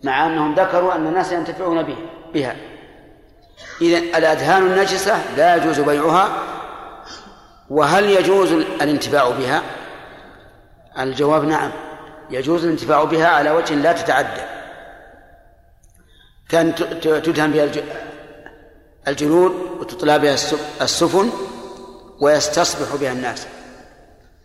مع 0.03 0.27
أنهم 0.27 0.55
ذكروا 0.55 0.95
أن 0.95 1.07
الناس 1.07 1.33
ينتفعون 1.33 1.83
به 1.83 1.97
بها. 2.35 2.57
اذا 3.81 3.99
الادهان 3.99 4.63
النجسة 4.63 5.37
لا 5.37 5.57
يجوز 5.57 5.81
بيعها 5.81 6.29
وهل 7.71 8.05
يجوز 8.05 8.53
الانتفاع 8.53 9.31
بها؟ 9.31 9.63
الجواب 10.99 11.45
نعم 11.45 11.71
يجوز 12.31 12.65
الانتفاع 12.65 13.05
بها 13.05 13.29
على 13.29 13.51
وجه 13.51 13.75
لا 13.75 13.93
تتعدى. 13.93 14.43
كان 16.49 16.75
تدهن 17.03 17.51
بها 17.51 17.69
الجلود 19.09 19.53
وتطلى 19.81 20.19
بها 20.19 20.35
السفن 20.81 21.31
ويستصبح 22.21 22.97
بها 22.97 23.13
الناس. 23.13 23.47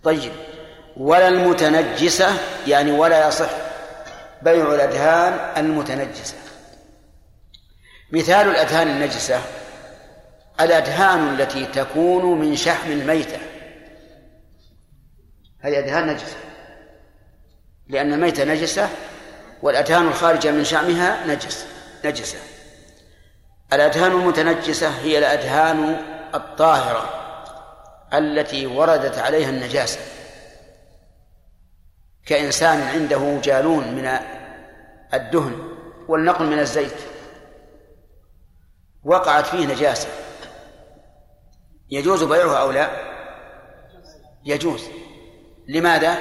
طيب 0.04 0.32
ولا 0.98 1.28
المتنجسة 1.28 2.38
يعني 2.68 2.92
ولا 2.92 3.28
يصح 3.28 3.50
بيع 4.42 4.74
الأدهان 4.74 5.66
المتنجسة. 5.66 6.36
مثال 8.12 8.50
الأدهان 8.50 8.88
النجسة 8.88 9.42
الأدهان 10.62 11.34
التي 11.34 11.66
تكون 11.66 12.40
من 12.40 12.56
شحم 12.56 12.92
الميتة. 12.92 13.38
هذه 15.60 15.80
أدهان 15.80 16.08
نجسة. 16.08 16.38
لأن 17.88 18.14
الميتة 18.14 18.44
نجسة 18.44 18.90
والأدهان 19.62 20.08
الخارجة 20.08 20.52
من 20.52 20.64
شحمها 20.64 21.28
نجس 21.28 21.66
نجسة. 22.06 22.38
الأدهان 23.74 24.12
المتنجسة 24.12 24.90
هي 24.90 25.18
الأدهان 25.18 25.98
الطاهرة. 26.36 27.23
التي 28.14 28.68
وردت 28.68 29.18
عليها 29.18 29.50
النجاسة. 29.50 30.00
كإنسان 32.26 32.82
عنده 32.82 33.40
جالون 33.44 33.94
من 33.96 34.10
الدهن 35.14 35.70
والنقل 36.08 36.46
من 36.46 36.60
الزيت 36.60 36.98
وقعت 39.04 39.46
فيه 39.46 39.66
نجاسة. 39.66 40.08
يجوز 41.90 42.24
بيعها 42.24 42.58
أو 42.58 42.72
لا؟ 42.72 42.90
يجوز. 44.46 44.90
لماذا؟ 45.68 46.18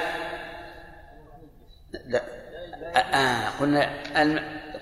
لا. 2.05 2.21
آه 2.95 3.49
قلنا 3.59 3.89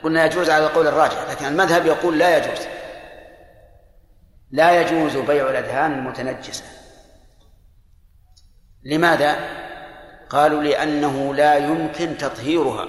قلنا 0.04 0.26
يجوز 0.26 0.50
على 0.50 0.66
القول 0.66 0.88
الراجح 0.88 1.30
لكن 1.30 1.46
المذهب 1.46 1.86
يقول 1.86 2.20
لا 2.20 2.38
يجوز. 2.38 2.68
لا 4.52 4.82
يجوز 4.82 5.18
بيع 5.18 5.50
الأدهان 5.50 5.94
المتنجسة. 5.94 6.64
لماذا؟ 8.84 9.62
قالوا 10.30 10.64
لأنه 10.64 11.34
لا 11.36 11.56
يمكن 11.56 12.18
تطهيرها. 12.18 12.88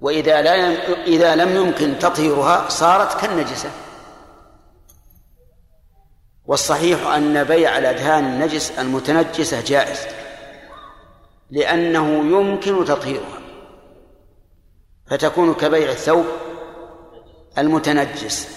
وإذا 0.00 0.42
لا 0.42 0.54
يم... 0.54 0.76
إذا 1.06 1.36
لم 1.36 1.56
يمكن 1.56 1.98
تطهيرها 1.98 2.68
صارت 2.68 3.20
كالنجسة. 3.20 3.70
والصحيح 6.46 7.06
أن 7.06 7.44
بيع 7.44 7.78
الأدهان 7.78 8.24
النجس 8.24 8.70
المتنجسة 8.78 9.60
جائز 9.60 10.00
لأنه 11.50 12.08
يمكن 12.08 12.84
تطهيرها. 12.84 13.40
فتكون 15.06 15.54
كبيع 15.54 15.90
الثوب 15.90 16.26
المتنجس. 17.58 18.48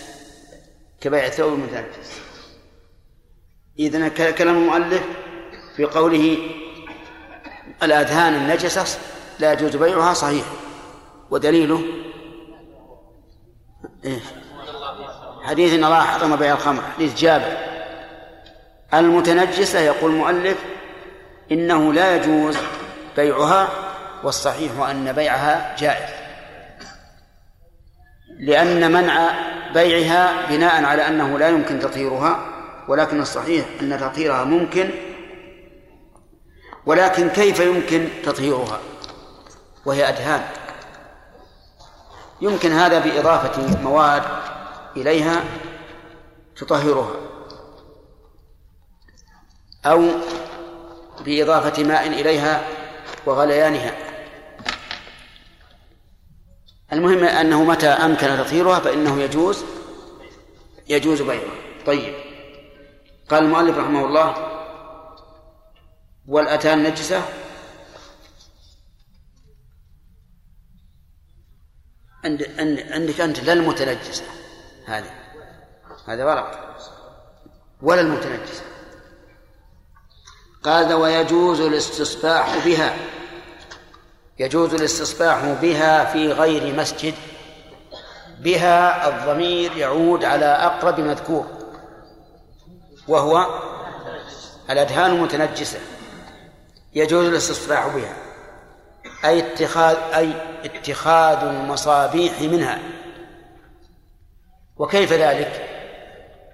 كبيع 1.02 1.26
الثوب 1.26 1.54
المتنجس. 1.54 2.27
إذن 3.80 4.08
كلام 4.08 4.58
المؤلف 4.58 5.04
في 5.76 5.86
قوله 5.86 6.38
الأدهان 7.84 8.34
النجسة 8.34 9.00
لا 9.40 9.54
يجوز 9.54 9.76
بيعها 9.76 10.14
صحيح. 10.14 10.46
ودليله 11.30 11.82
إيه؟ 14.06 14.20
حديث 15.44 15.74
إن 15.74 15.84
الله 15.84 16.02
حرم 16.02 16.36
بيع 16.36 16.54
الخمر 16.54 16.82
حديث 16.96 17.16
جابر. 17.16 17.58
المتنجسة 18.94 19.80
يقول 19.80 20.12
المؤلف 20.12 20.58
إنه 21.52 21.94
لا 21.94 22.16
يجوز 22.16 22.58
بيعها 23.16 23.68
والصحيح 24.24 24.72
أن 24.90 25.12
بيعها 25.12 25.76
جائز. 25.80 26.10
لأن 28.40 28.92
منع 28.92 29.32
بيعها 29.74 30.48
بناء 30.50 30.84
على 30.84 31.08
أنه 31.08 31.40
لا 31.40 31.50
يمكن 31.50 31.80
تطهيرها. 31.80 32.57
ولكن 32.88 33.22
الصحيح 33.22 33.66
أن 33.82 34.00
تطهيرها 34.00 34.44
ممكن 34.44 34.90
ولكن 36.86 37.30
كيف 37.30 37.60
يمكن 37.60 38.08
تطهيرها؟ 38.24 38.80
وهي 39.86 40.10
أدهان. 40.10 40.46
يمكن 42.42 42.72
هذا 42.72 43.00
بإضافة 43.00 43.82
مواد 43.84 44.24
إليها 44.98 45.44
تطهرها 46.56 47.16
أو 49.86 50.10
بإضافة 51.26 51.84
ماء 51.84 52.08
إليها 52.08 52.68
وغليانها. 53.26 53.94
المهم 56.94 57.24
أنه 57.24 57.64
متى 57.64 57.88
أمكن 57.88 58.28
تطهيرها 58.28 58.80
فإنه 58.80 59.22
يجوز 59.22 59.64
يجوز 60.90 61.22
بيعها. 61.22 61.42
طيب. 61.86 62.27
قال 63.30 63.44
المؤلف 63.44 63.78
رحمه 63.78 64.06
الله 64.06 64.36
والأتان 66.28 66.84
نجسة؟ 66.84 67.22
عند 72.24 72.44
عندك 72.92 73.22
أنت 73.22 73.40
لا 73.40 73.54
المتنجسة. 73.54 74.24
هذه 74.86 75.12
هذا 76.08 76.26
غلط. 76.26 76.48
ولا 77.82 78.02
المتنجسة. 78.02 78.64
قال 80.64 80.94
ويجوز 80.94 81.62
الاستصباح 81.62 82.66
بها. 82.66 82.98
يجوز 84.40 84.74
الاستصباح 84.74 85.46
بها 85.62 86.06
في 86.06 86.32
غير 86.32 86.76
مسجد. 86.76 87.14
بها 88.40 89.08
الضمير 89.08 89.78
يعود 89.78 90.26
على 90.26 90.46
أقرب 90.46 91.00
مذكور. 91.00 91.57
وهو 93.08 93.48
الأدهان 94.70 95.12
المتنجسة 95.12 95.80
يجوز 96.94 97.26
الاستصباح 97.26 97.88
بها 97.88 98.14
أي 99.26 99.40
اتخاذ 99.40 99.96
أي 100.16 100.34
اتخاذ 100.66 101.48
المصابيح 101.48 102.42
منها 102.42 102.80
وكيف 104.78 105.14
ذلك؟ 105.14 105.70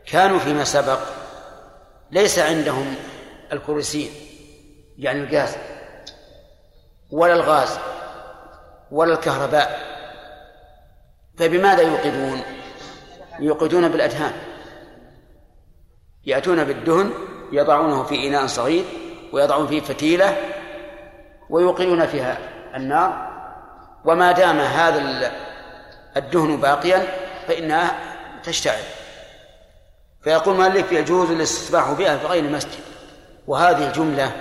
كانوا 0.06 0.40
فيما 0.40 0.64
سبق 0.64 1.00
ليس 2.12 2.40
عندهم 2.40 2.96
الكرسين 3.52 4.12
يعني 4.98 5.20
الغاز 5.20 5.56
ولا 7.12 7.34
الغاز 7.34 7.80
ولا 8.92 9.14
الكهرباء 9.14 9.94
فبماذا 11.38 11.82
يوقدون؟ 11.82 12.42
يوقدون 13.40 13.90
بالأدهان 13.90 14.34
يأتون 16.26 16.64
بالدهن 16.64 17.12
يضعونه 17.52 18.04
في 18.04 18.28
إناء 18.28 18.48
صغير 18.48 18.84
ويضعون 19.34 19.68
فيه 19.68 19.82
فتيلة 19.82 20.38
ويوقدون 21.50 22.06
فيها 22.06 22.38
النار. 22.76 23.34
وما 24.06 24.32
دام 24.32 24.60
هذا 24.60 25.32
الدهن 26.18 26.58
باقيا 26.58 27.08
فإنها 27.48 27.96
تشتعل. 28.44 28.84
فيقول 30.24 30.56
مالك 30.56 30.92
يجوز 30.92 31.32
الاستصباح 31.32 31.92
بها 31.92 32.18
في 32.18 32.28
غير 32.28 32.44
المسجد. 32.44 32.80
وهذه 33.48 33.88
الجملة 33.88 34.32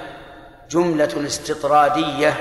جملة 0.70 1.26
استطرادية 1.26 2.34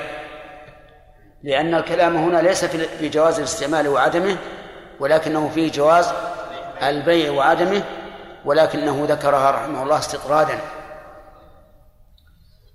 لأن 1.43 1.75
الكلام 1.75 2.17
هنا 2.17 2.37
ليس 2.37 2.65
في 2.65 3.09
جواز 3.09 3.37
الاستعمال 3.37 3.87
وعدمه 3.87 4.37
ولكنه 4.99 5.49
فيه 5.49 5.71
جواز 5.71 6.13
البيع 6.83 7.31
وعدمه. 7.31 7.83
ولكنه 8.45 9.05
ذكرها 9.09 9.51
رحمه 9.51 9.83
الله 9.83 9.99
استطرادا. 9.99 10.59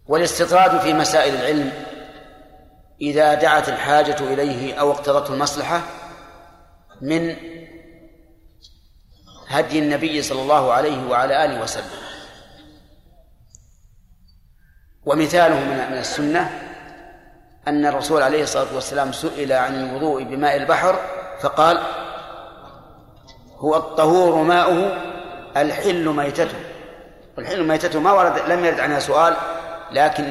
والاستطراد 0.06 0.80
في 0.80 0.92
مسائل 0.92 1.34
العلم 1.34 1.72
إذا 3.00 3.34
دعت 3.34 3.68
الحاجة 3.68 4.18
إليه 4.20 4.74
أو 4.74 4.90
اقتضته 4.90 5.34
المصلحة 5.34 5.80
من 7.00 7.36
هدي 9.48 9.78
النبي 9.78 10.22
صلى 10.22 10.42
الله 10.42 10.72
عليه 10.72 11.10
وعلى 11.10 11.44
آله 11.44 11.62
وسلم. 11.62 12.06
ومثاله 15.06 15.60
من 15.60 15.98
السنة 15.98 16.66
أن 17.68 17.86
الرسول 17.86 18.22
عليه 18.22 18.42
الصلاة 18.42 18.74
والسلام 18.74 19.12
سئل 19.12 19.52
عن 19.52 19.74
الوضوء 19.74 20.22
بماء 20.22 20.56
البحر 20.56 20.98
فقال 21.40 21.78
هو 23.56 23.76
الطهور 23.76 24.42
ماؤه 24.42 25.15
الحل 25.56 26.08
ميتته. 26.08 26.56
الحل 27.38 27.64
ميتته 27.64 28.00
ما 28.00 28.12
ورد 28.12 28.38
لم 28.48 28.64
يرد 28.64 28.80
عنها 28.80 28.98
سؤال 28.98 29.36
لكن 29.92 30.24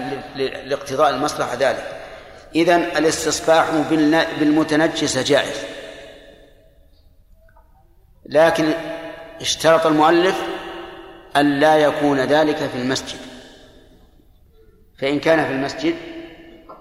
لاقتضاء 0.66 1.10
المصلحة 1.10 1.56
ذلك. 1.56 2.02
إذن 2.56 2.82
الاستصباح 2.82 3.66
بالمتنجس 4.40 5.18
جائز. 5.18 5.64
لكن 8.26 8.74
اشترط 9.42 9.86
المؤلف 9.86 10.42
أن 11.36 11.60
لا 11.60 11.78
يكون 11.78 12.20
ذلك 12.20 12.58
في 12.58 12.78
المسجد. 12.78 13.20
فإن 15.00 15.20
كان 15.20 15.46
في 15.46 15.52
المسجد 15.52 15.96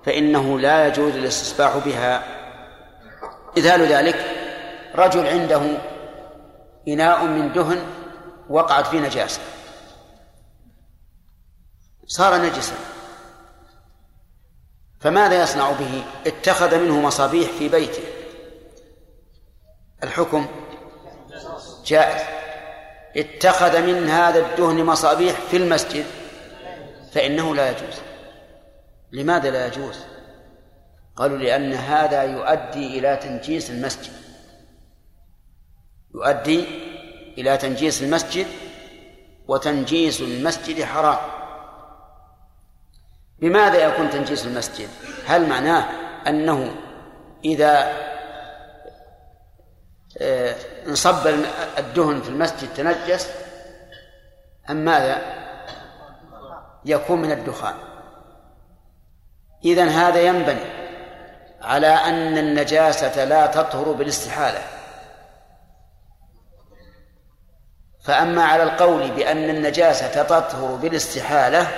فإنه 0.07 0.61
لا 0.61 0.87
يجوز 0.87 1.17
الاستصباح 1.17 1.77
بها. 1.77 2.23
مثال 3.57 3.83
ذلك 3.83 4.25
رجل 4.95 5.27
عنده 5.27 5.63
إناء 6.89 7.25
من 7.25 7.53
دهن 7.53 7.79
وقعت 8.51 8.87
فيه 8.87 9.01
نجاسة. 9.01 9.41
صار 12.07 12.43
نجسا. 12.43 12.77
فماذا 15.01 15.43
يصنع 15.43 15.73
به؟ 15.73 16.05
اتخذ 16.27 16.79
منه 16.79 17.01
مصابيح 17.01 17.51
في 17.51 17.69
بيته. 17.69 18.03
الحكم 20.03 20.47
جائز. 21.87 22.23
اتخذ 23.17 23.83
من 23.83 24.09
هذا 24.09 24.47
الدهن 24.47 24.85
مصابيح 24.85 25.41
في 25.41 25.57
المسجد. 25.57 26.07
فإنه 27.13 27.55
لا 27.55 27.71
يجوز. 27.71 28.01
لماذا 29.13 29.51
لا 29.51 29.67
يجوز؟ 29.67 29.99
قالوا 31.17 31.39
لأن 31.39 31.73
هذا 31.73 32.23
يؤدي 32.23 32.99
إلى 32.99 33.17
تنجيس 33.17 33.71
المسجد. 33.71 34.13
يؤدي 36.15 36.84
إلى 37.39 37.57
تنجيس 37.57 38.03
المسجد 38.03 38.47
وتنجيس 39.49 40.21
المسجد 40.21 40.85
حرام. 40.85 41.19
بماذا 43.39 43.85
يكون 43.85 44.11
تنجيس 44.11 44.47
المسجد؟ 44.47 44.89
هل 45.27 45.49
معناه 45.49 45.85
أنه 46.27 46.75
إذا 47.45 47.93
آه، 50.19 50.57
انصب 50.87 51.27
الدهن 51.79 52.23
في 52.23 52.29
المسجد 52.29 52.69
تنجس؟ 52.75 53.31
أم 54.71 54.77
ماذا؟ 54.77 55.23
يكون 56.85 57.23
من 57.23 57.33
الدخان. 57.33 57.75
إذن 59.65 59.89
هذا 59.89 60.21
ينبني 60.21 60.85
على 61.63 61.87
أن 61.87 62.39
النجاسة 62.39 63.25
لا 63.25 63.47
تطهر 63.47 63.93
بالاستحالة. 63.93 64.63
فأما 68.05 68.45
على 68.45 68.63
القول 68.63 69.11
بأن 69.11 69.51
النجاسة 69.51 70.23
تطهر 70.23 70.75
بالاستحالة 70.75 71.69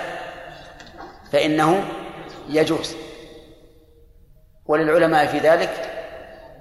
فإنه 1.33 1.85
يجوز. 2.49 2.97
وللعلماء 4.67 5.27
في 5.27 5.39
ذلك 5.39 5.93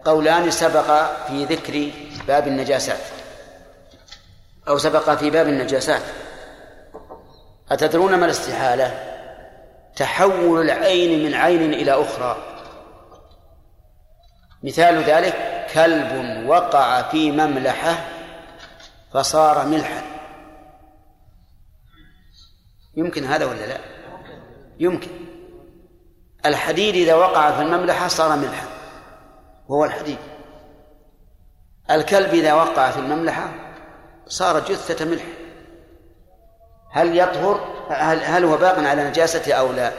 قولان 0.06 0.52
سبق 0.52 1.18
في 1.28 1.46
ذكر 1.46 1.92
باب 2.28 2.48
النجاسات 2.48 3.00
أو 4.68 4.78
سبق 4.78 5.10
في 5.10 5.30
باب 5.30 5.48
النجاسات. 5.48 6.02
أتدرون 7.72 8.16
ما 8.16 8.26
الاستحالة؟ 8.26 8.92
تحول 9.96 10.62
العين 10.62 11.26
من 11.26 11.34
عين 11.34 11.74
إلى 11.74 11.92
أخرى. 11.92 12.38
مثال 14.64 15.04
ذلك 15.04 15.66
كلب 15.74 16.44
وقع 16.48 17.02
في 17.02 17.32
مملحة 17.32 18.15
فصار 19.16 19.66
ملحا. 19.66 20.02
يمكن 22.96 23.26
هذا 23.26 23.46
ولا 23.46 23.66
لا؟ 23.66 23.78
يمكن. 24.80 25.10
الحديد 26.46 26.96
إذا 26.96 27.16
وقع 27.16 27.52
في 27.52 27.62
المملحة 27.62 28.08
صار 28.08 28.36
ملحا. 28.36 28.68
وهو 29.68 29.86
الحديد. 29.86 30.18
الكلب 31.92 32.34
إذا 32.34 32.54
وقع 32.54 32.92
في 32.92 33.00
المملحة 33.00 33.54
صار 34.28 34.60
جثة 34.60 35.06
ملح. 35.06 35.24
هل 36.92 37.18
يطهر؟ 37.18 37.86
هل, 37.90 38.24
هل 38.24 38.46
هو 38.46 38.58
باق 38.58 38.80
على 38.80 39.10
نجاسته 39.10 39.54
أو 39.54 39.72
لا؟ 39.72 39.92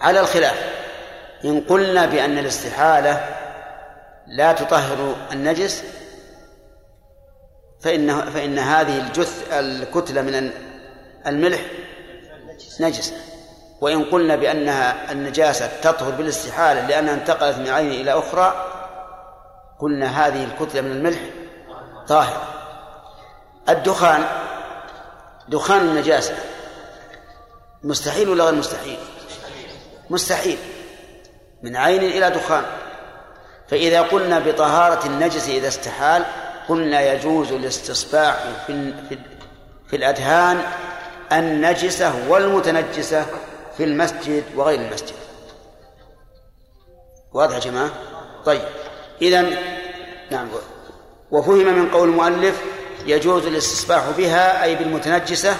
على 0.00 0.20
الخلاف. 0.20 0.72
إن 1.44 1.60
قلنا 1.60 2.06
بأن 2.06 2.38
الاستحالة 2.38 3.36
لا 4.26 4.52
تطهر 4.52 5.16
النجس 5.32 5.84
فإن 7.80 8.30
فإن 8.30 8.58
هذه 8.58 8.98
الجث 8.98 9.52
الكتلة 9.52 10.22
من 10.22 10.50
الملح 11.26 11.60
نجسة 12.80 13.12
وإن 13.80 14.04
قلنا 14.04 14.36
بأنها 14.36 15.12
النجاسة 15.12 15.80
تطهر 15.82 16.10
بالاستحالة 16.10 16.86
لأنها 16.86 17.14
انتقلت 17.14 17.58
من 17.58 17.68
عين 17.68 17.90
إلى 17.90 18.12
أخرى 18.12 18.64
قلنا 19.78 20.26
هذه 20.26 20.44
الكتلة 20.44 20.80
من 20.80 20.90
الملح 20.90 21.18
طاهرة. 22.08 22.42
الدخان 23.68 24.24
دخان 25.48 25.80
النجاسة. 25.80 26.34
مستحيل 27.84 28.28
ولا 28.28 28.44
غير 28.44 28.54
مستحيل؟ 28.54 28.98
مستحيل. 30.10 30.58
من 31.62 31.76
عين 31.76 32.02
إلى 32.02 32.30
دخان. 32.30 32.64
فإذا 33.68 34.02
قلنا 34.02 34.38
بطهارة 34.38 35.06
النجس 35.06 35.48
إذا 35.48 35.68
استحال 35.68 36.24
قلنا 36.68 37.12
يجوز 37.12 37.52
الاستصباح 37.52 38.44
في 38.66 38.92
في 39.90 39.96
الأدهان 39.96 40.62
النجسة 41.32 42.28
والمتنجسة 42.28 43.26
في 43.76 43.84
المسجد 43.84 44.44
وغير 44.56 44.80
المسجد. 44.80 45.14
واضح 47.32 47.54
يا 47.54 47.60
جماعة؟ 47.60 47.90
طيب. 48.44 48.62
إذا 49.22 49.42
نعم. 50.30 50.48
وفهم 51.30 51.78
من 51.78 51.90
قول 51.90 52.08
المؤلف 52.08 52.62
يجوز 53.06 53.46
الاستصباح 53.46 54.10
بها 54.10 54.64
أي 54.64 54.74
بالمتنجسة 54.74 55.56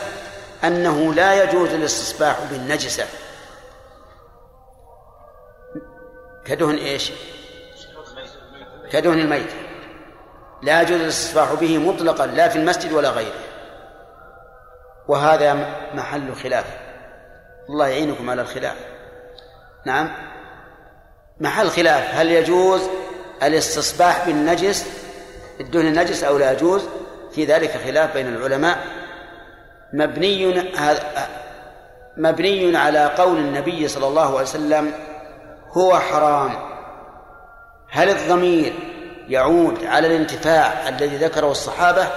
أنه 0.64 1.14
لا 1.14 1.44
يجوز 1.44 1.68
الاستصباح 1.70 2.36
بالنجسة. 2.50 3.06
كدهن 6.44 6.76
إيش؟ 6.76 7.12
كدهن 8.90 9.18
الميت. 9.18 9.67
لا 10.62 10.82
يجوز 10.82 11.00
الاستصباح 11.00 11.52
به 11.52 11.78
مطلقا 11.78 12.26
لا 12.26 12.48
في 12.48 12.56
المسجد 12.56 12.92
ولا 12.92 13.10
غيره. 13.10 13.40
وهذا 15.08 15.54
محل 15.94 16.34
خلاف. 16.34 16.64
الله 17.68 17.88
يعينكم 17.88 18.30
على 18.30 18.42
الخلاف. 18.42 18.76
نعم. 19.86 20.10
محل 21.40 21.70
خلاف. 21.70 22.14
هل 22.14 22.30
يجوز 22.30 22.82
الاستصباح 23.42 24.26
بالنجس 24.26 24.86
الدهن 25.60 25.86
النجس 25.86 26.24
أو 26.24 26.38
لا 26.38 26.52
يجوز؟ 26.52 26.88
في 27.32 27.44
ذلك 27.44 27.70
خلاف 27.70 28.14
بين 28.14 28.26
العلماء. 28.28 28.78
مبني 29.92 30.64
مبني 32.16 32.76
على 32.76 33.06
قول 33.06 33.38
النبي 33.38 33.88
صلى 33.88 34.06
الله 34.06 34.28
عليه 34.28 34.48
وسلم 34.48 34.92
هو 35.72 35.98
حرام. 35.98 36.50
هل 37.90 38.10
الضمير 38.10 38.97
يعود 39.28 39.84
على 39.84 40.06
الانتفاع 40.06 40.88
الذي 40.88 41.16
ذكره 41.16 41.50
الصحابة 41.50 42.08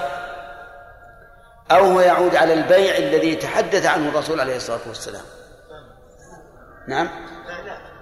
أو 1.72 1.86
هو 1.86 2.02
يعود 2.02 2.36
على 2.36 2.54
البيع 2.54 2.98
الذي 2.98 3.36
تحدث 3.36 3.86
عنه 3.86 4.10
الرسول 4.10 4.40
عليه 4.40 4.56
الصلاة 4.56 4.80
والسلام. 4.88 5.24
نعم. 6.88 7.10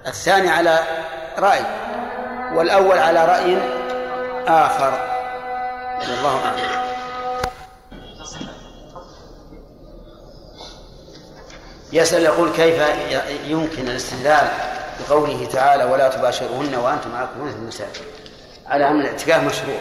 الثاني 0.08 0.50
على 0.50 0.80
رأي 1.38 1.62
والأول 2.54 2.98
على 2.98 3.26
رأي 3.26 3.58
آخر. 4.48 4.94
والله 6.00 6.46
أعلم. 6.46 6.90
يسأل 11.94 12.24
يقول 12.24 12.52
كيف 12.52 12.84
يمكن 13.46 13.88
الاستدلال 13.88 14.48
بقوله 15.00 15.46
تعالى 15.46 15.84
ولا 15.84 16.10
تباشرهن 16.10 16.76
وأنتم 16.76 17.16
عاكفون 17.16 17.52
في 17.52 17.56
المساجد 17.56 18.19
على 18.70 18.88
أن 18.88 19.02
الاعتكاف 19.02 19.44
مشروع. 19.44 19.80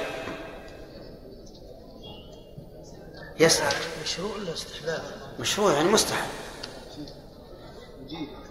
يسأل. 3.41 3.75
مشروع 4.03 4.37
ولا 4.37 4.53
استحلال؟ 4.53 5.03
مشروع 5.41 5.73
يعني 5.73 5.89
مستحب. 5.89 6.29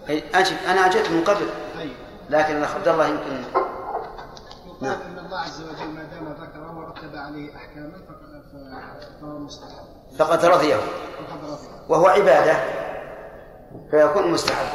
أجب 0.10 0.58
أنا 0.68 0.86
أجبت 0.86 1.10
من 1.10 1.24
قبل. 1.24 1.50
لكن 2.30 2.64
عبد 2.64 2.88
الله 2.88 3.08
يمكن 3.08 3.44
نعم. 4.82 5.02
أن 5.02 5.26
الله 5.26 5.40
عز 5.40 5.62
وجل 5.62 5.88
ما 5.88 6.04
دام 6.04 6.34
ذكر 6.34 6.72
ورتب 6.78 7.16
عليه 7.16 7.56
احكاما 7.56 7.98
فهو 9.22 9.40
مستحب. 9.40 9.86
فقد 10.20 10.46
رضيه. 10.46 10.76
فقد 10.76 11.44
رضيه. 11.44 11.86
وهو 11.90 12.08
عبادة 12.08 12.58
فيكون 13.92 14.32
مستحب. 14.32 14.66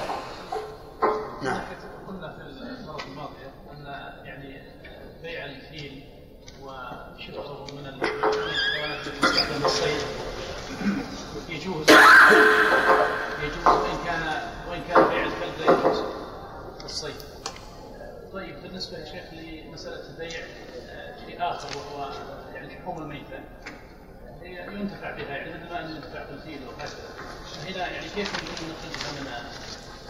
نعم 1.43 1.61
قلنا 2.09 2.33
في 2.37 2.43
المره 2.43 2.99
الماضيه 3.07 3.53
ان 3.73 3.87
يعني 4.25 4.63
بيع 5.23 5.45
الفيل 5.45 6.05
وشبهه 6.63 7.67
من 7.73 7.87
الحيوانات 7.87 9.07
التي 9.07 9.21
تستخدم 9.21 9.63
للصيد 9.63 10.01
يجوز. 11.49 11.87
يجوز 13.43 13.67
وإن 13.67 13.99
كان 14.07 14.43
وإن 14.71 14.83
كان 14.89 15.09
بيع 15.09 15.23
الكلب 15.27 15.55
لا 15.61 15.65
يجوز 15.65 16.03
للصيد 16.83 17.15
طيب 18.33 18.63
بالنسبة 18.63 18.99
يا 18.99 19.05
شيخ 19.05 19.25
لمسألة 19.33 20.19
بيع 20.19 20.41
شيء 21.27 21.37
آخر 21.39 21.69
وهو 21.79 22.11
يعني 22.55 22.79
شحوم 22.79 23.03
الميتة. 23.03 23.41
هي 24.43 24.67
ينتفع 24.67 25.11
بها 25.11 25.37
يعني 25.37 25.51
مثل 25.51 25.73
ما 25.73 25.81
ينتفع 25.81 26.23
بالفيل 26.31 26.59
وهكذا 26.69 26.97
هنا 27.67 27.91
يعني 27.91 28.07
كيف 28.15 28.33
نخرجها 28.35 29.13
من 29.21 29.27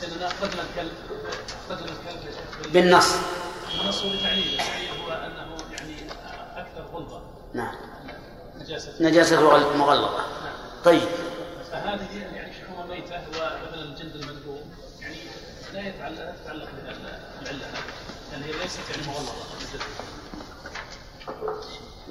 لاننا 0.03 0.27
اخرجنا 0.27 0.63
الكلب 0.63 0.93
اخرجنا 1.71 1.93
الكلب 1.93 2.73
بالنص. 2.73 3.15
النص 3.81 4.03
بتعليل 4.03 4.61
التعليل. 4.61 4.89
هو 5.05 5.13
أنه 5.13 5.57
يعني 5.73 5.95
أكثر 6.57 6.85
غلظة. 6.95 7.23
نعم. 7.55 7.75
نجاسة. 8.61 8.93
نجاسة 9.01 9.41
مغلظة 9.77 10.25
طيب. 10.85 11.09
فهذه 11.73 12.19
يعني 12.35 12.53
شحوم 12.55 12.85
الميتة 12.85 13.15
ومثلا 13.29 13.83
الجلد 13.83 14.15
المذبوح 14.17 14.59
يعني 15.01 15.17
لا 15.73 15.89
يتعلق 15.89 16.19
لا 16.19 16.35
تتعلق 16.45 16.69
بالعلة. 17.41 17.67
يعني 18.33 18.45
هي 18.45 18.53
ليست 18.53 18.81
يعني 18.91 19.03
مغلظه 19.07 19.33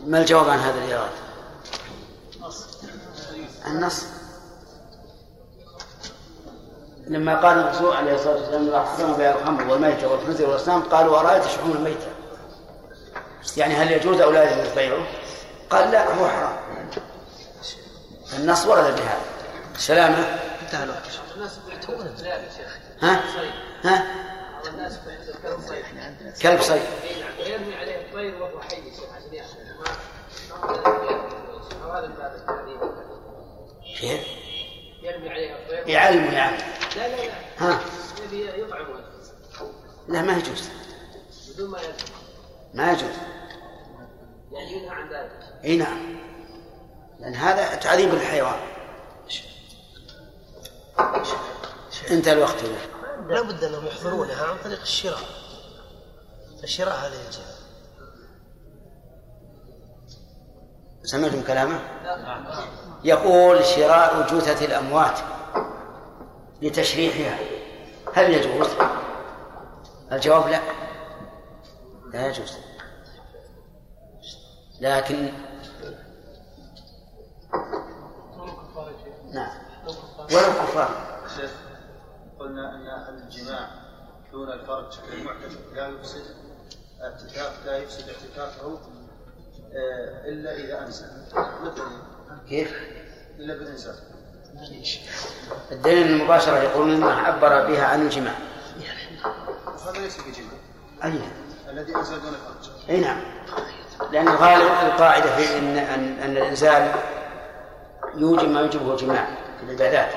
ما 0.06 0.20
الجواب 0.20 0.50
عن 0.50 0.60
هذا 0.60 0.78
الإيراد؟ 0.78 1.12
نص 2.42 2.66
النص. 3.68 4.04
لما 7.12 7.42
قال 7.42 7.58
الرسول 7.58 7.96
عليه 7.96 8.16
الصلاة 8.16 8.36
والسلام 8.36 8.70
لا 8.70 8.84
حرم 8.84 9.14
بيع 9.14 9.32
الخمر 9.32 9.68
والميتة 9.72 10.08
والخنزير 10.08 10.50
والأصنام 10.50 10.82
قالوا 10.82 11.20
أرأيت 11.20 11.44
شحوم 11.44 11.72
الميتة؟ 11.72 12.08
يعني 13.58 13.74
هل 13.74 13.92
يجوز 13.92 14.22
أو 14.22 14.32
لا 14.32 14.52
يجوز 14.52 14.74
بيعه؟ 14.74 15.08
قال 15.70 15.92
لا 15.92 16.14
هو 16.14 16.28
حرام. 16.28 16.58
النص 18.38 18.66
ورد 18.66 18.84
بهذا 18.84 19.22
سلامة. 19.78 20.40
انتهى 20.62 20.84
الوقت 20.84 21.20
الناس 21.36 21.60
يعتبرون 21.70 22.08
الكلاب 22.08 22.44
يا 22.44 22.50
شيخ. 22.50 22.78
ها؟ 23.02 23.24
ها؟ 23.84 24.06
بعض 24.54 24.68
الناس 24.68 25.00
عندهم 25.08 26.34
كلب 26.42 26.62
صيد. 26.62 26.82
نعم 26.82 27.34
ويرمي 27.40 27.76
عليه 27.76 27.96
الطير 27.96 28.42
وهو 28.42 28.62
حي 28.62 28.76
يا 28.76 28.82
شيخ. 28.96 29.10
عشان 29.18 29.34
ياكل 29.34 29.48
ما 31.84 32.00
هذا 32.00 32.08
من 32.08 32.14
باب 32.14 32.36
التعذيب 32.36 32.80
كيف؟ 34.00 34.22
يرمي 35.02 35.30
عليه 35.30 35.56
الطير. 35.56 35.88
يعلمه 35.88 36.34
يعني 36.34 36.57
لا 36.95 37.07
لا 37.07 37.26
لا. 37.26 37.34
ها؟ 37.57 37.82
يبي 38.23 38.61
يطعمه 38.61 38.99
لا 40.07 40.22
ما 40.22 40.38
يجوز. 40.38 40.69
بدون 41.53 41.69
ما 41.69 41.82
يرمي 41.82 41.95
ما 42.73 42.91
يجوز. 42.91 43.15
يعني 44.52 44.73
ينهى 44.73 44.90
عن 44.90 45.10
ذلك. 45.14 45.40
إي 45.64 45.78
نعم. 45.78 46.19
لأن 47.19 47.36
هذا 47.36 47.76
تعذيب 47.76 48.10
للحيوان 48.10 48.60
انتهى 52.11 52.34
الوقت 52.34 52.64
لا 53.28 53.41
بد 53.41 53.64
أنهم 53.64 53.88
يحضرونها 53.88 54.45
عن 54.45 54.57
طريق 54.64 54.82
الشراء. 54.82 55.19
الشراء 56.64 56.95
هذه 56.95 57.28
الجهه 57.28 57.61
سمعتم 61.03 61.41
كلامه؟ 61.41 61.80
يقول 63.03 63.65
شراء 63.65 64.22
جثث 64.22 64.64
الأموات 64.64 65.19
لتشريحها 66.61 67.40
هل 68.14 68.34
يجوز؟ 68.34 68.68
الجواب 70.11 70.48
لا. 70.48 70.60
لا 72.14 72.28
يجوز. 72.28 72.57
لكن 74.82 75.32
نعم. 79.34 79.52
ولو 80.18 80.53
كفار. 80.53 81.11
قلنا 82.40 82.76
أن 82.76 83.15
الجماع 83.18 83.69
دون 84.32 84.52
الفرج 84.52 84.99
المعتكف 85.14 85.73
لا 85.73 85.88
يفسد 85.88 86.36
اعتكاف 87.02 87.65
لا 87.65 87.78
يفسد 87.78 88.10
اعتكافه 88.10 88.80
آه، 89.73 90.30
إلا 90.30 90.56
إذا 90.56 90.86
أنسى. 90.86 91.06
مثل 91.64 91.84
كيف؟ 92.49 92.74
إلا 93.40 93.53
بالإنسان 93.53 93.95
الدليل 95.72 96.08
المباشرة 96.08 96.58
يقولون 96.58 96.95
إنه 96.95 97.12
عبر 97.12 97.68
بها 97.68 97.86
عن 97.86 98.02
الجماع. 98.02 98.34
هذا 99.88 99.99
ليس 100.02 100.18
بجماع. 100.18 100.52
أي؟ 101.03 101.20
الذي 101.70 101.95
أنزل 101.95 102.22
دون 102.22 102.32
فرج. 102.32 102.90
أي 102.90 102.99
نعم. 102.99 103.22
لأن 104.12 104.28
الغالب 104.28 104.91
القاعدة 104.94 105.36
في 105.36 105.58
إن 105.58 105.78
أن, 105.78 106.20
أن 106.24 106.38
الإنزال 106.38 106.91
يوجب 108.16 108.49
ما 108.49 108.62
يوجبه 108.62 108.94
الجماع 108.94 109.26
في 109.60 109.66
العبادات. 109.66 110.10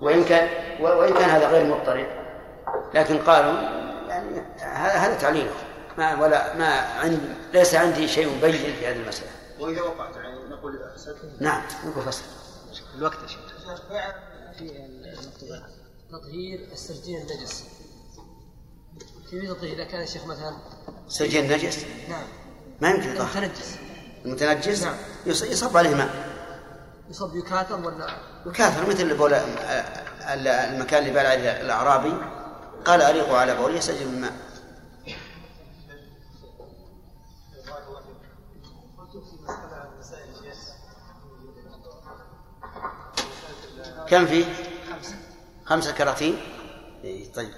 وإن 0.00 0.24
كان 0.24 0.48
وإن 0.80 1.14
كان 1.14 1.30
هذا 1.30 1.48
غير 1.48 1.64
مضطرد 1.64 2.06
لكن 2.94 3.18
قالوا 3.18 3.52
يعني 4.08 4.42
هذا 4.74 5.14
تعليله 5.14 5.50
ما 5.98 6.20
ولا 6.20 6.54
ما 6.56 6.80
عند 7.02 7.20
ليس 7.54 7.74
عندي 7.74 8.08
شيء 8.08 8.40
بين 8.42 8.52
في 8.52 8.86
هذه 8.86 8.96
المسألة. 8.96 9.35
وإذا 9.60 9.80
وقعت 9.82 10.16
يعني 10.16 10.38
نقول 10.48 10.80
نعم 11.40 11.62
نقول 11.86 12.04
فصل 12.04 12.22
الوقت 12.98 13.18
يا 13.22 13.26
شيخ. 13.26 13.40
في 14.58 14.70
تطهير 16.10 16.68
السرجين 16.72 17.16
النجس. 17.20 17.64
كيف 19.30 19.50
تطهير 19.50 19.72
إذا 19.74 19.84
كان 19.84 20.02
الشيخ 20.02 20.24
مثلا 20.26 20.56
سجين 21.08 21.52
نجس؟ 21.52 21.84
نعم. 22.08 22.22
ما 22.80 22.90
يمكن 22.90 23.14
يطهر. 23.14 23.28
المتنجس. 23.42 23.76
المتنجس؟ 24.24 24.82
نعم. 24.82 24.96
يص- 25.26 25.42
يصب 25.42 25.76
عليه 25.76 25.94
ماء. 25.94 26.10
يصب 27.10 27.36
يكاثر 27.36 27.86
ولا؟ 27.86 28.16
وكاثر 28.46 28.88
مثل 28.90 29.16
بول 29.16 29.34
المكان 29.34 30.98
اللي 31.02 31.10
بال 31.14 31.26
عليه 31.26 31.60
الأعرابي. 31.60 32.14
قال 32.84 33.02
أريقوا 33.02 33.36
على 33.36 33.56
بولي 33.56 33.76
يسجل 33.78 34.04
بالماء 34.04 34.32
كم 44.10 44.26
فيه؟ 44.26 44.44
خمسة. 45.66 45.92
كراتين؟ 45.92 46.40
إيه 47.04 47.32
طيب. 47.32 47.52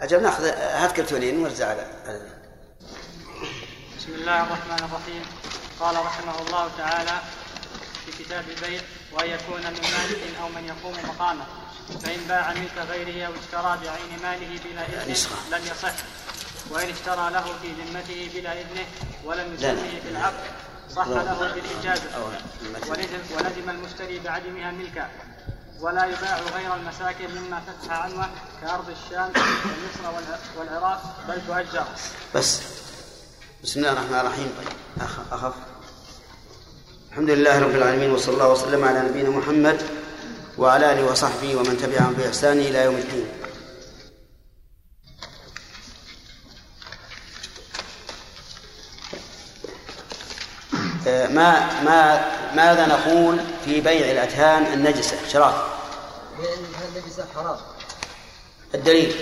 أجل 0.00 0.22
ناخذ 0.22 0.44
هات 0.44 0.92
كرتونين 0.92 1.38
ونوزع 1.38 1.68
على 1.68 1.86
بسم 3.98 4.14
الله 4.14 4.42
الرحمن 4.42 4.78
الرحيم. 4.78 5.22
قال 5.80 5.96
رحمه 5.96 6.38
الله 6.46 6.70
تعالى 6.78 7.20
في 8.06 8.24
كتاب 8.24 8.44
البيع 8.48 8.80
وأن 9.12 9.30
يكون 9.30 9.60
من 9.60 9.80
مالك 9.82 10.20
أو 10.42 10.48
من 10.48 10.64
يقوم 10.64 10.94
مقامه. 11.04 11.44
فإن 12.02 12.20
باع 12.28 12.52
ملك 12.52 12.86
غيره 12.90 13.26
أو 13.26 13.32
اشترى 13.32 13.78
بعين 13.84 14.22
ماله 14.22 14.60
بلا 14.64 14.82
إذنه 14.88 15.12
يسخر. 15.12 15.36
لم 15.50 15.62
يصح. 15.64 15.92
وإن 16.70 16.90
اشترى 16.90 17.30
له 17.30 17.44
في 17.62 17.68
ذمته 17.72 18.30
بلا 18.34 18.52
إذنه 18.52 18.86
ولم. 19.24 19.54
يسميه 19.54 20.00
في 20.00 20.08
العقد 20.10 20.44
صح. 20.94 21.06
له 21.06 21.52
بالإجازة. 21.54 22.40
ولزم 22.88 23.70
المشتري 23.70 24.18
بعدمها 24.18 24.70
ملكا. 24.70 25.08
ولا 25.80 26.04
يباع 26.04 26.38
غير 26.56 26.74
المساكن 26.74 27.24
مما 27.40 27.60
فتح 27.60 27.92
عنوه 28.02 28.26
كأرض 28.62 28.84
الشام 28.90 29.28
ومصر 29.28 30.10
والع- 30.16 30.58
والعراق 30.58 31.02
بل 31.28 31.40
تؤجر. 31.46 31.84
بس. 32.34 32.60
بسم 33.64 33.80
الله 33.80 33.92
الرحمن 33.92 34.14
الرحيم. 34.20 34.52
طيب 34.58 35.06
أخ- 35.06 35.32
أخف. 35.32 35.54
الحمد 37.10 37.30
لله 37.30 37.58
رب 37.58 37.70
العالمين 37.70 38.10
وصلى 38.10 38.34
الله 38.34 38.48
وسلم 38.48 38.84
على 38.84 39.00
نبينا 39.00 39.28
محمد 39.30 39.82
وعلى 40.58 40.92
آله 40.92 41.04
وصحبه 41.12 41.56
ومن 41.56 41.78
تبعهم 41.82 42.12
بإحسان 42.12 42.58
إلى 42.58 42.84
يوم 42.84 42.94
الدين. 42.94 43.26
ما 51.06 51.82
ما 51.82 52.24
ماذا 52.54 52.86
نقول 52.86 53.40
في 53.64 53.80
بيع 53.80 54.10
الأتهام 54.10 54.66
النجسة؟ 54.66 55.16
شراف. 55.28 55.54
لأن 56.42 56.64
النجس 56.96 57.20
حرام. 57.34 57.56
الدليل. 58.74 59.14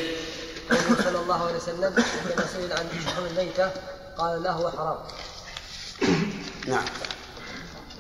قوله 0.71 1.03
صلى 1.03 1.19
الله 1.19 1.47
عليه 1.47 1.57
وسلم 1.57 1.95
حينما 1.95 2.47
سئل 2.53 2.73
عن 2.73 2.87
شحم 3.05 3.25
الميتة 3.25 3.71
قال 4.19 4.43
لا 4.43 4.51
هو 4.51 4.71
حرام. 4.71 4.99
نعم. 6.67 6.85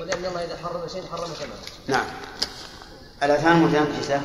ولأن 0.00 0.24
الله 0.24 0.44
إذا 0.44 0.56
حرم 0.64 0.88
شيء 0.88 1.02
حرم 1.12 1.26
ثمنه 1.26 1.52
نعم. 1.86 2.06
الأتهام 3.22 3.62
متنجسة 3.62 4.20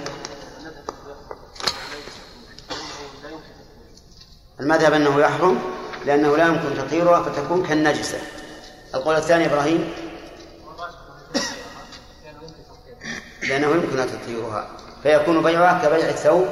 المذهب 4.59 4.93
أنه 4.93 5.19
يحرم 5.19 5.61
لأنه 6.05 6.37
لا 6.37 6.47
يمكن 6.47 6.77
تطهيرها 6.77 7.23
فتكون 7.23 7.65
كالنجسة. 7.65 8.17
القول 8.93 9.15
الثاني 9.15 9.45
إبراهيم؟ 9.45 9.93
لأنه 13.43 13.67
يمكن 13.67 14.07
تطهيرها 14.07 14.77
فيكون 15.03 15.43
بيعها 15.43 15.85
كبيع 15.85 16.09
الثوب 16.09 16.47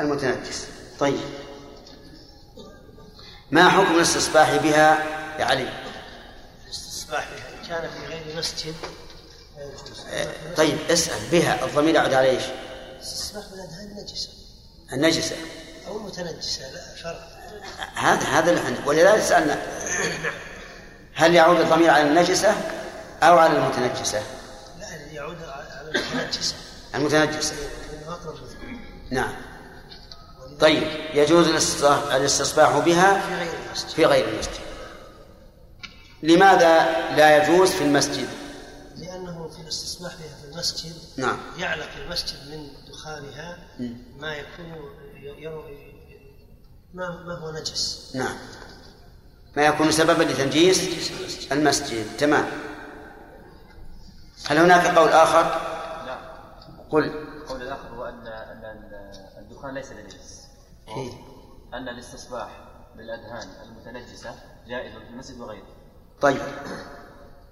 المتنجس. 0.00 0.66
طيب. 0.98 1.20
ما 3.50 3.68
حكم 3.68 3.94
الاستصباح 3.94 4.56
بها 4.56 5.04
يا 5.38 5.44
علي؟ 5.44 5.68
الاستصباح 6.64 7.28
بها. 7.30 7.68
كان 7.68 7.90
في 7.90 8.06
غير 8.06 8.38
مسجد. 8.38 8.74
آه، 10.10 10.32
طيب 10.56 10.78
اسأل. 10.90 11.30
بها. 11.32 11.64
الضمير 11.64 11.94
يعود 11.94 12.14
على 12.14 12.30
إيش؟ 12.30 12.42
الاستصباح 12.96 13.44
بالأذهان 13.50 13.96
نجسة. 14.02 14.28
النجسة. 14.92 15.36
أو 15.86 15.98
متنجسة 15.98 16.72
لا 16.72 17.02
فرق 17.02 17.28
هذا 17.94 18.22
هذا 18.22 18.50
اللي 18.50 18.76
ولذلك 18.86 19.22
سألنا. 19.22 19.62
هل 21.16 21.34
يعود 21.34 21.60
الضمير 21.60 21.90
على 21.90 22.08
النجسة 22.08 22.54
أو 23.22 23.38
على 23.38 23.58
المتنجسة؟ 23.58 24.22
لا 24.78 25.12
يعود 25.12 25.36
على 25.42 25.90
المتنجسة. 25.94 26.54
المتنجسة. 26.94 27.54
نعم. 29.10 29.34
طيب 30.60 30.82
يجوز 31.14 31.48
الاستصباح 31.48 32.78
بها؟ 32.78 33.20
في 33.20 33.34
غير 33.34 33.54
المسجد. 33.66 33.88
في 33.88 34.04
غير 34.04 34.28
المسجد. 34.28 34.60
لماذا 36.22 36.84
لا 37.16 37.36
يجوز 37.36 37.70
في 37.70 37.84
المسجد؟ 37.84 38.28
لأنه 38.96 39.48
في 39.48 39.62
الاستصباح 39.62 40.12
بها 40.14 40.36
في 40.42 40.52
المسجد 40.52 40.94
نعم. 41.16 41.38
يعلق 41.58 41.88
المسجد 42.04 42.50
من 42.50 42.68
دخانها. 42.92 43.58
ما 44.18 44.34
يكون 44.34 44.66
ما 46.94 47.22
ما 47.26 47.38
هو 47.38 47.52
نجس. 47.52 48.12
نعم. 48.14 48.36
ما 49.56 49.66
يكون 49.66 49.90
سببا 49.90 50.22
لتنجيس 50.22 51.10
المسجد. 51.52 52.16
تمام. 52.16 52.44
هل 54.46 54.58
هناك 54.58 54.98
قول 54.98 55.08
آخر؟ 55.08 55.44
نعم 56.06 56.18
قل. 56.90 57.04
القول 57.04 57.62
الآخر 57.62 57.88
هو 57.88 58.04
ان 58.04 58.26
أن 58.26 58.90
الدخان 59.38 59.74
ليس 59.74 59.92
بنجس 59.92 60.46
إيه. 60.88 61.12
أن 61.74 61.88
الاستصباح 61.88 62.48
بالادهان 62.96 63.48
المتنجسة 63.64 64.34
جائز 64.68 64.92
في 64.92 65.08
المسجد 65.10 65.40
وغيره. 65.40 65.66
طيب. 66.20 66.42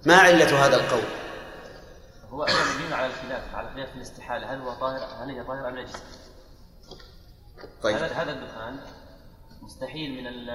ما 0.05 0.15
علة 0.15 0.65
هذا 0.65 0.75
القول؟ 0.75 1.03
هو 2.31 2.45
مبني 2.45 2.93
على 2.93 3.05
الخلاف 3.05 3.55
على 3.55 3.69
خلاف 3.69 3.89
في 3.89 3.95
الاستحالة. 3.95 4.53
هل 4.53 4.61
هو 4.61 4.73
طاهر؟ 4.73 5.23
هل 5.23 5.29
هي 5.29 5.43
طاهرة 5.43 5.69
أم 5.69 5.79
نجسة؟ 5.79 5.99
طيب. 7.83 7.95
هذا 7.95 8.13
هذا 8.13 8.31
الدخان 8.31 8.79
مستحيل 9.61 10.11
من 10.21 10.27
ال 10.27 10.49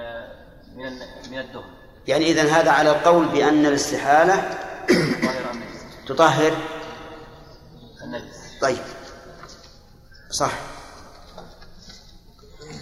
من 0.75 0.87
ال 0.87 0.99
من 1.31 1.39
الدهن 1.39 1.81
يعني 2.07 2.31
إذن 2.31 2.47
هذا 2.47 2.71
على 2.71 2.91
القول 2.91 3.27
بأن 3.27 3.65
الاستحالة؟ 3.65 4.59
تطهر. 6.07 6.57
النجس. 8.03 8.59
طيب. 8.61 8.83
صح. 10.29 10.51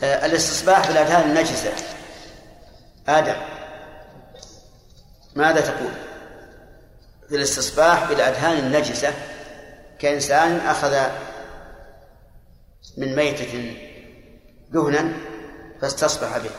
آه، 0.04 0.26
الاستصباح 0.26 0.88
بالأذهان 0.88 1.30
النجسة 1.30 1.74
آدم 3.08 3.36
ماذا 5.36 5.62
تقول؟ 5.62 5.92
في 7.30 7.36
الاستصباح 7.36 8.10
بالأذهان 8.10 8.58
النجسة 8.58 9.14
كإنسان 10.00 10.60
أخذ 10.60 11.10
من 12.98 13.16
ميتة 13.16 13.76
دهنا 14.70 15.14
فاستصبح 15.82 16.38
به. 16.38 16.50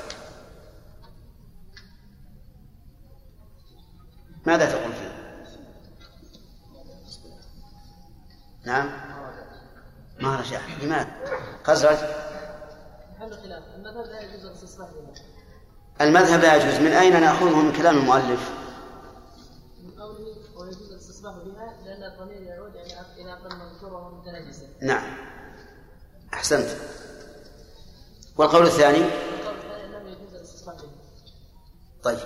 ماذا 4.47 4.71
تقول 4.71 4.93
فيه؟ 4.93 5.21
نعم؟ 8.65 8.91
ما 10.21 10.37
رجع. 10.41 10.61
لماذا؟ 10.83 11.09
خزرج 11.65 11.99
المذهب 13.21 14.07
لا 14.07 14.21
يجوز. 14.21 14.45
الاستصلاح 14.45 14.89
المذهب 16.01 16.41
لا 16.41 16.55
يجوز 16.57 16.81
من 16.81 16.93
أين 16.93 17.21
نأخذه؟ 17.21 17.57
من 17.57 17.73
كلام 17.73 17.99
المؤلف. 17.99 18.51
من 19.83 20.01
قوله 20.01 20.37
ويجوز 20.57 20.91
الاستصلاح 20.91 21.35
بها 21.35 21.75
لأن 21.85 22.13
الضمير 22.13 22.43
يعود 22.43 22.77
إلى 23.19 23.33
أقل 23.33 23.57
منصور 23.57 23.93
وهو 23.93 24.15
متنجسة 24.15 24.69
نعم. 24.83 25.17
أحسنت. 26.35 26.69
والقول 28.37 28.67
الثاني؟ 28.67 28.99
القول 28.99 29.57
الثاني 29.57 29.85
أنه 29.85 30.09
يجوز 30.11 30.35
الاستصلاح 30.35 30.77
بها 30.77 30.91
طيب. 32.03 32.19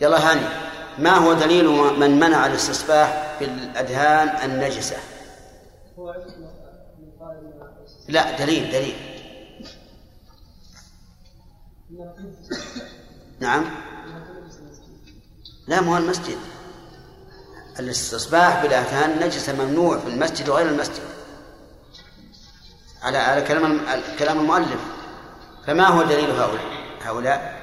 يلا 0.00 0.30
هاني. 0.30 0.46
ما 0.98 1.10
هو 1.10 1.32
دليل 1.32 1.68
من 1.98 2.20
منع 2.20 2.46
الاستصباح 2.46 3.36
بالأدهان 3.40 4.50
النجسة؟ 4.50 4.96
لا 8.08 8.36
دليل 8.38 8.72
دليل. 8.72 8.96
نعم. 13.40 13.64
لا 15.68 15.80
مو 15.80 15.96
المسجد. 15.96 16.38
الاستصباح 17.78 18.62
بالأدهان 18.62 19.26
نجسة 19.26 19.64
ممنوع 19.64 19.98
في 19.98 20.06
المسجد 20.06 20.48
وغير 20.48 20.68
المسجد. 20.68 21.02
على 23.02 23.18
على 23.18 23.42
كلام 23.42 23.80
كلام 24.18 24.38
المؤلف. 24.38 24.80
فما 25.66 25.86
هو 25.86 26.02
دليل 26.02 26.30
هؤلاء؟ 26.30 26.64
هؤلاء 27.02 27.57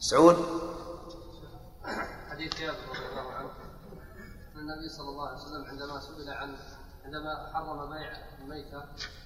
سعود 0.00 0.36
حديث 2.30 2.60
جابر 2.60 2.78
رضي 2.88 3.08
الله 3.10 3.32
عنه 3.32 3.50
أن 4.54 4.60
النبي 4.60 4.88
صلى 4.88 5.08
الله 5.08 5.28
عليه 5.28 5.38
وسلم 5.38 5.64
عندما 5.64 6.00
سئل 6.00 6.30
عن 6.30 6.56
عندما 7.04 7.50
حرم 7.54 7.90
بيع 7.90 8.12
الميتة 8.38 8.82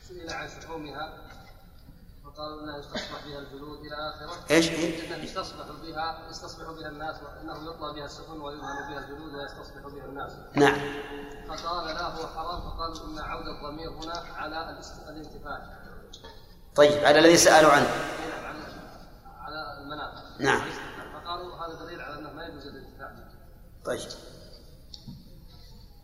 سئل 0.08 0.32
عن 0.32 0.48
شحومها 0.48 1.28
فقالوا 2.24 2.62
إنها 2.62 2.78
يستصبح 2.78 3.26
بها 3.26 3.38
الجلود 3.38 3.78
إلى 3.78 3.94
آخرة 4.14 4.54
إيش؟ 4.54 4.70
إنها 4.70 5.16
يستصبح 5.16 5.66
بها 5.82 6.28
يستصبح 6.30 6.70
بها 6.70 6.88
الناس 6.88 7.16
وانه 7.22 7.70
يطلى 7.70 7.94
بها 7.94 8.04
السفن 8.04 8.40
ويدهن 8.40 8.90
بها 8.90 8.98
الجلود 8.98 9.34
ويستصبح 9.34 9.94
بها 9.94 10.04
الناس. 10.04 10.32
نعم. 10.54 10.80
فقال 11.48 11.86
لا 11.86 12.02
هو 12.02 12.26
حرام 12.26 12.60
فقالوا 12.60 13.06
إن 13.06 13.18
عود 13.18 13.46
الضمير 13.46 13.90
هنا 13.90 14.24
على 14.36 14.78
الانتفاع. 15.08 15.82
طيب 16.74 17.04
على 17.04 17.18
الذي 17.18 17.36
سألوا 17.36 17.72
عنه. 17.72 18.14
نعم 19.54 20.00
على. 20.00 20.22
نعم. 20.38 20.60
فقالوا 21.14 21.54
هذا 21.56 21.84
دليل 21.84 22.00
على 22.00 22.18
أنه 22.18 22.32
ما 22.32 22.46
يجوز 22.46 22.66
الانتفاع. 22.66 23.12
طيب. 23.84 24.00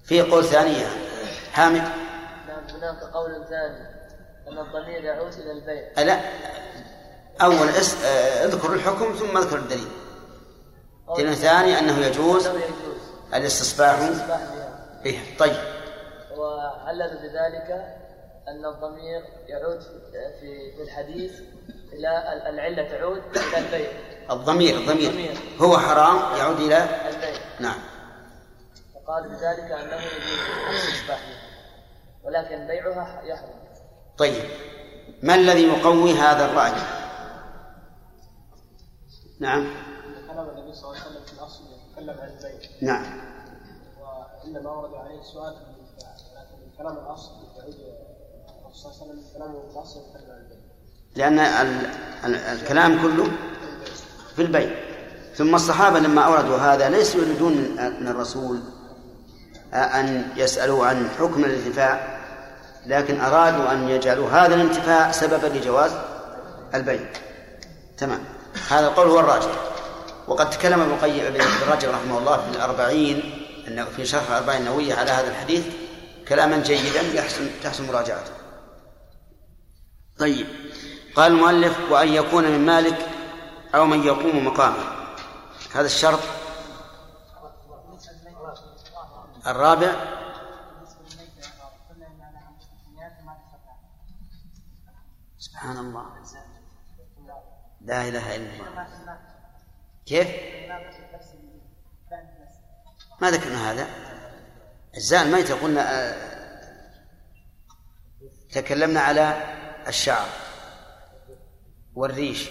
في 0.05 0.23
قول 0.23 0.45
ثاني 0.45 0.77
حامد. 1.53 1.83
نعم 2.49 2.65
هناك 2.69 3.03
قول 3.03 3.45
ثاني 3.49 4.01
أن 4.49 4.59
الضمير 4.59 5.05
يعود 5.05 5.33
إلى 5.33 5.53
البيع 5.53 6.03
لا 6.03 6.21
أول 7.43 7.69
اس... 7.69 8.05
آه، 8.05 8.45
اذكر 8.45 8.73
الحكم 8.73 9.13
ثم 9.13 9.37
اذكر 9.37 9.59
الدليل 9.59 9.89
الدليل 11.09 11.29
الثاني 11.29 11.79
أنه 11.79 11.99
يجوز 12.07 12.49
الاستصباح 13.35 14.11
به 15.05 15.21
طيب 15.39 15.57
وعلل 16.37 17.19
بذلك 17.23 17.97
أن 18.49 18.67
الضمير 18.67 19.23
يعود 19.47 19.81
في 20.41 20.73
في 20.77 20.83
الحديث 20.83 21.33
إلى 21.93 22.43
العلة 22.49 22.89
تعود 22.89 23.23
إلى 23.37 23.59
البيع 23.59 23.91
الضمير 24.31 24.79
الضمير. 24.79 25.39
هو 25.61 25.79
حرام 25.79 26.37
يعود 26.39 26.61
إلى 26.61 27.09
البيع 27.09 27.41
نعم. 27.61 27.79
فقال 28.95 29.29
بذلك 29.29 29.71
أنه 29.73 29.97
يجوز 29.97 30.39
الاستصباح 30.71 31.21
ولكن 32.25 32.67
بيعها 32.67 33.23
يحرم. 33.23 33.61
طيب. 34.19 34.45
ما 35.23 35.35
الذي 35.35 35.63
يقوي 35.63 36.13
هذا 36.13 36.45
الرأي؟ 36.45 36.73
نعم. 39.41 39.71
كلام 40.27 40.49
النبي 40.49 40.75
صلى 40.75 40.91
الله 40.91 41.01
عليه 41.01 41.11
وسلم 41.11 41.25
في 41.25 41.33
الأصل 41.33 41.65
يتكلم 41.65 42.21
عن 42.21 42.29
البيع 42.29 42.71
نعم. 42.83 43.21
وإنما 44.01 44.71
ورد 44.71 44.95
عليه 44.95 45.21
السؤال 45.21 45.55
لكن 46.37 46.79
كلام 46.79 46.97
الأصل 46.97 47.31
يعود 47.57 47.75
صلى 48.73 48.93
الله 48.93 49.03
عليه 49.03 49.13
وسلم 49.13 49.25
كلامه 49.35 49.71
الأصل 49.71 50.01
يتكلم 50.01 50.31
عن 50.31 50.39
البيع 50.39 50.70
لأن 51.17 51.39
ال 51.39 51.91
ال 52.25 52.35
الكلام 52.35 53.03
كله 53.03 53.31
في 54.37 54.43
البيع 54.43 54.71
ثم 55.37 55.55
الصحابة 55.55 55.99
لما 55.99 56.23
أوردوا 56.23 56.57
هذا 56.57 56.89
ليسوا 56.89 57.21
يريدون 57.21 57.53
من 58.01 58.09
الرسول 58.09 58.61
أن 59.75 60.29
يسألوا 60.37 60.87
عن 60.87 61.09
حكم 61.19 61.45
الانتفاع 61.45 62.21
لكن 62.87 63.21
أرادوا 63.21 63.73
أن 63.73 63.89
يجعلوا 63.89 64.31
هذا 64.31 64.55
الانتفاع 64.55 65.11
سببا 65.11 65.47
لجواز 65.47 65.93
البيع. 66.75 67.01
تمام. 67.99 68.21
هذا 68.71 68.87
القول 68.87 69.09
هو 69.09 69.21
الراجح. 69.21 69.51
وقد 70.29 70.51
تكلم 70.51 70.81
ابن 70.81 70.91
القيم 70.91 71.27
ابن 71.27 71.41
رجب 71.73 71.89
رحمه 71.89 72.19
الله 72.19 72.37
في 72.37 72.57
الأربعين 72.57 73.47
أنه 73.69 73.85
في 73.85 74.07
شرح 74.07 74.31
الأربعين 74.31 74.61
النووية 74.61 74.95
على 74.95 75.11
هذا 75.11 75.29
الحديث 75.29 75.65
كلاما 76.29 76.59
جيدا 76.59 77.01
يحسن 77.15 77.51
تحسن 77.63 77.87
مراجعته. 77.87 78.33
طيب. 80.19 80.47
قال 81.17 81.33
المؤلف 81.33 81.91
وأن 81.91 82.09
يكون 82.09 82.45
من 82.45 82.67
مالك 82.67 83.07
أو 83.75 83.87
من 83.87 84.03
يقوم 84.03 84.47
مقامه. 84.47 85.01
هذا 85.75 85.87
الشرط. 85.87 86.21
الرابع. 89.47 89.93
سبحان 95.39 95.79
الله. 95.79 96.07
لا 97.81 98.09
إله 98.09 98.37
إلا 98.37 98.53
الله. 98.53 99.19
كيف؟ 100.07 100.29
ما 103.21 103.31
ذكرنا 103.31 103.73
هذا. 103.73 103.87
أجزاء 104.95 105.23
الميتة 105.23 105.63
قلنا 105.63 105.83
آه، 105.93 106.41
تكلمنا 108.53 109.01
على 109.01 109.55
الشعر. 109.89 110.50
والريش 112.01 112.51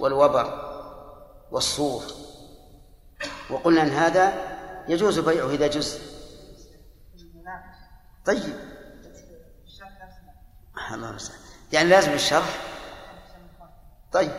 والوبر 0.00 0.46
والصوف 1.50 2.12
وقلنا 3.50 3.82
أن 3.82 3.90
هذا 3.90 4.32
يجوز 4.88 5.18
بيعه 5.18 5.50
إذا 5.50 5.66
جزء 5.66 6.00
طيب. 8.26 8.54
الله 10.92 11.18
يعني 11.72 11.88
لازم 11.88 12.12
الشرح؟ 12.12 12.58
طيب. 14.12 14.32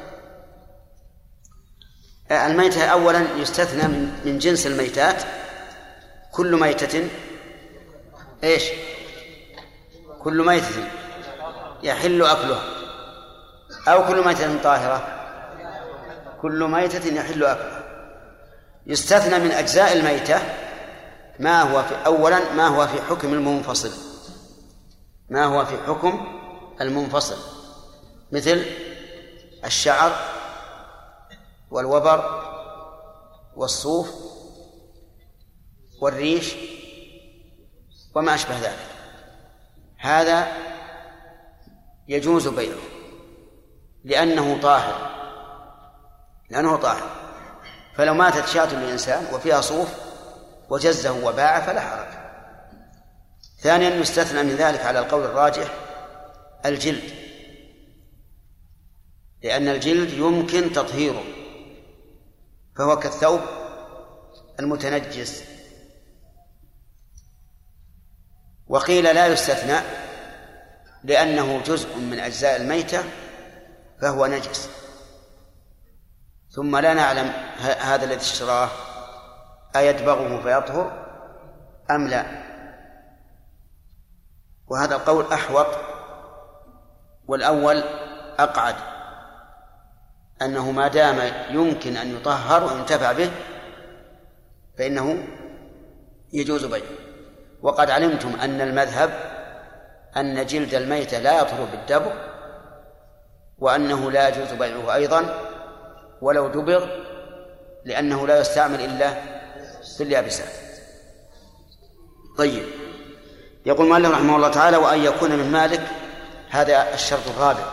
الميتة 2.32 2.86
أولا 2.86 3.38
يستثنى 3.38 3.88
من 3.88 4.22
من 4.26 4.38
جنس 4.38 4.68
الميتات. 4.68 5.24
كل 6.32 6.60
ميتة 6.60 7.10
إيش؟ 8.44 8.64
كل 10.20 10.46
ميتة 10.46 10.92
يحل 11.84 12.22
أكلها. 12.22 12.73
أو 13.88 14.08
كل 14.08 14.26
ميتة 14.26 14.62
طاهرة. 14.64 15.20
كل 16.42 16.64
ميتة 16.64 17.08
يحل 17.08 17.44
أكلها 17.46 17.84
يستثنى 18.88 19.40
من 19.40 19.52
أجزاء 19.52 19.94
الميتة 19.94 20.40
ما 21.40 21.62
هو 21.62 21.84
في 21.84 21.96
أولا 22.06 22.54
ما 22.54 22.68
هو 22.68 22.88
في 22.88 23.02
حكم 23.02 23.34
المنفصل. 23.34 23.92
ما 25.30 25.46
هو 25.46 25.66
في 25.66 25.78
حكم 25.78 26.28
المنفصل؟ 26.82 27.38
مثل 28.32 28.66
الشعر 29.66 30.12
والوبر 31.72 32.44
والصوف 33.56 34.10
والريش 36.02 36.56
وما 38.16 38.36
أشبه 38.36 38.60
ذلك. 38.60 38.88
هذا 39.98 40.48
يجوز 42.08 42.48
بيعه. 42.48 42.93
لأنه 44.04 44.62
طاهر. 44.62 45.14
لأنه 46.50 46.78
طاهر. 46.78 47.10
فلو 47.96 48.14
ماتت 48.14 48.48
شاة 48.48 48.74
لإنسان 48.74 49.26
وفيها 49.34 49.62
صوف 49.62 49.90
وجزه 50.70 51.26
وباع 51.26 51.60
فلا 51.60 51.82
حرج. 51.82 52.14
ثانيا 53.62 53.90
يستثنى 53.90 54.44
من 54.44 54.56
ذلك 54.56 54.86
على 54.86 55.00
القول 55.00 55.24
الراجح 55.24 55.74
الجلد. 56.66 57.14
لأن 59.44 59.68
الجلد 59.68 60.14
يمكن 60.14 60.74
تطهيره. 60.74 61.24
فهو 62.78 63.00
كالثوب 63.00 63.42
المتنجس. 64.60 65.44
وقيل 68.68 69.04
لا 69.04 69.28
يستثنى 69.28 69.80
لأنه 71.04 71.62
جزء 71.66 71.98
من 71.98 72.20
أجزاء 72.20 72.56
الميتة 72.56 73.04
فهو 74.04 74.26
نجس. 74.26 74.70
ثم 76.50 76.78
لا 76.78 76.94
نعلم 76.94 77.28
هذا 77.80 78.06
الذي 78.06 78.16
اشتراه 78.22 78.70
أيدبغه 79.76 80.42
فيطهر 80.42 81.06
أم 81.92 82.08
لا؟ 82.08 82.26
وهذا 84.68 84.96
القول 84.96 85.34
أحوط 85.34 85.68
والأول 87.28 87.84
أقعد. 88.40 88.76
أنه 90.42 90.72
ما 90.72 90.88
دام 90.88 91.32
يمكن 91.50 91.98
أن 91.98 92.16
يطهر 92.16 92.64
وينتفع 92.64 93.12
به 93.12 93.32
فإنه 94.78 95.28
يجوز 96.34 96.66
بيعه. 96.66 96.84
وقد 97.62 97.90
علمتم 97.90 98.40
أن 98.40 98.62
المذهب 98.62 99.10
أن 100.18 100.46
جلد 100.46 100.74
الميتة 100.74 101.20
لا 101.20 101.42
يطهر 101.42 101.66
بالدبر 101.72 102.33
وأنه 103.64 104.12
لا 104.12 104.30
يجوز 104.30 104.52
بيعه 104.54 104.96
أيضا 104.96 105.40
ولو 106.22 106.48
دبغ 106.48 106.88
لأنه 107.86 108.28
لا 108.28 108.40
يستعمل 108.40 108.82
إلا 108.82 109.14
في 109.98 110.04
اليابسات. 110.04 110.54
طيب. 112.38 112.64
يقول 113.66 113.88
مالك 113.88 114.12
رحمه 114.12 114.36
الله 114.36 114.50
تعالى 114.50 114.78
وأن 114.78 115.04
يكون 115.04 115.32
من 115.32 115.52
مالك 115.52 115.82
هذا 116.50 116.94
الشرط 116.94 117.28
الرابع. 117.28 117.64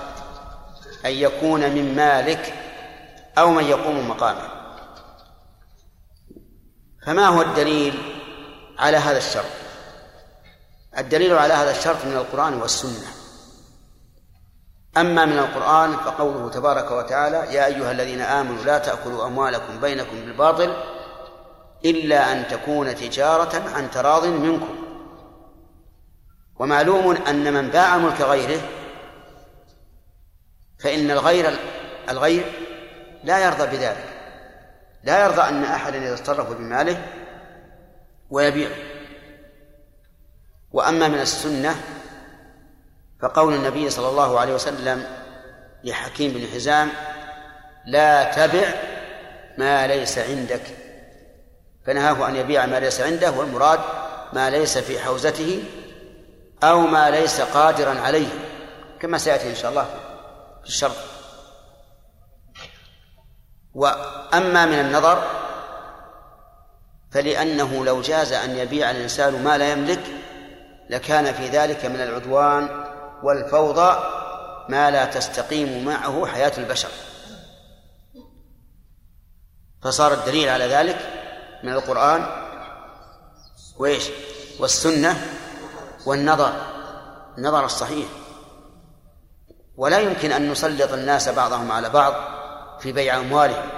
أن 1.04 1.10
يكون 1.10 1.60
من 1.60 1.96
مالك 1.96 2.54
أو 3.38 3.50
من 3.50 3.64
يقوم 3.64 4.08
مقامه 4.08 4.48
فما 7.06 7.26
هو 7.26 7.42
الدليل 7.42 7.94
على 8.78 8.96
هذا 8.96 9.18
الشرط؟ 9.18 9.44
الدليل 10.98 11.38
على 11.38 11.54
هذا 11.54 11.70
الشرط 11.70 12.04
من 12.04 12.16
القرآن 12.16 12.54
والسنة. 12.54 13.19
أما 14.96 15.24
من 15.24 15.38
القرآن 15.38 15.92
فقوله 15.92 16.50
تبارك 16.50 16.90
وتعالى 16.90 17.54
يا 17.54 17.66
أيها 17.66 17.90
الذين 17.90 18.20
آمنوا 18.20 18.64
لا 18.64 18.78
تأكلوا 18.78 19.26
أموالكم 19.26 19.80
بينكم 19.80 20.20
بالباطل 20.20 20.76
إلا 21.84 22.32
أن 22.32 22.48
تكون 22.48 22.94
تجارة 22.94 23.62
عن 23.74 23.90
تراض 23.90 24.26
منكم. 24.26 24.74
ومعلوم 26.58 27.16
أن 27.16 27.52
من 27.52 27.68
باع 27.68 27.98
ملك 27.98 28.20
غيره 28.20 28.60
فإن 30.80 31.10
الغير 31.10 31.58
الغير 32.08 32.44
لا 33.24 33.38
يرضى 33.38 33.76
بذلك. 33.76 34.04
لا 35.04 35.24
يرضى 35.24 35.42
أن 35.42 35.64
أحدا 35.64 35.98
يتصرف 35.98 36.52
بماله 36.52 37.02
ويبيعه. 38.30 38.76
وأما 40.72 41.08
من 41.08 41.20
السنة 41.20 41.74
فقول 43.22 43.54
النبي 43.54 43.90
صلى 43.90 44.08
الله 44.08 44.40
عليه 44.40 44.54
وسلم 44.54 45.04
لحكيم 45.84 46.32
بن 46.32 46.46
حزام 46.54 46.88
لا 47.86 48.32
تبع 48.32 48.74
ما 49.58 49.86
ليس 49.86 50.18
عندك. 50.18 50.62
فنهاه 51.86 52.28
أن 52.28 52.36
يبيع 52.36 52.66
ما 52.66 52.80
ليس 52.80 53.00
عنده 53.00 53.30
والمراد 53.30 53.80
ما 54.32 54.50
ليس 54.50 54.78
في 54.78 55.00
حوزته 55.00 55.62
أو 56.62 56.80
ما 56.80 57.10
ليس 57.10 57.40
قادرا 57.40 58.00
عليه 58.00 58.28
كما 59.00 59.18
سيأتي 59.18 59.50
إن 59.50 59.54
شاء 59.54 59.70
الله 59.70 59.84
في 60.62 60.68
الشرط 60.68 60.96
وأما 63.74 64.66
من 64.66 64.80
النظر 64.80 65.22
فلأنه 67.10 67.84
لو 67.84 68.00
جاز 68.00 68.32
أن 68.32 68.56
يبيع 68.56 68.90
الإنسان 68.90 69.44
ما 69.44 69.58
لا 69.58 69.72
يملك 69.72 70.02
لكان 70.90 71.32
في 71.32 71.48
ذلك 71.48 71.86
من 71.86 72.00
العدوان 72.00 72.89
والفوضى 73.22 73.98
ما 74.68 74.90
لا 74.90 75.04
تستقيم 75.04 75.84
معه 75.84 76.26
حياة 76.26 76.52
البشر. 76.58 76.88
فصار 79.82 80.12
الدليل 80.12 80.48
على 80.48 80.66
ذلك 80.66 80.98
من 81.62 81.72
القرآن 81.72 82.26
وإيش؟ 83.78 84.04
والسنة 84.58 85.26
والنظر 86.06 86.52
النظر 87.38 87.64
الصحيح. 87.64 88.06
ولا 89.76 89.98
يمكن 89.98 90.32
أن 90.32 90.50
نسلط 90.50 90.92
الناس 90.92 91.28
بعضهم 91.28 91.72
على 91.72 91.90
بعض 91.90 92.14
في 92.80 92.92
بيع 92.92 93.16
أموالهم. 93.16 93.68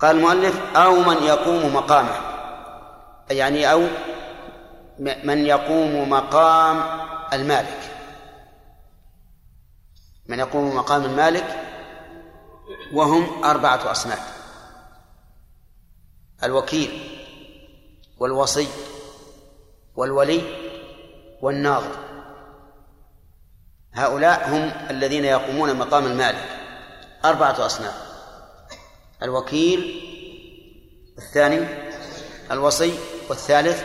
قال 0.00 0.16
المؤلف 0.16 0.76
أو 0.76 0.94
من 0.94 1.22
يقوم 1.22 1.74
مقامه. 1.74 2.14
يعني 3.30 3.72
أو 3.72 3.86
من 4.98 5.46
يقوم 5.46 6.10
مقام 6.10 6.82
المالك. 7.32 7.97
من 10.28 10.38
يقوم 10.38 10.76
مقام 10.76 11.04
المالك 11.04 11.64
وهم 12.92 13.44
أربعة 13.44 13.90
أصناف. 13.90 14.38
الوكيل 16.44 17.20
والوصي 18.18 18.68
والولي 19.96 20.42
والناظر. 21.42 21.96
هؤلاء 23.92 24.48
هم 24.48 24.90
الذين 24.90 25.24
يقومون 25.24 25.76
مقام 25.76 26.06
المالك. 26.06 26.48
أربعة 27.24 27.66
أصناف. 27.66 28.08
الوكيل 29.22 30.04
الثاني 31.18 31.66
الوصي 32.50 32.98
والثالث 33.28 33.84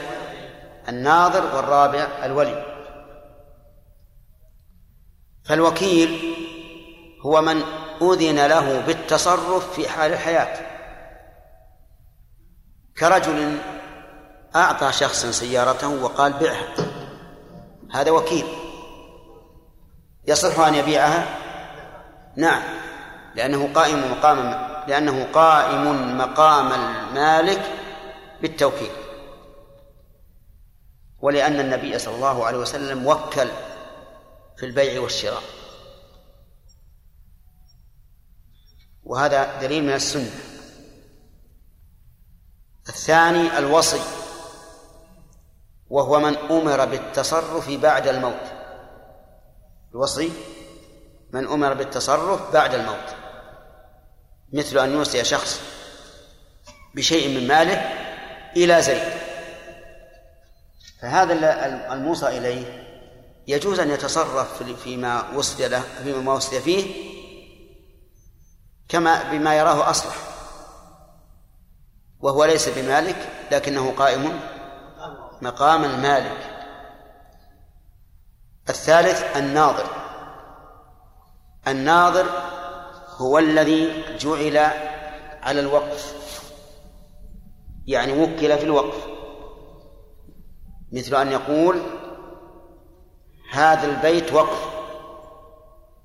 الناظر 0.90 1.56
والرابع 1.56 2.08
الولي. 2.26 2.73
فالوكيل 5.46 6.36
هو 7.22 7.42
من 7.42 7.64
أذن 8.02 8.48
له 8.48 8.80
بالتصرف 8.80 9.74
في 9.74 9.90
حال 9.90 10.14
الحياة. 10.14 10.74
كرجل 12.98 13.58
أعطى 14.56 14.92
شخصا 14.92 15.32
سيارته 15.32 16.04
وقال 16.04 16.34
بعها 16.34 16.68
هذا 17.94 18.12
وكيل. 18.12 18.46
يصح 20.28 20.60
أن 20.60 20.76
يبيعها؟ 20.76 21.38
نعم. 22.36 22.62
لأنه 23.36 23.74
قائم 23.74 24.12
مقام 24.12 24.38
لأنه 24.88 25.28
قائم 25.34 26.18
مقام 26.18 26.72
المالك 26.72 27.62
بالتوكيل. 28.42 28.92
ولأن 31.22 31.60
النبي 31.60 32.00
صلى 32.00 32.16
الله 32.16 32.46
عليه 32.46 32.58
وسلم 32.58 33.08
وكل 33.08 33.48
في 34.58 34.66
البيع 34.66 35.02
والشراء. 35.02 35.44
وهذا 39.04 39.62
دليل 39.62 39.84
من 39.84 39.94
السنة. 39.94 40.32
الثاني 42.90 43.58
الوصي 43.58 44.02
وهو 45.90 46.20
من 46.20 46.38
أمر 46.38 46.86
بالتصرف 46.86 47.70
بعد 47.70 48.08
الموت. 48.08 48.52
الوصي 49.92 50.32
من 51.32 51.48
أمر 51.48 51.74
بالتصرف 51.74 52.54
بعد 52.54 52.74
الموت. 52.74 53.16
مثل 54.54 54.78
أن 54.80 54.92
يوصي 54.92 55.24
شخص 55.24 55.62
بشيء 56.96 57.40
من 57.40 57.48
ماله 57.48 57.74
إلى 58.56 58.82
زيد 58.82 59.14
فهذا 61.02 61.34
الموصى 61.94 62.28
إليه 62.28 62.83
يجوز 63.48 63.80
أن 63.80 63.92
يتصرف 63.92 64.64
فيما 64.64 65.30
وصي 65.36 65.68
له 65.68 65.82
فيما 66.04 66.34
وصي 66.34 66.60
فيه 66.60 67.14
كما 68.90 69.32
بما 69.32 69.56
يراه 69.56 69.90
أصلح. 69.90 70.16
وهو 72.20 72.46
ليس 72.46 72.70
بمالك 72.70 73.30
لكنه 73.52 73.94
قائم 73.98 74.40
مقام 75.42 75.84
المالك. 75.84 76.38
الثالث 78.70 79.38
الناظر. 79.38 79.86
الناظر 81.68 82.26
هو 83.18 83.40
الذي 83.40 84.04
جعل 84.18 84.58
على 85.42 85.60
الوقف. 85.60 86.16
يعني 87.88 88.22
وكل 88.22 88.58
في 88.58 88.64
الوقف. 88.64 89.08
مثل 90.92 91.16
أن 91.16 91.32
يقول 91.32 91.82
هذا 93.54 93.88
البيت 93.88 94.34
وقف 94.34 94.74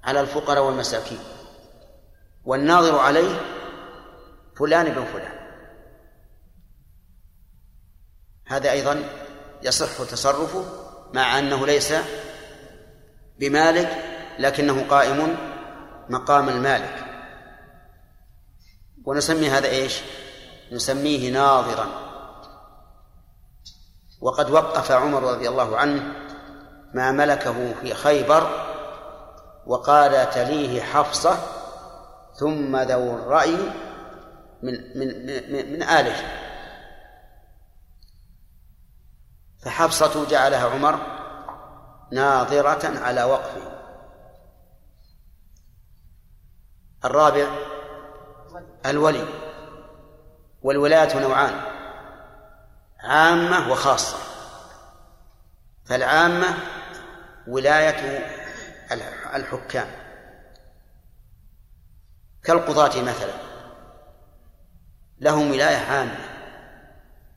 على 0.05 0.21
الفقراء 0.21 0.65
والمساكين. 0.65 1.19
والناظر 2.45 2.99
عليه 2.99 3.41
فلان 4.57 4.85
بن 4.95 5.05
فلان. 5.05 5.39
هذا 8.47 8.71
أيضا 8.71 9.03
يصح 9.63 10.03
تصرفه 10.11 10.65
مع 11.15 11.39
أنه 11.39 11.67
ليس 11.67 11.95
بمالك 13.39 14.05
لكنه 14.39 14.89
قائم 14.89 15.37
مقام 16.09 16.49
المالك. 16.49 17.05
ونسمي 19.05 19.51
هذا 19.51 19.69
إيش؟ 19.69 20.01
نسميه 20.73 21.31
ناظرا. 21.31 22.09
وقد 24.21 24.51
وقف 24.51 24.91
عمر 24.91 25.23
رضي 25.23 25.49
الله 25.49 25.77
عنه 25.77 26.28
ما 26.95 27.13
ملكه 27.13 27.75
في 27.81 27.95
خيبر 27.95 28.51
وقال 29.67 30.31
تليه 30.31 30.83
حفصة 30.83 31.39
ثم 32.35 32.77
ذو 32.77 33.17
الرأي 33.17 33.57
من 34.63 34.99
من 34.99 35.27
من, 35.27 35.73
من 35.73 35.83
آله. 35.83 36.17
فحفصة 39.65 40.29
جعلها 40.29 40.69
عمر 40.69 40.99
ناظرة 42.13 42.99
على 42.99 43.25
وقفه. 43.25 43.79
الرابع 47.05 47.47
الولي 48.87 49.27
والولاية 50.63 51.21
نوعان 51.21 51.61
عامة 53.01 53.73
وخاصة. 53.73 54.17
فالعامة 55.85 56.78
ولاية 57.49 58.27
الحكام. 59.35 59.89
كالقضاة 62.45 63.03
مثلا. 63.03 63.33
لهم 65.21 65.51
ولاية 65.51 65.77
عامة. 65.77 66.19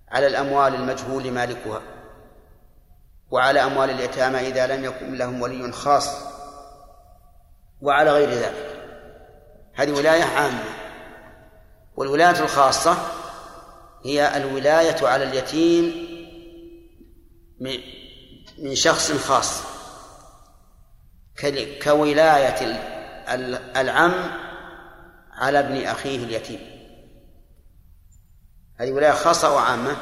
على 0.10 0.28
الأموال 0.28 0.76
المجهول 0.76 1.32
مالكها. 1.32 1.82
وعلى 3.32 3.64
أموال 3.64 3.90
اليتامى 3.90 4.40
إذا 4.40 4.68
لم 4.68 4.86
يكن 4.86 5.16
لهم 5.16 5.42
ولي 5.42 5.72
خاص. 5.72 6.10
وعلى 7.82 8.12
غير 8.12 8.30
ذلك. 8.30 8.82
هذه 9.74 9.92
ولاية 9.92 10.24
عامة. 10.24 10.64
والولاية 11.96 12.40
الخاصة 12.40 12.98
هي 14.06 14.38
الولاية 14.38 15.08
على 15.08 15.24
اليتيم 15.24 16.12
من 18.58 18.76
شخص 18.76 19.12
خاص. 19.12 19.71
كولاية 21.84 22.80
العم 23.76 24.14
على 25.32 25.60
ابن 25.60 25.86
أخيه 25.86 26.24
اليتيم. 26.24 26.60
هذه 28.80 28.92
ولاية 28.92 29.12
خاصة 29.12 29.48
أو 29.48 29.58
عامة 29.58 29.96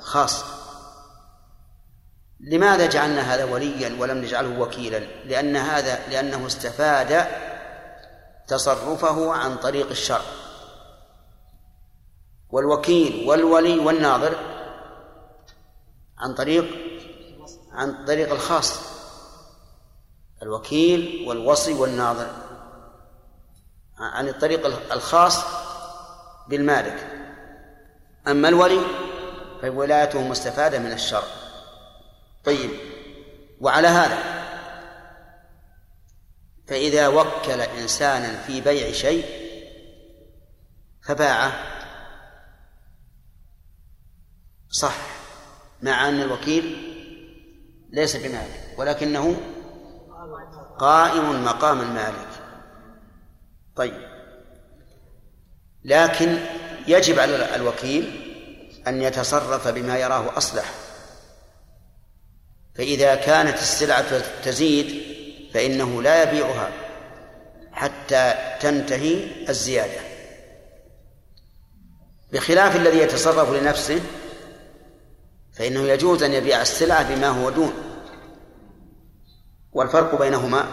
خاصة 0.00 0.44
لماذا 2.40 2.86
جعلنا 2.86 3.34
هذا 3.34 3.44
وليا 3.44 3.96
ولم 4.00 4.18
نجعله 4.18 4.60
وكيلا؟ 4.60 4.98
لأن 5.24 5.56
هذا 5.56 6.08
لأنه 6.08 6.46
استفاد 6.46 7.26
تصرفه 8.46 9.32
عن 9.32 9.56
طريق 9.56 9.90
الشرع 9.90 10.22
والوكيل 12.50 13.28
والولي 13.28 13.78
والناظر 13.78 14.36
عن 16.18 16.34
طريق 16.34 16.64
عن 17.72 18.04
طريق 18.04 18.32
الخاص. 18.32 18.91
الوكيل 20.42 21.28
والوصي 21.28 21.72
والناظر 21.72 22.30
عن 23.98 24.28
الطريق 24.28 24.92
الخاص 24.92 25.44
بالمالك. 26.48 27.06
أما 28.28 28.48
الولي 28.48 28.80
فولايته 29.62 30.28
مستفادة 30.28 30.78
من 30.78 30.92
الشرع 30.92 31.28
طيب 32.44 32.70
وعلى 33.60 33.88
هذا 33.88 34.42
فإذا 36.66 37.08
وكل 37.08 37.60
إنسانا 37.60 38.42
في 38.42 38.60
بيع 38.60 38.92
شيء 38.92 39.24
فباعه. 41.02 41.52
صح 44.70 44.96
مع 45.82 46.08
أن 46.08 46.20
الوكيل 46.20 46.92
ليس 47.92 48.16
بمالك 48.16 48.74
ولكنه 48.78 49.36
قائم 50.82 51.44
مقام 51.44 51.80
المالك. 51.80 52.28
طيب. 53.76 53.94
لكن 55.84 56.38
يجب 56.88 57.18
على 57.18 57.56
الوكيل 57.56 58.32
أن 58.86 59.02
يتصرف 59.02 59.68
بما 59.68 59.98
يراه 59.98 60.36
أصلح. 60.36 60.64
فإذا 62.74 63.14
كانت 63.14 63.58
السلعة 63.58 64.22
تزيد 64.44 65.02
فإنه 65.54 66.02
لا 66.02 66.22
يبيعها 66.22 66.70
حتى 67.72 68.34
تنتهي 68.60 69.48
الزيادة. 69.48 70.00
بخلاف 72.32 72.76
الذي 72.76 72.98
يتصرف 72.98 73.50
لنفسه 73.50 74.00
فإنه 75.52 75.80
يجوز 75.88 76.22
أن 76.22 76.32
يبيع 76.32 76.62
السلعة 76.62 77.14
بما 77.14 77.28
هو 77.28 77.50
دون. 77.50 77.91
والفرق 79.72 80.18
بينهما 80.18 80.64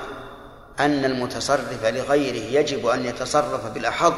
أن 0.79 1.05
المتصرف 1.05 1.85
لغيره 1.85 2.59
يجب 2.59 2.87
أن 2.87 3.05
يتصرف 3.05 3.65
بالأحظ 3.65 4.13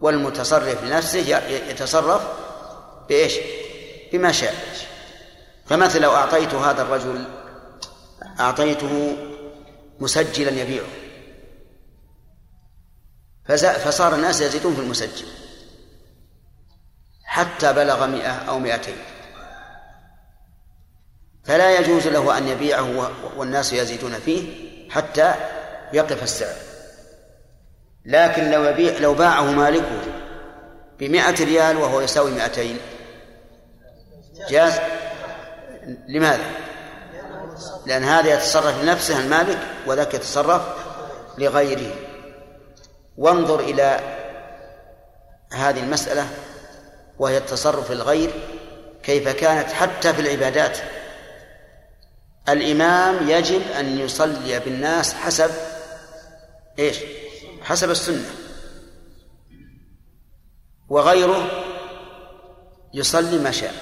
والمتصرف 0.00 0.84
لنفسه 0.84 1.38
يتصرف 1.70 2.22
بإيش؟ 3.08 3.34
بما 4.12 4.32
شاء 4.32 4.54
فمثلا 5.66 6.00
لو 6.00 6.14
أعطيت 6.14 6.54
هذا 6.54 6.82
الرجل 6.82 7.24
أعطيته 8.40 9.16
مسجلا 10.00 10.50
يبيعه 10.50 10.86
فصار 13.78 14.14
الناس 14.14 14.40
يزيدون 14.40 14.74
في 14.74 14.80
المسجل 14.80 15.26
حتى 17.24 17.72
بلغ 17.72 18.06
مئة 18.06 18.32
أو 18.32 18.58
مئتين 18.58 18.96
فلا 21.44 21.78
يجوز 21.78 22.08
له 22.08 22.38
أن 22.38 22.48
يبيعه 22.48 23.10
والناس 23.36 23.72
يزيدون 23.72 24.12
فيه 24.12 24.48
حتى 24.90 25.34
يقف 25.92 26.22
السعر. 26.22 26.56
لكن 28.06 28.50
لو 28.50 28.64
يبيع 28.64 28.98
لو 28.98 29.14
باعه 29.14 29.42
مالكه 29.42 30.00
بمائة 30.98 31.44
ريال 31.44 31.76
وهو 31.76 32.00
يساوي 32.00 32.30
مائتين 32.30 32.78
جاز 34.48 34.72
لماذا؟ 36.08 36.44
لأن 37.86 38.04
هذا 38.04 38.34
يتصرف 38.34 38.82
لنفسه 38.82 39.20
المالك 39.20 39.58
وذاك 39.86 40.14
يتصرف 40.14 40.62
لغيره. 41.38 41.94
وانظر 43.16 43.60
إلى 43.60 44.00
هذه 45.52 45.80
المسألة 45.80 46.26
وهي 47.18 47.36
التصرف 47.38 47.90
للغير 47.90 48.30
كيف 49.02 49.28
كانت 49.28 49.72
حتى 49.72 50.14
في 50.14 50.20
العبادات. 50.20 50.78
الإمام 52.48 53.30
يجب 53.30 53.62
أن 53.70 53.98
يصلي 53.98 54.60
بالناس 54.60 55.14
حسب 55.14 55.50
إيش؟ 56.78 56.98
حسب 57.62 57.90
السنة. 57.90 58.30
وغيره 60.88 61.64
يصلي 62.94 63.38
ما 63.38 63.50
شاء. 63.50 63.74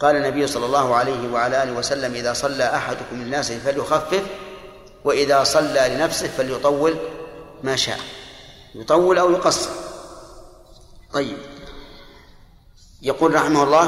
قال 0.00 0.16
النبي 0.16 0.46
صلى 0.46 0.66
الله 0.66 0.94
عليه 0.94 1.32
وعلى 1.32 1.62
آله 1.62 1.72
وسلم 1.72 2.14
إذا 2.14 2.32
صلى 2.32 2.76
أحدكم 2.76 3.20
الناس 3.20 3.52
فليخفف 3.52 4.22
وإذا 5.04 5.44
صلى 5.44 5.88
لنفسه 5.88 6.28
فليطول 6.28 6.96
ما 7.62 7.76
شاء. 7.76 8.00
يطول 8.74 9.18
أو 9.18 9.30
يقصر. 9.30 9.70
طيب. 11.12 11.38
يقول 13.02 13.34
رحمه 13.34 13.62
الله 13.62 13.84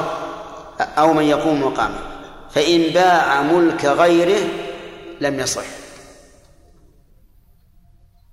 أو 0.80 1.12
من 1.12 1.24
يقوم 1.24 1.62
مقامه. 1.62 2.13
فإن 2.54 2.92
باع 2.92 3.42
ملك 3.42 3.84
غيره 3.84 4.48
لم 5.20 5.40
يصح. 5.40 5.64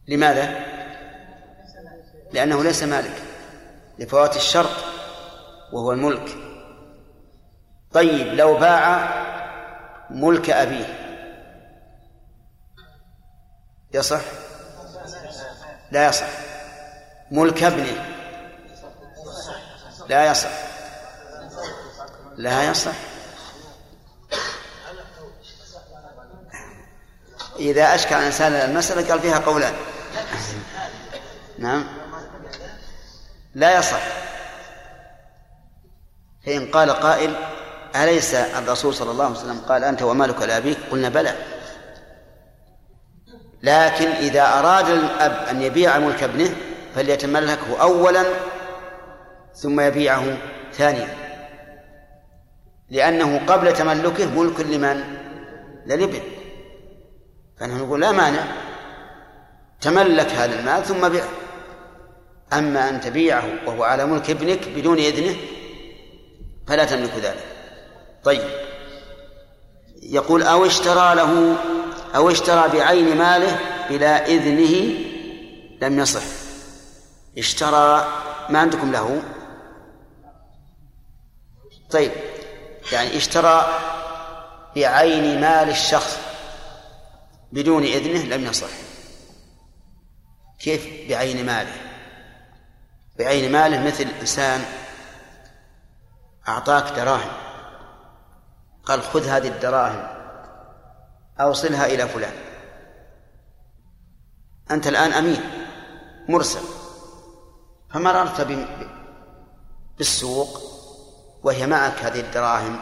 لماذا؟ 0.07 0.65
لأنه 2.31 2.63
ليس 2.63 2.83
مالك. 2.83 3.21
لفوات 3.99 4.35
الشرط 4.35 4.77
وهو 5.73 5.91
الملك. 5.91 6.37
طيب 7.91 8.27
لو 8.27 8.57
باع 8.57 9.21
ملك 10.09 10.49
أبيه 10.49 10.97
يصح؟ 13.93 14.21
لا 15.91 16.07
يصح. 16.07 16.27
ملك 17.31 17.63
ابنه 17.63 18.05
لا 20.09 20.31
يصح. 20.31 20.51
لا 22.37 22.69
يصح. 22.71 23.10
إذا 27.61 27.95
أشكل 27.95 28.15
الإنسان 28.15 28.53
المسألة 28.53 29.09
قال 29.09 29.19
فيها 29.19 29.37
قولان. 29.37 29.73
نعم. 31.59 31.85
لا 33.55 33.79
يصح. 33.79 34.01
فإن 36.45 36.71
قال 36.71 36.91
قائل 36.91 37.35
أليس 37.95 38.33
الرسول 38.33 38.93
صلى 38.93 39.11
الله 39.11 39.25
عليه 39.25 39.35
وسلم 39.35 39.61
قال 39.69 39.83
أنت 39.83 40.01
ومالك 40.01 40.41
لأبيك 40.41 40.77
قلنا 40.91 41.09
بلى. 41.09 41.35
لكن 43.63 44.07
إذا 44.07 44.59
أراد 44.59 44.89
الأب 44.89 45.47
أن 45.49 45.61
يبيع 45.61 45.97
ملك 45.97 46.23
ابنه 46.23 46.55
فليتملكه 46.95 47.81
أولا 47.81 48.23
ثم 49.55 49.79
يبيعه 49.79 50.37
ثانيا. 50.73 51.07
لأنه 52.89 53.41
قبل 53.47 53.73
تملكه 53.73 54.25
ملك 54.25 54.59
لمن؟ 54.59 55.17
للابن. 55.85 56.21
فنحن 57.61 57.77
نقول 57.77 58.01
لا 58.01 58.11
مانع. 58.11 58.43
تملك 59.81 60.31
هذا 60.31 60.59
المال 60.59 60.85
ثم 60.85 61.09
بيعه 61.09 61.29
أما 62.53 62.89
أن 62.89 63.01
تبيعه 63.01 63.43
وهو 63.65 63.83
على 63.83 64.05
ملك 64.05 64.29
ابنك 64.29 64.67
بدون 64.67 64.97
إذنه 64.97 65.35
فلا 66.67 66.85
تملك 66.85 67.13
ذلك. 67.15 67.45
طيب. 68.23 68.41
يقول 70.03 70.43
أو 70.43 70.65
اشترى 70.65 71.15
له 71.15 71.55
أو 72.15 72.29
اشترى 72.29 72.69
بعين 72.69 73.17
ماله 73.17 73.59
بلا 73.89 74.25
إذنه 74.27 74.95
لم 75.81 75.99
يصح. 75.99 76.23
اشترى 77.37 78.07
ما 78.49 78.59
عندكم 78.59 78.91
له. 78.91 79.21
طيب. 81.91 82.11
يعني 82.91 83.17
اشترى 83.17 83.79
بعين 84.75 85.41
مال 85.41 85.69
الشخص. 85.69 86.30
بدون 87.51 87.83
إذنه 87.83 88.35
لم 88.35 88.45
يصح. 88.45 88.69
كيف؟ 90.59 91.09
بعين 91.09 91.45
ماله. 91.45 91.75
بعين 93.19 93.51
ماله 93.51 93.87
مثل 93.87 94.07
إنسان 94.21 94.65
أعطاك 96.47 96.95
دراهم. 96.95 97.31
قال 98.85 99.01
خذ 99.03 99.27
هذه 99.27 99.47
الدراهم 99.47 100.07
أوصلها 101.39 101.85
إلى 101.85 102.07
فلان. 102.07 102.33
أنت 104.71 104.87
الآن 104.87 105.11
أمين 105.13 105.41
مرسل. 106.29 106.63
فمررت 107.93 108.47
بالسوق؟ 109.97 110.61
وهي 111.43 111.67
معك 111.67 111.99
هذه 111.99 112.19
الدراهم. 112.19 112.79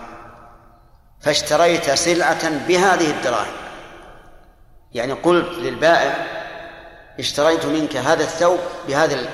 فاشتريت 1.21 1.91
سلعة 1.91 2.67
بهذه 2.67 3.17
الدراهم. 3.17 3.68
يعني 4.93 5.13
قلت 5.13 5.57
للبائع 5.57 6.25
اشتريت 7.19 7.65
منك 7.65 7.95
هذا 7.95 8.23
الثوب 8.23 8.59
بهذا 8.87 9.29